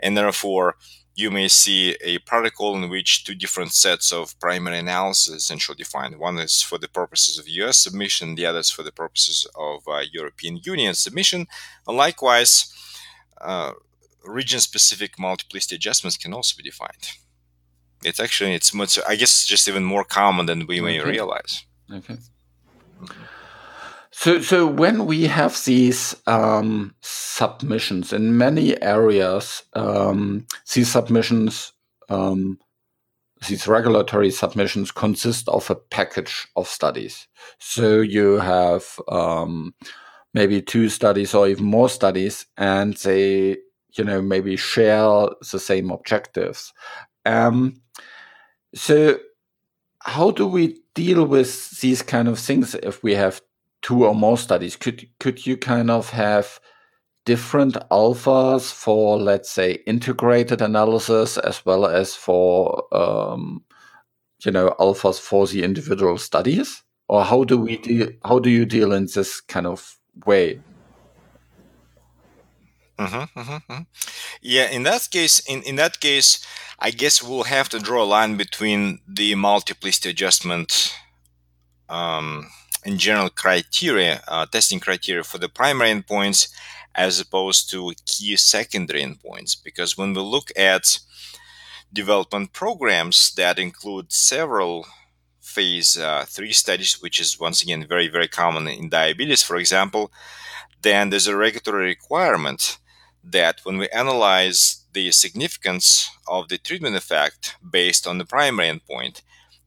and 0.00 0.16
therefore 0.16 0.76
you 1.16 1.30
may 1.30 1.48
see 1.48 1.96
a 2.02 2.18
protocol 2.18 2.76
in 2.76 2.90
which 2.90 3.24
two 3.24 3.34
different 3.34 3.72
sets 3.72 4.12
of 4.12 4.38
primary 4.38 4.78
analysis 4.78 5.34
essentially 5.34 5.76
defined. 5.76 6.18
One 6.18 6.38
is 6.38 6.60
for 6.60 6.76
the 6.76 6.88
purposes 6.88 7.38
of 7.38 7.48
US 7.48 7.80
submission, 7.80 8.34
the 8.34 8.44
other 8.44 8.58
is 8.58 8.70
for 8.70 8.82
the 8.82 8.92
purposes 8.92 9.46
of 9.56 9.82
uh, 9.88 10.02
European 10.12 10.60
Union 10.62 10.94
submission. 10.94 11.46
And 11.88 11.96
likewise, 11.96 12.70
uh, 13.40 13.72
region-specific 14.24 15.18
multiplicity 15.18 15.76
adjustments 15.76 16.18
can 16.18 16.34
also 16.34 16.54
be 16.56 16.62
defined. 16.62 17.12
It's 18.04 18.20
actually 18.20 18.52
it's 18.54 18.74
much. 18.74 18.98
I 19.08 19.16
guess 19.16 19.34
it's 19.34 19.46
just 19.46 19.68
even 19.68 19.84
more 19.84 20.04
common 20.04 20.44
than 20.46 20.66
we 20.66 20.82
may 20.82 21.00
realize. 21.00 21.64
Okay. 21.90 22.18
So, 24.18 24.40
so 24.40 24.66
when 24.66 25.04
we 25.04 25.24
have 25.24 25.62
these 25.66 26.16
um, 26.26 26.94
submissions 27.02 28.14
in 28.14 28.38
many 28.38 28.80
areas, 28.82 29.62
um, 29.74 30.46
these 30.72 30.90
submissions, 30.90 31.74
um, 32.08 32.58
these 33.46 33.68
regulatory 33.68 34.30
submissions 34.30 34.90
consist 34.90 35.50
of 35.50 35.68
a 35.68 35.74
package 35.74 36.48
of 36.56 36.66
studies. 36.66 37.28
So 37.58 38.00
you 38.00 38.38
have 38.38 38.98
um, 39.06 39.74
maybe 40.32 40.62
two 40.62 40.88
studies 40.88 41.34
or 41.34 41.46
even 41.46 41.66
more 41.66 41.90
studies, 41.90 42.46
and 42.56 42.96
they, 42.96 43.58
you 43.98 44.02
know, 44.04 44.22
maybe 44.22 44.56
share 44.56 45.28
the 45.52 45.60
same 45.60 45.90
objectives. 45.90 46.72
Um, 47.26 47.82
so, 48.74 49.18
how 50.00 50.30
do 50.30 50.46
we 50.46 50.78
deal 50.94 51.26
with 51.26 51.80
these 51.80 52.00
kind 52.00 52.28
of 52.28 52.38
things 52.38 52.74
if 52.76 53.02
we 53.02 53.14
have 53.14 53.42
two 53.86 54.04
or 54.04 54.16
more 54.16 54.36
studies, 54.36 54.74
could 54.74 55.08
could 55.20 55.46
you 55.46 55.56
kind 55.56 55.92
of 55.92 56.10
have 56.10 56.58
different 57.24 57.74
alphas 57.92 58.72
for, 58.72 59.16
let's 59.16 59.48
say, 59.48 59.74
integrated 59.86 60.60
analysis 60.60 61.38
as 61.38 61.64
well 61.64 61.86
as 61.86 62.16
for, 62.16 62.82
um, 62.92 63.62
you 64.44 64.50
know, 64.50 64.74
alphas 64.80 65.20
for 65.20 65.46
the 65.46 65.62
individual 65.62 66.18
studies? 66.18 66.82
Or 67.08 67.22
how 67.24 67.44
do 67.44 67.58
we 67.58 67.76
deal? 67.76 68.08
How 68.24 68.40
do 68.40 68.50
you 68.50 68.66
deal 68.66 68.92
in 68.92 69.06
this 69.06 69.40
kind 69.40 69.66
of 69.68 69.96
way? 70.24 70.58
Mm-hmm, 72.98 73.38
mm-hmm, 73.38 73.72
mm-hmm. 73.72 73.82
Yeah, 74.42 74.68
in 74.68 74.82
that 74.82 75.08
case, 75.12 75.38
in, 75.46 75.62
in 75.62 75.76
that 75.76 76.00
case, 76.00 76.44
I 76.80 76.90
guess 76.90 77.22
we'll 77.22 77.44
have 77.44 77.68
to 77.68 77.78
draw 77.78 78.02
a 78.02 78.12
line 78.16 78.36
between 78.36 78.98
the 79.06 79.36
multiplicity 79.36 80.10
adjustment 80.10 80.92
um, 81.88 82.50
general 82.98 83.30
criteria, 83.30 84.22
uh, 84.28 84.46
testing 84.46 84.80
criteria 84.80 85.24
for 85.24 85.38
the 85.38 85.48
primary 85.48 85.90
endpoints 85.90 86.48
as 86.94 87.20
opposed 87.20 87.68
to 87.70 87.92
key 88.06 88.36
secondary 88.36 89.02
endpoints. 89.02 89.56
Because 89.62 89.98
when 89.98 90.14
we 90.14 90.20
look 90.20 90.50
at 90.56 90.98
development 91.92 92.52
programs 92.52 93.34
that 93.34 93.58
include 93.58 94.12
several 94.12 94.86
phase 95.40 95.98
uh, 95.98 96.24
three 96.26 96.52
studies, 96.52 97.00
which 97.02 97.20
is 97.20 97.40
once 97.40 97.62
again 97.62 97.86
very, 97.88 98.08
very 98.08 98.28
common 98.28 98.66
in 98.68 98.88
diabetes, 98.88 99.42
for 99.42 99.56
example, 99.56 100.12
then 100.82 101.10
there's 101.10 101.26
a 101.26 101.36
regulatory 101.36 101.86
requirement 101.86 102.78
that 103.22 103.60
when 103.64 103.76
we 103.78 103.88
analyze 103.88 104.84
the 104.92 105.10
significance 105.10 106.08
of 106.28 106.48
the 106.48 106.58
treatment 106.58 106.96
effect 106.96 107.56
based 107.68 108.06
on 108.06 108.18
the 108.18 108.24
primary 108.24 108.68
endpoint, 108.68 109.22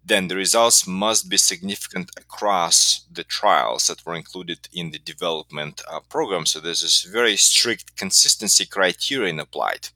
then 0.09 0.27
the 0.27 0.35
results 0.35 0.85
must 0.85 1.29
be 1.29 1.37
significant 1.37 2.11
across 2.17 3.05
the 3.11 3.23
trials 3.23 3.87
that 3.87 4.05
were 4.05 4.15
included 4.15 4.67
in 4.73 4.91
the 4.91 4.99
development 4.99 5.81
uh, 5.89 5.99
program. 6.09 6.45
So 6.45 6.59
there's 6.59 6.81
this 6.81 7.03
very 7.03 7.37
strict 7.37 7.95
consistency 7.95 8.65
criterion 8.65 9.39
applied. 9.39 9.89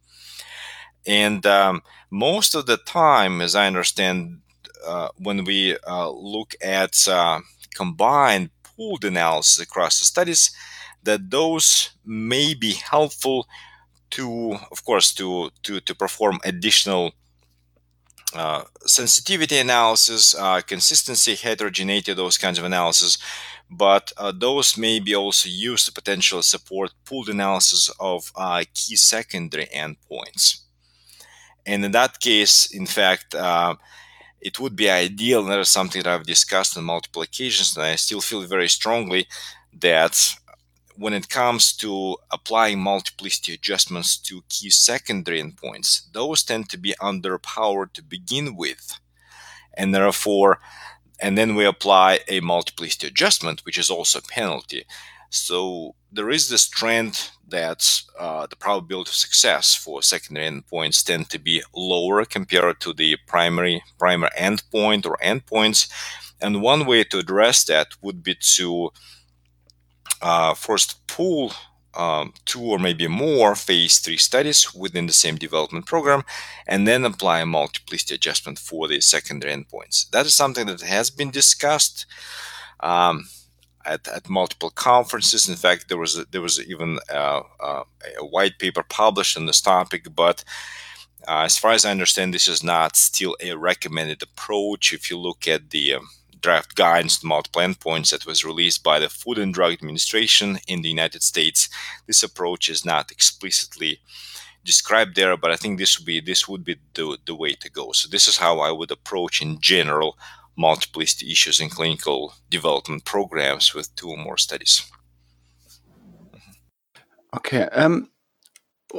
And 1.05 1.45
um, 1.45 1.81
most 2.09 2.55
of 2.55 2.65
the 2.65 2.77
time, 2.77 3.41
as 3.41 3.55
I 3.55 3.67
understand, 3.67 4.39
uh, 4.85 5.09
when 5.17 5.43
we 5.43 5.77
uh, 5.87 6.09
look 6.09 6.55
at 6.61 7.07
uh, 7.07 7.39
combined 7.75 8.51
pooled 8.63 9.03
analysis 9.03 9.59
across 9.59 9.99
the 9.99 10.05
studies, 10.05 10.55
that 11.03 11.29
those 11.29 11.91
may 12.05 12.53
be 12.53 12.73
helpful 12.73 13.47
to, 14.11 14.57
of 14.71 14.85
course, 14.85 15.13
to 15.15 15.49
to 15.63 15.79
to 15.81 15.95
perform 15.95 16.39
additional 16.43 17.13
uh, 18.33 18.63
sensitivity 18.85 19.57
analysis, 19.59 20.35
uh, 20.35 20.61
consistency, 20.61 21.35
heterogeneity, 21.35 22.13
those 22.13 22.37
kinds 22.37 22.59
of 22.59 22.65
analysis. 22.65 23.17
But 23.69 24.11
uh, 24.17 24.31
those 24.35 24.77
may 24.77 24.99
be 24.99 25.15
also 25.15 25.49
used 25.49 25.85
to 25.85 25.93
potentially 25.93 26.43
support 26.43 26.91
pooled 27.05 27.29
analysis 27.29 27.91
of 27.99 28.31
uh, 28.35 28.63
key 28.73 28.95
secondary 28.95 29.65
endpoints. 29.67 30.61
And 31.65 31.85
in 31.85 31.91
that 31.91 32.19
case, 32.19 32.67
in 32.71 32.85
fact, 32.85 33.33
uh, 33.33 33.75
it 34.41 34.59
would 34.59 34.75
be 34.75 34.89
ideal, 34.89 35.41
and 35.41 35.49
that 35.49 35.59
is 35.59 35.69
something 35.69 36.03
that 36.03 36.13
I've 36.13 36.25
discussed 36.25 36.77
on 36.77 36.83
multiple 36.83 37.21
occasions, 37.21 37.75
and 37.75 37.85
I 37.85 37.95
still 37.95 38.21
feel 38.21 38.41
very 38.41 38.67
strongly 38.67 39.27
that 39.79 40.35
when 40.95 41.13
it 41.13 41.29
comes 41.29 41.73
to 41.77 42.17
applying 42.31 42.79
multiplicity 42.79 43.53
adjustments 43.53 44.17
to 44.17 44.43
key 44.49 44.69
secondary 44.69 45.41
endpoints, 45.41 46.11
those 46.11 46.43
tend 46.43 46.69
to 46.69 46.77
be 46.77 46.95
underpowered 47.01 47.93
to 47.93 48.03
begin 48.03 48.55
with. 48.55 48.99
And 49.75 49.93
therefore, 49.93 50.59
and 51.19 51.37
then 51.37 51.55
we 51.55 51.65
apply 51.65 52.19
a 52.27 52.41
multiplicity 52.41 53.07
adjustment, 53.07 53.61
which 53.65 53.77
is 53.77 53.89
also 53.89 54.19
a 54.19 54.21
penalty. 54.21 54.85
So 55.29 55.95
there 56.11 56.29
is 56.29 56.49
this 56.49 56.67
trend 56.67 57.31
that 57.47 58.01
uh, 58.19 58.45
the 58.47 58.55
probability 58.55 59.09
of 59.09 59.15
success 59.15 59.73
for 59.73 60.03
secondary 60.03 60.47
endpoints 60.47 61.03
tend 61.03 61.29
to 61.31 61.39
be 61.39 61.63
lower 61.75 62.23
compared 62.25 62.79
to 62.81 62.93
the 62.93 63.17
primary 63.27 63.83
primary 63.97 64.31
endpoint 64.37 65.05
or 65.05 65.17
endpoints. 65.23 65.89
And 66.39 66.61
one 66.61 66.85
way 66.85 67.03
to 67.05 67.19
address 67.19 67.63
that 67.65 67.87
would 68.01 68.21
be 68.21 68.35
to 68.35 68.91
uh, 70.23 70.53
first 70.53 71.05
pool 71.05 71.53
um, 71.95 72.33
two 72.45 72.61
or 72.61 72.79
maybe 72.79 73.07
more 73.07 73.55
phase 73.55 73.99
three 73.99 74.17
studies 74.17 74.73
within 74.73 75.05
the 75.05 75.13
same 75.13 75.35
development 75.35 75.85
program, 75.85 76.23
and 76.67 76.87
then 76.87 77.05
apply 77.05 77.41
a 77.41 77.45
multiplicity 77.45 78.15
adjustment 78.15 78.57
for 78.57 78.87
the 78.87 78.99
secondary 79.01 79.53
endpoints. 79.53 80.09
That 80.09 80.25
is 80.25 80.33
something 80.33 80.65
that 80.67 80.81
has 80.81 81.09
been 81.09 81.29
discussed 81.29 82.05
um, 82.79 83.27
at, 83.85 84.07
at, 84.07 84.29
multiple 84.29 84.71
conferences. 84.71 85.47
In 85.47 85.55
fact, 85.55 85.87
there 85.87 85.97
was 85.97 86.17
a, 86.17 86.25
there 86.31 86.41
was 86.41 86.59
even 86.59 86.99
uh, 87.11 87.41
uh, 87.59 87.83
a 88.19 88.25
white 88.25 88.57
paper 88.57 88.83
published 88.83 89.37
on 89.37 89.45
this 89.45 89.61
topic, 89.61 90.07
but 90.15 90.43
uh, 91.27 91.41
as 91.41 91.57
far 91.57 91.71
as 91.71 91.85
I 91.85 91.91
understand, 91.91 92.33
this 92.33 92.47
is 92.47 92.63
not 92.63 92.95
still 92.95 93.37
a 93.39 93.53
recommended 93.53 94.21
approach. 94.23 94.93
If 94.93 95.09
you 95.09 95.17
look 95.17 95.47
at 95.47 95.69
the 95.69 95.93
um, 95.93 96.09
draft 96.43 96.75
guidance 96.75 97.17
to 97.17 97.25
multiple 97.25 97.61
endpoints 97.61 98.11
that 98.11 98.27
was 98.27 98.45
released 98.45 98.83
by 98.83 98.99
the 98.99 99.09
Food 99.09 99.39
and 99.39 99.53
Drug 99.53 99.73
Administration 99.73 100.59
in 100.67 100.81
the 100.81 100.89
United 100.89 101.23
States. 101.23 101.69
This 102.05 102.21
approach 102.21 102.69
is 102.69 102.85
not 102.85 103.11
explicitly 103.11 103.99
described 104.63 105.15
there, 105.15 105.35
but 105.37 105.51
I 105.51 105.55
think 105.55 105.79
this 105.79 105.97
would 105.97 106.05
be 106.05 106.19
this 106.19 106.47
would 106.47 106.63
be 106.63 106.75
the, 106.93 107.17
the 107.25 107.35
way 107.35 107.53
to 107.53 107.69
go. 107.71 107.91
So 107.93 108.07
this 108.07 108.27
is 108.27 108.37
how 108.37 108.59
I 108.59 108.71
would 108.71 108.91
approach 108.91 109.41
in 109.41 109.59
general 109.59 110.17
multiplicity 110.55 111.31
issues 111.31 111.59
in 111.59 111.69
clinical 111.69 112.33
development 112.49 113.05
programs 113.05 113.73
with 113.73 113.95
two 113.95 114.09
or 114.09 114.17
more 114.17 114.37
studies. 114.37 114.83
Okay. 117.35 117.63
Um, 117.63 118.09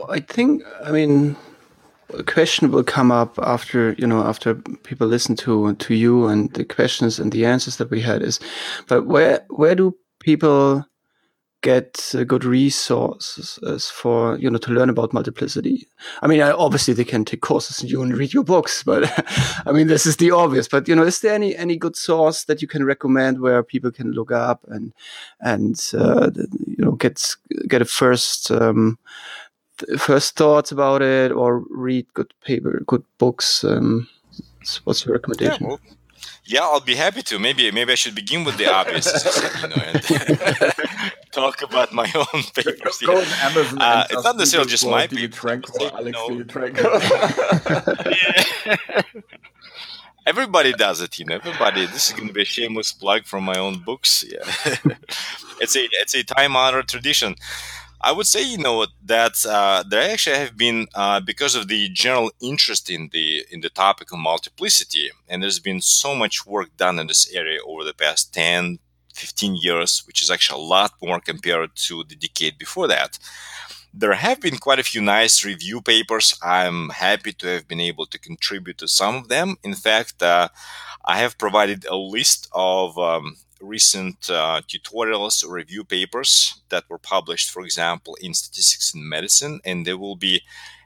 I 0.09 0.21
think 0.21 0.63
I 0.83 0.91
mean 0.91 1.37
a 2.11 2.23
question 2.23 2.71
will 2.71 2.85
come 2.85 3.11
up 3.11 3.39
after 3.43 3.95
you 3.99 4.07
know 4.07 4.23
after 4.23 4.55
people 4.55 5.07
listen 5.07 5.37
to 5.37 5.75
to 5.75 5.95
you 5.95 6.27
and 6.27 6.53
the 6.55 6.65
questions 6.65 7.19
and 7.19 7.33
the 7.33 7.47
answers 7.47 7.77
that 7.77 7.91
we 7.91 8.01
had 8.01 8.23
is 8.23 8.41
but 8.89 9.07
where 9.07 9.45
where 9.49 9.75
do 9.75 9.97
people 10.21 10.85
get 11.65 12.15
good 12.27 12.45
resources 12.45 13.89
for 13.89 14.37
you 14.37 14.51
know 14.51 14.59
to 14.59 14.71
learn 14.71 14.91
about 14.91 15.15
multiplicity? 15.15 15.89
I 16.21 16.27
mean 16.27 16.43
obviously 16.43 16.93
they 16.93 17.05
can 17.05 17.25
take 17.25 17.41
courses 17.41 17.81
and 17.81 17.91
you 17.91 18.03
and 18.03 18.15
read 18.15 18.35
your 18.35 18.45
books 18.45 18.83
but 18.83 19.03
i 19.67 19.73
mean 19.73 19.87
this 19.87 20.05
is 20.05 20.19
the 20.19 20.31
obvious 20.31 20.69
but 20.69 20.87
you 20.87 20.95
know 20.95 21.05
is 21.05 21.21
there 21.21 21.33
any 21.35 21.57
any 21.57 21.77
good 21.79 21.97
source 21.97 22.45
that 22.45 22.61
you 22.61 22.69
can 22.69 22.85
recommend 22.85 23.41
where 23.41 23.63
people 23.63 23.91
can 23.91 24.13
look 24.13 24.31
up 24.31 24.61
and 24.69 24.93
and 25.41 25.91
uh, 25.95 26.31
you 26.67 26.85
know 26.85 26.93
get 26.93 27.35
get 27.67 27.81
a 27.81 27.87
first 27.87 28.51
um, 28.51 28.99
first 29.99 30.37
thoughts 30.37 30.73
about 30.73 31.03
it 31.03 31.33
or 31.33 31.65
read 31.71 32.07
good 32.15 32.33
paper, 32.45 32.83
good 32.87 33.05
books? 33.19 33.65
Um, 33.65 34.09
what's 34.85 35.05
your 35.05 35.15
recommendation? 35.15 35.59
Yeah, 35.61 35.69
well, 35.69 35.81
yeah, 36.47 36.61
I'll 36.61 36.81
be 36.81 36.95
happy 36.95 37.23
to. 37.23 37.39
Maybe 37.39 37.71
maybe 37.71 37.93
I 37.93 37.95
should 37.95 38.15
begin 38.15 38.45
with 38.45 38.59
the 38.59 38.71
obvious, 38.71 39.07
you 39.63 39.69
know, 39.69 39.77
and 39.77 40.03
talk 41.33 41.63
about 41.63 41.93
my 41.93 42.11
own 42.35 42.43
papers. 42.55 42.99
Go, 42.99 43.15
go 43.15 43.25
Amazon. 43.41 43.81
Uh, 43.81 44.07
it's 44.11 44.25
not 44.25 44.37
necessarily 44.37 44.69
just 44.71 44.87
my 44.87 45.07
paper. 45.07 45.49
papers. 45.49 45.71
Alex 45.93 46.19
yeah. 48.67 49.03
Everybody 50.27 50.73
does 50.73 51.01
it, 51.03 51.19
you 51.19 51.27
know. 51.27 51.35
Everybody. 51.37 51.87
This 51.87 52.07
is 52.09 52.13
going 52.13 52.29
to 52.29 52.35
be 52.35 52.43
a 52.43 52.47
shameless 52.47 52.93
plug 52.93 53.27
from 53.27 53.45
my 53.45 53.59
own 53.59 53.83
books. 53.83 54.25
Yeah, 54.27 54.45
it's 55.61 55.77
a 55.77 55.89
it's 55.93 56.15
a 56.15 56.25
time 56.25 56.57
honored 56.57 56.89
tradition. 56.89 57.37
I 58.05 58.13
would 58.13 58.27
say, 58.27 58.43
you 58.43 58.59
know, 58.59 58.87
that 59.07 59.47
uh, 59.47 59.83
there 59.89 60.11
actually 60.13 60.37
have 60.37 60.59
been 60.59 60.89
uh, 60.95 61.21
because 61.21 61.55
of 61.55 61.69
the 61.69 61.89
general 61.89 62.31
interest 62.39 62.91
in 62.91 63.09
the 63.13 63.47
in 63.51 63.63
the 63.63 63.71
topic 63.71 64.13
of 64.13 64.19
multiplicity, 64.19 65.11
and 65.27 65.43
there's 65.43 65.59
been 65.59 65.81
so 65.81 66.15
much 66.15 66.45
work 66.45 66.69
done 66.77 66.99
in 66.99 67.07
this 67.07 67.33
area 67.33 67.61
over 67.67 67.83
the 67.83 67.95
past 67.95 68.35
10, 68.35 68.79
15 69.15 69.57
years, 69.57 70.03
which 70.07 70.21
is 70.21 70.31
actually 70.31 70.61
a 70.61 70.67
lot 70.67 70.93
more 71.03 71.19
compared 71.19 71.75
to 71.77 72.05
the 72.05 72.15
decade 72.15 72.59
before 72.59 72.89
that. 72.89 73.19
There 73.95 74.13
have 74.13 74.39
been 74.41 74.59
quite 74.59 74.81
a 74.81 74.91
few 74.91 75.01
nice 75.01 75.43
review 75.43 75.81
papers. 75.81 76.39
I'm 76.43 76.91
happy 76.91 77.33
to 77.33 77.47
have 77.47 77.67
been 77.67 77.81
able 77.81 78.07
to 78.07 78.19
contribute 78.19 78.77
to 78.79 78.89
some 78.89 79.15
of 79.15 79.29
them. 79.29 79.57
In 79.63 79.75
fact, 79.75 80.23
uh, 80.23 80.49
I 81.07 81.17
have 81.19 81.39
provided 81.39 81.87
a 81.87 81.97
list 81.97 82.49
of 82.53 82.99
um, 82.99 83.37
recent 83.65 84.31
uh, 84.31 84.61
tutorials 84.69 85.45
or 85.45 85.53
review 85.53 85.85
papers 85.85 86.61
that 86.69 86.85
were 86.89 86.99
published, 86.99 87.51
for 87.51 87.65
example, 87.65 88.17
in 88.21 88.35
Statistics 88.35 88.95
in 88.95 89.09
Medicine, 89.09 89.61
and 89.65 89.87
they 89.87 89.95
will 89.95 90.17
be 90.17 90.43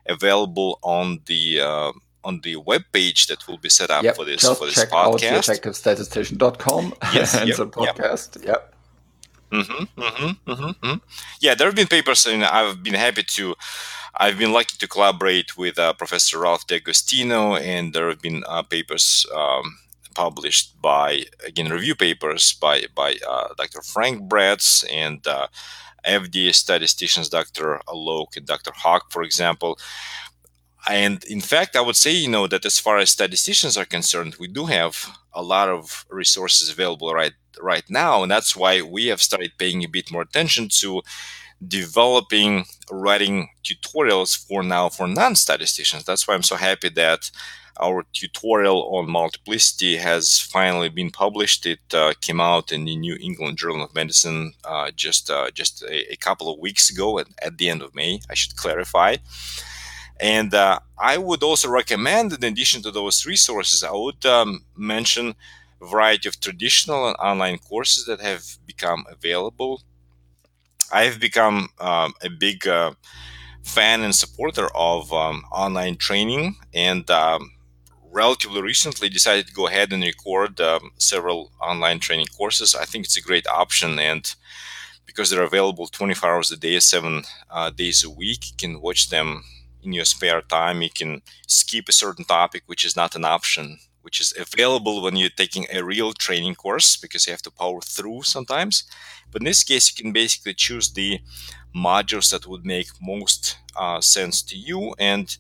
available 0.07 0.79
on 0.83 1.21
the 1.27 1.61
uh, 1.61 1.93
on 2.25 2.41
the 2.43 2.57
web 2.57 2.83
page 2.93 3.27
that 3.27 3.47
will 3.47 3.59
be 3.59 3.69
set 3.69 3.91
up 3.91 4.03
yep, 4.03 4.17
for 4.17 4.25
this 4.25 4.43
just 4.43 4.59
for 4.59 4.67
this 4.67 4.75
check 4.75 4.91
podcast. 4.91 5.49
Out 5.49 5.63
theeffectivestatistician.com 5.63 6.95
Yes, 7.15 7.35
and 7.41 7.49
yep, 7.49 7.57
the 7.57 7.67
podcast. 7.67 8.45
Yep. 8.45 8.75
Mm-hmm, 9.51 10.01
mm-hmm, 10.01 10.51
mm-hmm, 10.51 10.87
mm-hmm. 10.87 10.97
Yeah, 11.41 11.55
there 11.55 11.69
have 11.69 11.77
been 11.77 11.87
papers, 11.87 12.27
and 12.27 12.45
I've 12.45 12.83
been 12.83 12.95
happy 12.95 13.23
to. 13.23 13.55
I've 14.21 14.37
been 14.37 14.53
lucky 14.53 14.77
to 14.79 14.89
collaborate 14.89 15.57
with 15.57 15.79
uh, 15.79 15.93
Professor 15.93 16.41
Ralph 16.41 16.67
D'Agostino, 16.67 17.55
and 17.55 17.93
there 17.93 18.09
have 18.09 18.21
been 18.21 18.43
uh, 18.47 18.63
papers 18.63 19.27
um, 19.35 19.79
published 20.19 20.69
by 20.83 21.09
again 21.47 21.69
review 21.77 21.95
papers 21.95 22.45
by 22.67 22.77
by 23.03 23.11
uh, 23.33 23.49
Dr. 23.61 23.83
Frank 23.93 24.17
Bretz 24.31 24.67
and 25.05 25.21
uh, 25.27 25.47
FDA 26.05 26.53
statisticians 26.65 27.29
Dr. 27.29 27.67
Alosh 27.93 28.37
and 28.37 28.47
Dr. 28.53 28.73
Huque, 28.83 29.11
for 29.15 29.23
example. 29.23 29.73
And 30.89 31.23
in 31.25 31.43
fact, 31.53 31.77
I 31.77 31.83
would 31.87 32.01
say 32.05 32.13
you 32.13 32.31
know 32.35 32.47
that 32.49 32.65
as 32.71 32.79
far 32.87 32.97
as 32.99 33.11
statisticians 33.11 33.77
are 33.77 33.95
concerned, 33.97 34.33
we 34.41 34.49
do 34.59 34.65
have 34.79 34.95
a 35.33 35.43
lot 35.55 35.69
of 35.69 36.05
resources 36.23 36.67
available 36.75 37.11
right 37.21 37.37
right 37.71 37.89
now, 38.03 38.15
and 38.23 38.31
that's 38.35 38.55
why 38.61 38.75
we 38.83 39.03
have 39.11 39.23
started 39.29 39.59
paying 39.63 39.81
a 39.85 39.95
bit 39.99 40.11
more 40.13 40.25
attention 40.29 40.65
to 40.81 41.03
developing 41.79 42.53
writing 43.05 43.37
tutorials 43.67 44.31
for 44.47 44.63
now 44.63 44.89
for 44.89 45.07
non-statisticians. 45.09 46.05
That's 46.05 46.25
why 46.27 46.35
I'm 46.35 46.51
so 46.53 46.57
happy 46.57 46.91
that 47.03 47.31
our 47.81 48.05
tutorial 48.13 48.97
on 48.97 49.11
multiplicity 49.11 49.97
has 49.97 50.39
finally 50.41 50.89
been 50.89 51.11
published. 51.11 51.67
It 51.67 51.81
uh, 51.93 52.15
came 52.21 52.41
out 52.41 52.73
in 52.73 52.85
the 52.85 52.97
New 52.97 53.17
England 53.21 53.59
Journal 53.59 53.85
of 53.85 53.95
Medicine 53.95 54.53
uh, 54.65 54.91
just 54.95 55.31
uh, 55.31 55.51
just 55.51 55.83
a, 55.83 56.13
a, 56.13 56.17
couple 56.17 56.53
of 56.53 56.59
weeks 56.59 56.91
ago, 56.91 57.19
at, 57.19 57.27
at, 57.43 57.59
the 57.59 57.69
end 57.69 57.83
of 57.83 57.95
May. 57.95 58.21
I 58.31 58.35
should 58.35 58.57
clarify. 58.57 59.17
And 60.21 60.53
uh, 60.53 60.81
I 60.99 61.17
would 61.17 61.43
also 61.43 61.69
recommend, 61.69 62.33
in 62.33 62.45
addition 62.45 62.83
to 62.83 62.91
those 62.91 63.25
resources, 63.25 63.85
I 63.85 63.93
would 63.93 64.27
um, 64.27 64.65
mention 64.77 65.35
a 65.81 65.87
variety 65.87 66.29
of 66.29 66.41
traditional 66.41 67.07
and 67.07 67.17
online 67.19 67.59
courses 67.59 68.07
that 68.07 68.21
have 68.21 68.43
become 68.67 69.07
available. 69.09 69.83
I 70.93 71.05
have 71.05 71.21
become 71.21 71.69
um, 71.79 72.15
a 72.23 72.31
big 72.31 72.67
uh, 72.67 72.93
fan 73.63 74.03
and 74.03 74.15
supporter 74.15 74.69
of 74.75 75.13
um, 75.13 75.45
online 75.53 75.97
training, 75.97 76.57
and 76.75 77.09
um, 77.11 77.53
relatively 78.11 78.63
recently 78.63 79.09
decided 79.09 79.47
to 79.47 79.53
go 79.53 79.67
ahead 79.67 79.93
and 79.93 80.03
record 80.03 80.61
um, 80.61 80.91
several 80.99 81.53
online 81.61 81.99
training 82.01 82.27
courses. 82.27 82.75
I 82.75 82.85
think 82.85 83.05
it's 83.05 83.17
a 83.17 83.23
great 83.23 83.47
option, 83.47 83.99
and 83.99 84.35
because 85.07 85.31
they're 85.31 85.43
available 85.43 85.87
24 85.87 86.31
hours 86.31 86.53
a 86.53 86.57
day, 86.57 86.79
seven 86.81 87.23
uh, 87.51 87.71
days 87.71 88.05
a 88.05 88.11
week, 88.11 88.51
you 88.51 88.57
can 88.57 88.81
watch 88.81 89.11
them 89.11 89.45
in 89.83 89.93
your 89.93 90.05
spare 90.05 90.43
time. 90.43 90.83
You 90.83 90.91
can 90.91 91.23
skip 91.47 91.89
a 91.89 91.93
certain 91.93 92.25
topic, 92.25 92.63
which 92.67 92.85
is 92.85 92.97
not 92.97 93.17
an 93.17 93.25
option, 93.25 93.79
which 94.03 94.21
is 94.21 94.35
available 94.39 95.03
when 95.03 95.17
you're 95.17 95.31
taking 95.31 95.67
a 95.73 95.85
real 95.85 96.13
training 96.13 96.55
course 96.55 96.97
because 96.97 97.27
you 97.27 97.33
have 97.33 97.43
to 97.43 97.51
power 97.51 97.81
through 97.81 98.23
sometimes. 98.23 98.85
But 99.31 99.43
in 99.43 99.47
this 99.47 99.65
case, 99.65 99.91
you 99.91 100.03
can 100.03 100.13
basically 100.13 100.55
choose 100.55 100.93
the 100.93 101.21
modules 101.75 102.31
that 102.31 102.47
would 102.47 102.65
make 102.65 102.89
most 103.01 103.59
uh, 103.77 104.01
sense 104.01 104.43
to 104.43 104.57
you 104.57 104.95
and 104.99 105.37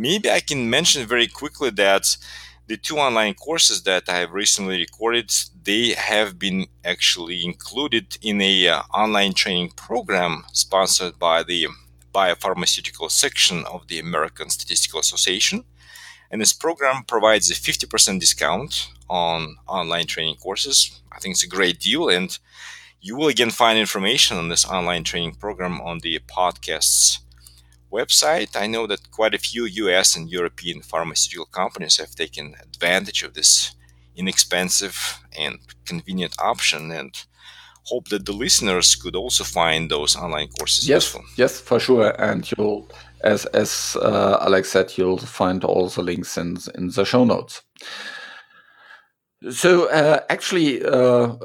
Maybe 0.00 0.30
I 0.30 0.38
can 0.38 0.70
mention 0.70 1.08
very 1.08 1.26
quickly 1.26 1.70
that 1.70 2.16
the 2.68 2.76
two 2.76 2.98
online 2.98 3.34
courses 3.34 3.82
that 3.82 4.08
I 4.08 4.18
have 4.18 4.30
recently 4.30 4.78
recorded, 4.78 5.32
they 5.64 5.88
have 5.94 6.38
been 6.38 6.66
actually 6.84 7.44
included 7.44 8.16
in 8.22 8.40
a 8.40 8.68
uh, 8.68 8.82
online 8.94 9.32
training 9.34 9.70
program 9.70 10.44
sponsored 10.52 11.18
by 11.18 11.42
the 11.42 11.66
biopharmaceutical 12.14 13.10
section 13.10 13.64
of 13.64 13.88
the 13.88 13.98
American 13.98 14.50
Statistical 14.50 15.00
Association. 15.00 15.64
And 16.30 16.40
this 16.40 16.52
program 16.52 17.02
provides 17.02 17.50
a 17.50 17.54
50% 17.54 18.20
discount 18.20 18.90
on 19.10 19.56
online 19.66 20.06
training 20.06 20.36
courses. 20.36 21.00
I 21.10 21.18
think 21.18 21.32
it's 21.34 21.42
a 21.42 21.48
great 21.48 21.80
deal. 21.80 22.08
And 22.08 22.38
you 23.00 23.16
will 23.16 23.26
again 23.26 23.50
find 23.50 23.76
information 23.76 24.36
on 24.36 24.48
this 24.48 24.64
online 24.64 25.02
training 25.02 25.34
program 25.34 25.80
on 25.80 25.98
the 26.00 26.20
podcast's 26.20 27.18
website. 27.92 28.56
I 28.56 28.66
know 28.66 28.86
that 28.86 29.10
quite 29.10 29.34
a 29.34 29.38
few 29.38 29.64
US 29.64 30.16
and 30.16 30.30
European 30.30 30.82
pharmaceutical 30.82 31.46
companies 31.46 31.96
have 31.98 32.14
taken 32.14 32.54
advantage 32.62 33.22
of 33.22 33.34
this 33.34 33.74
inexpensive 34.16 35.20
and 35.38 35.58
convenient 35.84 36.34
option 36.38 36.90
and 36.90 37.14
hope 37.84 38.08
that 38.08 38.26
the 38.26 38.32
listeners 38.32 38.94
could 38.94 39.16
also 39.16 39.44
find 39.44 39.90
those 39.90 40.16
online 40.16 40.48
courses 40.48 40.88
yes, 40.88 41.04
useful. 41.04 41.24
Yes, 41.36 41.60
for 41.60 41.80
sure. 41.80 42.10
And 42.20 42.50
you'll, 42.50 42.88
as 43.22 43.46
as 43.46 43.96
uh, 44.02 44.38
Alex 44.40 44.70
said, 44.70 44.96
you'll 44.96 45.18
find 45.18 45.64
all 45.64 45.88
the 45.88 46.02
links 46.02 46.36
in 46.36 46.58
in 46.74 46.90
the 46.90 47.04
show 47.04 47.24
notes. 47.24 47.62
So 49.50 49.88
uh, 49.90 50.20
actually, 50.28 50.84
uh, 50.84 51.36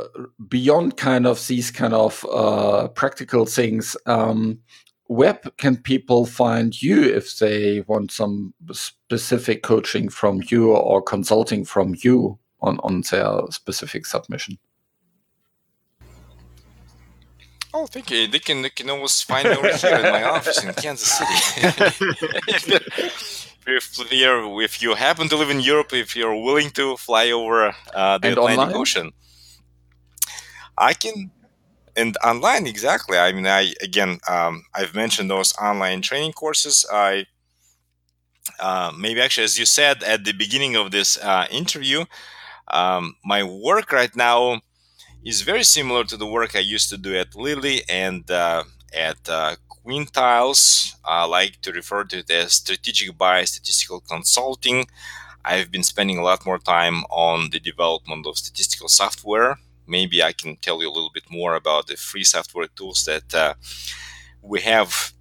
beyond 0.50 0.98
kind 0.98 1.28
of 1.28 1.48
these 1.48 1.70
kind 1.70 1.94
of 1.94 2.26
uh, 2.26 2.88
practical 2.88 3.46
things, 3.46 3.96
um, 4.08 4.60
where 5.08 5.34
can 5.58 5.78
people 5.78 6.26
find 6.26 6.82
you 6.82 7.04
if 7.04 7.38
they 7.40 7.82
want 7.88 8.12
some 8.12 8.54
specific 8.72 9.62
coaching 9.64 10.10
from 10.10 10.42
you 10.50 10.72
or 10.72 11.02
consulting 11.02 11.66
from 11.66 11.96
you 12.00 12.40
on, 12.62 12.80
on 12.84 13.02
their 13.12 13.42
specific 13.50 14.06
submission? 14.06 14.58
Oh, 17.76 17.88
thank 17.88 18.12
you. 18.12 18.28
They 18.28 18.40
can 18.40 18.62
they 18.62 18.70
can 18.70 18.90
always 18.92 19.22
find 19.24 19.50
me 19.50 19.56
over 19.56 19.76
here 19.76 19.96
in 19.96 20.04
my 20.04 20.24
office 20.36 20.64
in 20.64 20.72
Kansas 20.76 21.12
City. 21.12 21.34
if, 22.48 23.98
you're, 24.12 24.62
if 24.62 24.82
you 24.82 24.94
happen 24.94 25.28
to 25.30 25.36
live 25.36 25.50
in 25.50 25.60
Europe, 25.60 25.92
if 25.92 26.16
you're 26.16 26.36
willing 26.36 26.70
to 26.72 26.96
fly 26.98 27.32
over 27.32 27.76
uh, 27.96 28.20
the 28.20 28.28
and 28.28 28.38
Atlantic 28.38 28.60
online? 28.60 28.76
Ocean, 28.76 29.12
I 30.78 30.94
can 30.94 31.32
and 31.96 32.18
online 32.24 32.68
exactly. 32.68 33.18
I 33.18 33.32
mean 33.32 33.48
i 33.48 33.74
again 33.82 34.20
um, 34.28 34.66
i've 34.74 34.96
mentioned 34.96 35.30
those 35.30 35.54
online 35.58 36.02
training 36.02 36.34
courses. 36.34 36.86
I 36.92 37.26
uh, 38.60 38.92
maybe 38.98 39.22
actually 39.22 39.46
as 39.46 39.58
you 39.58 39.66
said 39.66 40.04
at 40.04 40.26
the 40.26 40.34
beginning 40.34 40.76
of 40.76 40.92
this 40.92 41.18
uh, 41.18 41.46
interview 41.52 42.06
um, 42.70 43.16
my 43.26 43.44
work 43.44 43.92
right 43.92 44.16
now 44.16 44.62
is 45.26 45.42
very 45.42 45.64
similar 45.64 46.04
to 46.06 46.18
the 46.18 46.28
work 46.28 46.56
i 46.56 46.60
used 46.60 46.90
to 46.90 46.98
do 46.98 47.16
at 47.18 47.36
lilly 47.36 47.82
and 47.90 48.30
uh, 48.32 48.64
at 48.94 49.18
uh, 49.30 49.56
quintiles. 49.70 50.96
I 51.06 51.26
like 51.26 51.62
to 51.62 51.72
refer 51.72 52.06
to 52.06 52.20
it 52.20 52.32
as 52.32 52.54
strategic 52.54 53.18
biostatistical 53.18 54.08
consulting. 54.08 54.86
I've 55.46 55.72
been 55.72 55.84
spending 55.84 56.18
a 56.20 56.24
lot 56.24 56.46
more 56.46 56.60
time 56.60 57.04
on 57.10 57.50
the 57.52 57.60
development 57.60 58.28
of 58.28 58.38
statistical 58.38 58.90
software 58.90 59.58
maybe 59.88 60.24
I 60.24 60.34
can 60.34 60.58
tell 60.58 60.82
you 60.82 60.90
a 60.90 60.94
little 60.94 61.12
bit 61.14 61.26
more 61.30 61.56
about 61.56 61.88
the 61.88 61.98
free 61.98 62.24
software 62.24 62.68
tools 62.68 63.04
that 63.06 63.34
uh, 63.34 63.54
we 64.42 64.62
have 64.62 65.14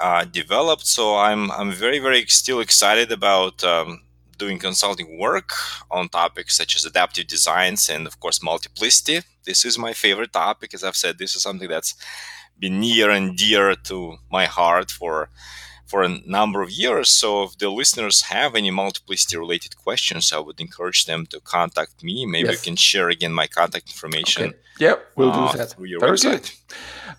uh, 0.00 0.24
developed. 0.24 0.86
So 0.86 1.16
I'm 1.16 1.50
I'm 1.50 1.72
very 1.72 1.98
very 1.98 2.24
still 2.26 2.60
excited 2.60 3.10
about 3.12 3.64
um, 3.64 4.02
doing 4.38 4.58
consulting 4.58 5.18
work 5.18 5.52
on 5.90 6.08
topics 6.08 6.56
such 6.56 6.76
as 6.76 6.84
adaptive 6.84 7.26
designs 7.26 7.88
and 7.88 8.06
of 8.06 8.20
course 8.20 8.42
multiplicity. 8.42 9.20
This 9.44 9.64
is 9.64 9.78
my 9.78 9.92
favorite 9.92 10.32
topic, 10.32 10.74
as 10.74 10.84
I've 10.84 10.96
said. 10.96 11.18
This 11.18 11.34
is 11.34 11.42
something 11.42 11.68
that's 11.68 11.94
been 12.58 12.80
near 12.80 13.10
and 13.10 13.36
dear 13.36 13.74
to 13.74 14.16
my 14.30 14.46
heart 14.46 14.90
for 14.90 15.30
for 15.88 16.02
a 16.02 16.20
number 16.26 16.60
of 16.62 16.70
years. 16.70 17.08
So 17.08 17.42
if 17.44 17.58
the 17.58 17.70
listeners 17.70 18.22
have 18.22 18.54
any 18.54 18.70
multiplicity 18.70 19.36
related 19.36 19.76
questions, 19.76 20.32
I 20.32 20.38
would 20.38 20.60
encourage 20.60 21.06
them 21.06 21.26
to 21.26 21.40
contact 21.40 22.04
me. 22.04 22.26
Maybe 22.26 22.48
yes. 22.48 22.56
you 22.56 22.70
can 22.70 22.76
share 22.76 23.08
again 23.08 23.32
my 23.32 23.46
contact 23.46 23.88
information. 23.88 24.42
Okay. 24.48 24.56
Yep, 24.80 25.12
we'll 25.16 25.30
uh, 25.30 25.52
do 25.52 25.58
that. 25.58 25.70
Through 25.70 25.86
your 25.86 26.00
Very 26.00 26.18
website. 26.18 26.56
good. 26.68 26.76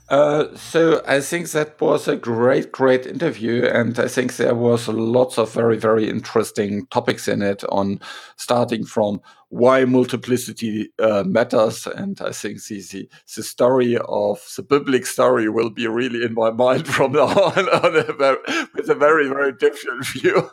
Uh, 0.09 0.55
so 0.55 1.01
I 1.07 1.21
think 1.21 1.51
that 1.51 1.79
was 1.79 2.07
a 2.07 2.15
great, 2.15 2.71
great 2.71 3.05
interview, 3.05 3.65
and 3.65 3.97
I 3.99 4.07
think 4.07 4.35
there 4.37 4.55
was 4.55 4.87
lots 4.87 5.37
of 5.37 5.53
very, 5.53 5.77
very 5.77 6.09
interesting 6.09 6.85
topics 6.87 7.27
in 7.27 7.41
it 7.41 7.63
on 7.69 7.99
starting 8.37 8.85
from 8.85 9.21
why 9.49 9.83
multiplicity 9.83 10.89
uh, 10.99 11.23
matters. 11.25 11.87
And 11.87 12.19
I 12.21 12.31
think 12.31 12.63
the, 12.63 12.81
the, 12.81 13.09
the 13.35 13.43
story 13.43 13.97
of 13.97 14.39
the 14.55 14.63
biblical 14.63 15.05
story 15.05 15.49
will 15.49 15.69
be 15.71 15.87
really 15.87 16.23
in 16.23 16.33
my 16.33 16.51
mind 16.51 16.87
from 16.87 17.11
now 17.13 17.27
on, 17.27 17.69
on 17.69 17.95
a 17.95 18.13
very, 18.13 18.37
with 18.75 18.89
a 18.89 18.95
very, 18.95 19.27
very 19.27 19.53
different 19.53 20.05
view. 20.07 20.49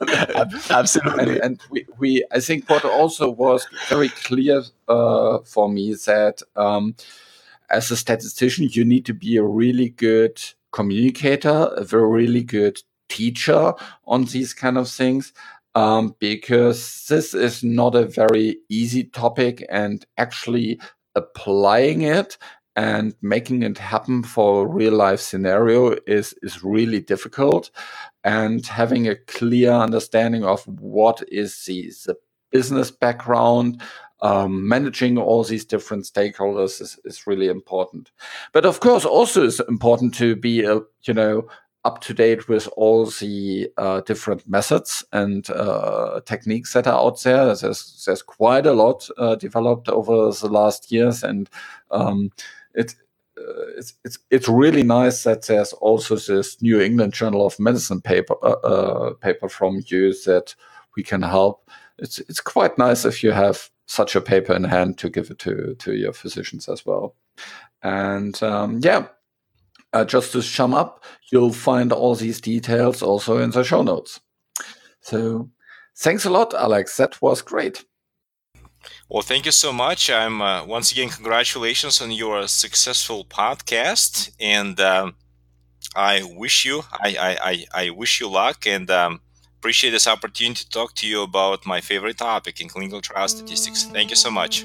Absolutely. 0.71 1.35
And, 1.35 1.43
and, 1.43 1.61
we, 1.71 1.87
we, 1.99 2.25
I 2.33 2.41
think 2.41 2.69
what 2.69 2.85
also 2.85 3.31
was 3.31 3.67
very 3.89 4.09
clear 4.09 4.63
uh, 4.89 5.39
for 5.45 5.69
me 5.69 5.95
that 6.07 6.43
um, 6.57 6.95
as 7.71 7.91
a 7.91 7.97
statistician, 7.97 8.69
you 8.71 8.85
need 8.85 9.07
to 9.07 9.15
be 9.15 9.37
a 9.37 9.43
really 9.43 9.91
good 9.91 10.43
communicator, 10.73 11.71
a 11.77 11.85
very 11.85 12.09
really 12.09 12.43
good 12.43 12.81
teacher 13.09 13.73
on 14.07 14.25
these 14.25 14.53
kind 14.53 14.77
of 14.77 14.89
things 14.89 15.33
um, 15.77 16.17
because 16.19 17.07
this 17.09 17.35
is 17.35 17.63
not 17.63 17.95
a 17.95 18.07
very 18.07 18.59
easy 18.69 19.05
topic 19.05 19.65
and 19.69 20.07
actually 20.17 20.81
applying 21.15 22.03
it 22.03 22.39
and 22.77 23.15
making 23.23 23.63
it 23.63 23.79
happen 23.79 24.23
for 24.23 24.63
a 24.63 24.69
real 24.69 24.95
life 24.95 25.21
scenario 25.21 25.97
is 26.07 26.35
is 26.43 26.65
really 26.65 27.01
difficult. 27.01 27.71
And 28.25 28.67
having 28.67 29.07
a 29.07 29.17
clear 29.17 29.73
understanding 29.73 30.45
of 30.45 30.67
what 30.67 31.23
is 31.29 31.65
the, 31.65 31.93
the 32.07 32.17
business 32.51 32.91
background 32.91 33.83
um, 34.23 34.67
managing 34.67 35.19
all 35.19 35.45
these 35.45 35.65
different 35.65 36.05
stakeholders 36.05 36.81
is, 36.81 36.99
is 37.05 37.27
really 37.27 37.49
important 37.49 38.11
but 38.53 38.65
of 38.65 38.81
course 38.81 39.05
also 39.05 39.45
it's 39.45 39.61
important 39.69 40.15
to 40.15 40.37
be 40.37 40.65
a 40.65 40.81
you 41.03 41.15
know 41.15 41.47
up 41.87 42.01
to 42.01 42.13
date 42.13 42.49
with 42.49 42.69
all 42.77 43.07
the 43.07 43.71
uh, 43.79 44.01
different 44.01 44.47
methods 44.49 45.05
and 45.13 45.49
uh, 45.51 46.21
techniques 46.27 46.73
that 46.73 46.89
are 46.89 46.99
out 46.99 47.23
there. 47.23 47.55
There's 47.55 48.03
there's 48.05 48.23
quite 48.23 48.67
a 48.67 48.73
lot 48.73 49.09
uh, 49.17 49.37
developed 49.37 49.89
over 49.89 50.33
the 50.33 50.49
last 50.49 50.91
years, 50.91 51.23
and 51.23 51.49
um, 51.93 52.33
it, 52.75 52.97
uh, 53.39 53.79
it's 53.79 53.95
it's 54.05 54.19
it's 54.33 54.49
really 54.49 54.83
nice 54.83 55.23
that 55.23 55.47
there's 55.47 55.73
also 55.75 56.17
this 56.17 56.61
New 56.61 56.81
England 56.81 57.13
Journal 57.13 57.47
of 57.47 57.61
Medicine 57.61 58.01
paper 58.01 58.35
uh, 58.43 58.59
uh, 58.65 59.15
paper 59.15 59.49
from 59.49 59.81
you 59.87 60.13
that 60.25 60.57
we 60.97 61.05
can 61.05 61.23
help. 61.23 61.71
It's 61.99 62.19
it's 62.19 62.41
quite 62.41 62.77
nice 62.79 63.05
if 63.05 63.23
you 63.23 63.31
have 63.31 63.71
such 63.87 64.17
a 64.17 64.21
paper 64.21 64.53
in 64.53 64.65
hand 64.65 64.99
to 64.99 65.09
give 65.09 65.31
it 65.31 65.39
to 65.41 65.75
to 65.79 65.95
your 65.95 66.13
physicians 66.13 66.69
as 66.69 66.85
well. 66.85 67.15
And 67.83 68.41
um, 68.43 68.81
yeah, 68.83 69.07
uh, 69.93 70.05
just 70.05 70.33
to 70.33 70.43
sum 70.43 70.75
up, 70.75 71.05
you'll 71.31 71.53
find 71.53 71.93
all 71.93 72.15
these 72.15 72.41
details 72.41 73.03
also 73.03 73.39
in 73.39 73.51
the 73.51 73.65
show 73.65 73.83
notes. 73.83 74.21
So 75.01 75.51
thanks 75.97 76.25
a 76.25 76.31
lot, 76.31 76.55
Alex. 76.55 76.97
That 76.97 77.21
was 77.23 77.43
great. 77.43 77.85
Well, 79.09 79.23
thank 79.23 79.47
you 79.47 79.53
so 79.53 79.73
much. 79.73 80.11
I'm 80.11 80.43
uh, 80.43 80.65
once 80.65 80.93
again 80.93 81.09
congratulations 81.09 82.01
on 82.01 82.11
your 82.11 82.49
successful 82.49 83.25
podcast, 83.25 84.33
and 84.41 84.81
um, 84.81 85.15
I 85.95 86.23
wish 86.25 86.65
you 86.65 86.83
I, 86.93 87.39
I, 87.75 87.85
I, 87.85 87.91
wish 87.91 88.21
you 88.21 88.29
luck 88.29 88.67
and 88.67 88.91
um, 88.91 89.21
appreciate 89.67 89.91
this 89.91 90.07
opportunity 90.07 90.63
to 90.63 90.71
talk 90.71 90.95
to 90.95 91.09
you 91.09 91.23
about 91.23 91.67
my 91.67 91.81
favorite 91.81 92.17
topic 92.17 92.61
in 92.61 92.69
clinical 92.69 93.01
trial 93.01 93.27
statistics. 93.27 93.83
Thank 93.87 94.11
you 94.11 94.17
so 94.17 94.31
much. 94.31 94.65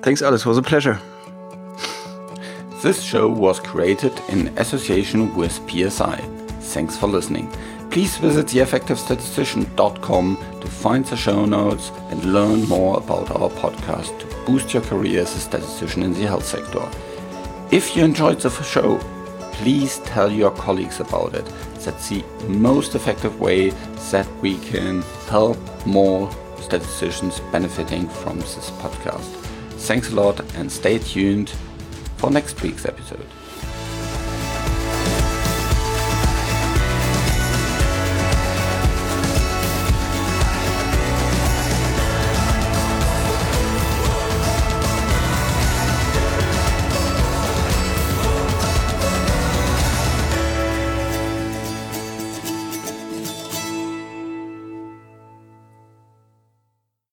Thanks, 0.00 0.22
Alex. 0.22 0.46
It 0.46 0.48
was 0.48 0.56
a 0.56 0.62
pleasure. 0.62 0.98
This 2.82 3.02
show 3.02 3.28
was 3.28 3.60
created 3.60 4.14
in 4.30 4.48
association 4.56 5.36
with 5.36 5.52
PSI. 5.68 6.16
Thanks 6.72 6.96
for 6.96 7.06
listening. 7.06 7.52
Please 7.90 8.16
visit 8.16 8.46
theeffectivestatistician.com 8.46 10.38
to 10.62 10.66
find 10.66 11.04
the 11.04 11.16
show 11.18 11.44
notes 11.44 11.90
and 12.08 12.32
learn 12.32 12.66
more 12.66 12.96
about 12.96 13.30
our 13.32 13.50
podcast 13.50 14.18
to 14.20 14.26
boost 14.46 14.72
your 14.72 14.82
career 14.84 15.20
as 15.20 15.36
a 15.36 15.40
statistician 15.40 16.02
in 16.02 16.14
the 16.14 16.26
health 16.26 16.46
sector. 16.46 16.88
If 17.70 17.94
you 17.94 18.04
enjoyed 18.04 18.40
the 18.40 18.48
show, 18.62 18.98
please 19.52 19.98
tell 20.06 20.32
your 20.32 20.52
colleagues 20.52 21.00
about 21.00 21.34
it. 21.34 21.46
That's 21.84 22.08
the 22.08 22.24
most 22.48 22.94
effective 22.94 23.40
way 23.40 23.70
that 24.10 24.28
we 24.40 24.58
can 24.58 25.02
help 25.28 25.58
more 25.86 26.30
statisticians 26.60 27.40
benefiting 27.52 28.08
from 28.08 28.38
this 28.40 28.70
podcast. 28.70 29.32
Thanks 29.86 30.10
a 30.10 30.14
lot 30.14 30.40
and 30.56 30.70
stay 30.70 30.98
tuned 30.98 31.50
for 32.16 32.30
next 32.30 32.60
week's 32.62 32.84
episode. 32.84 33.26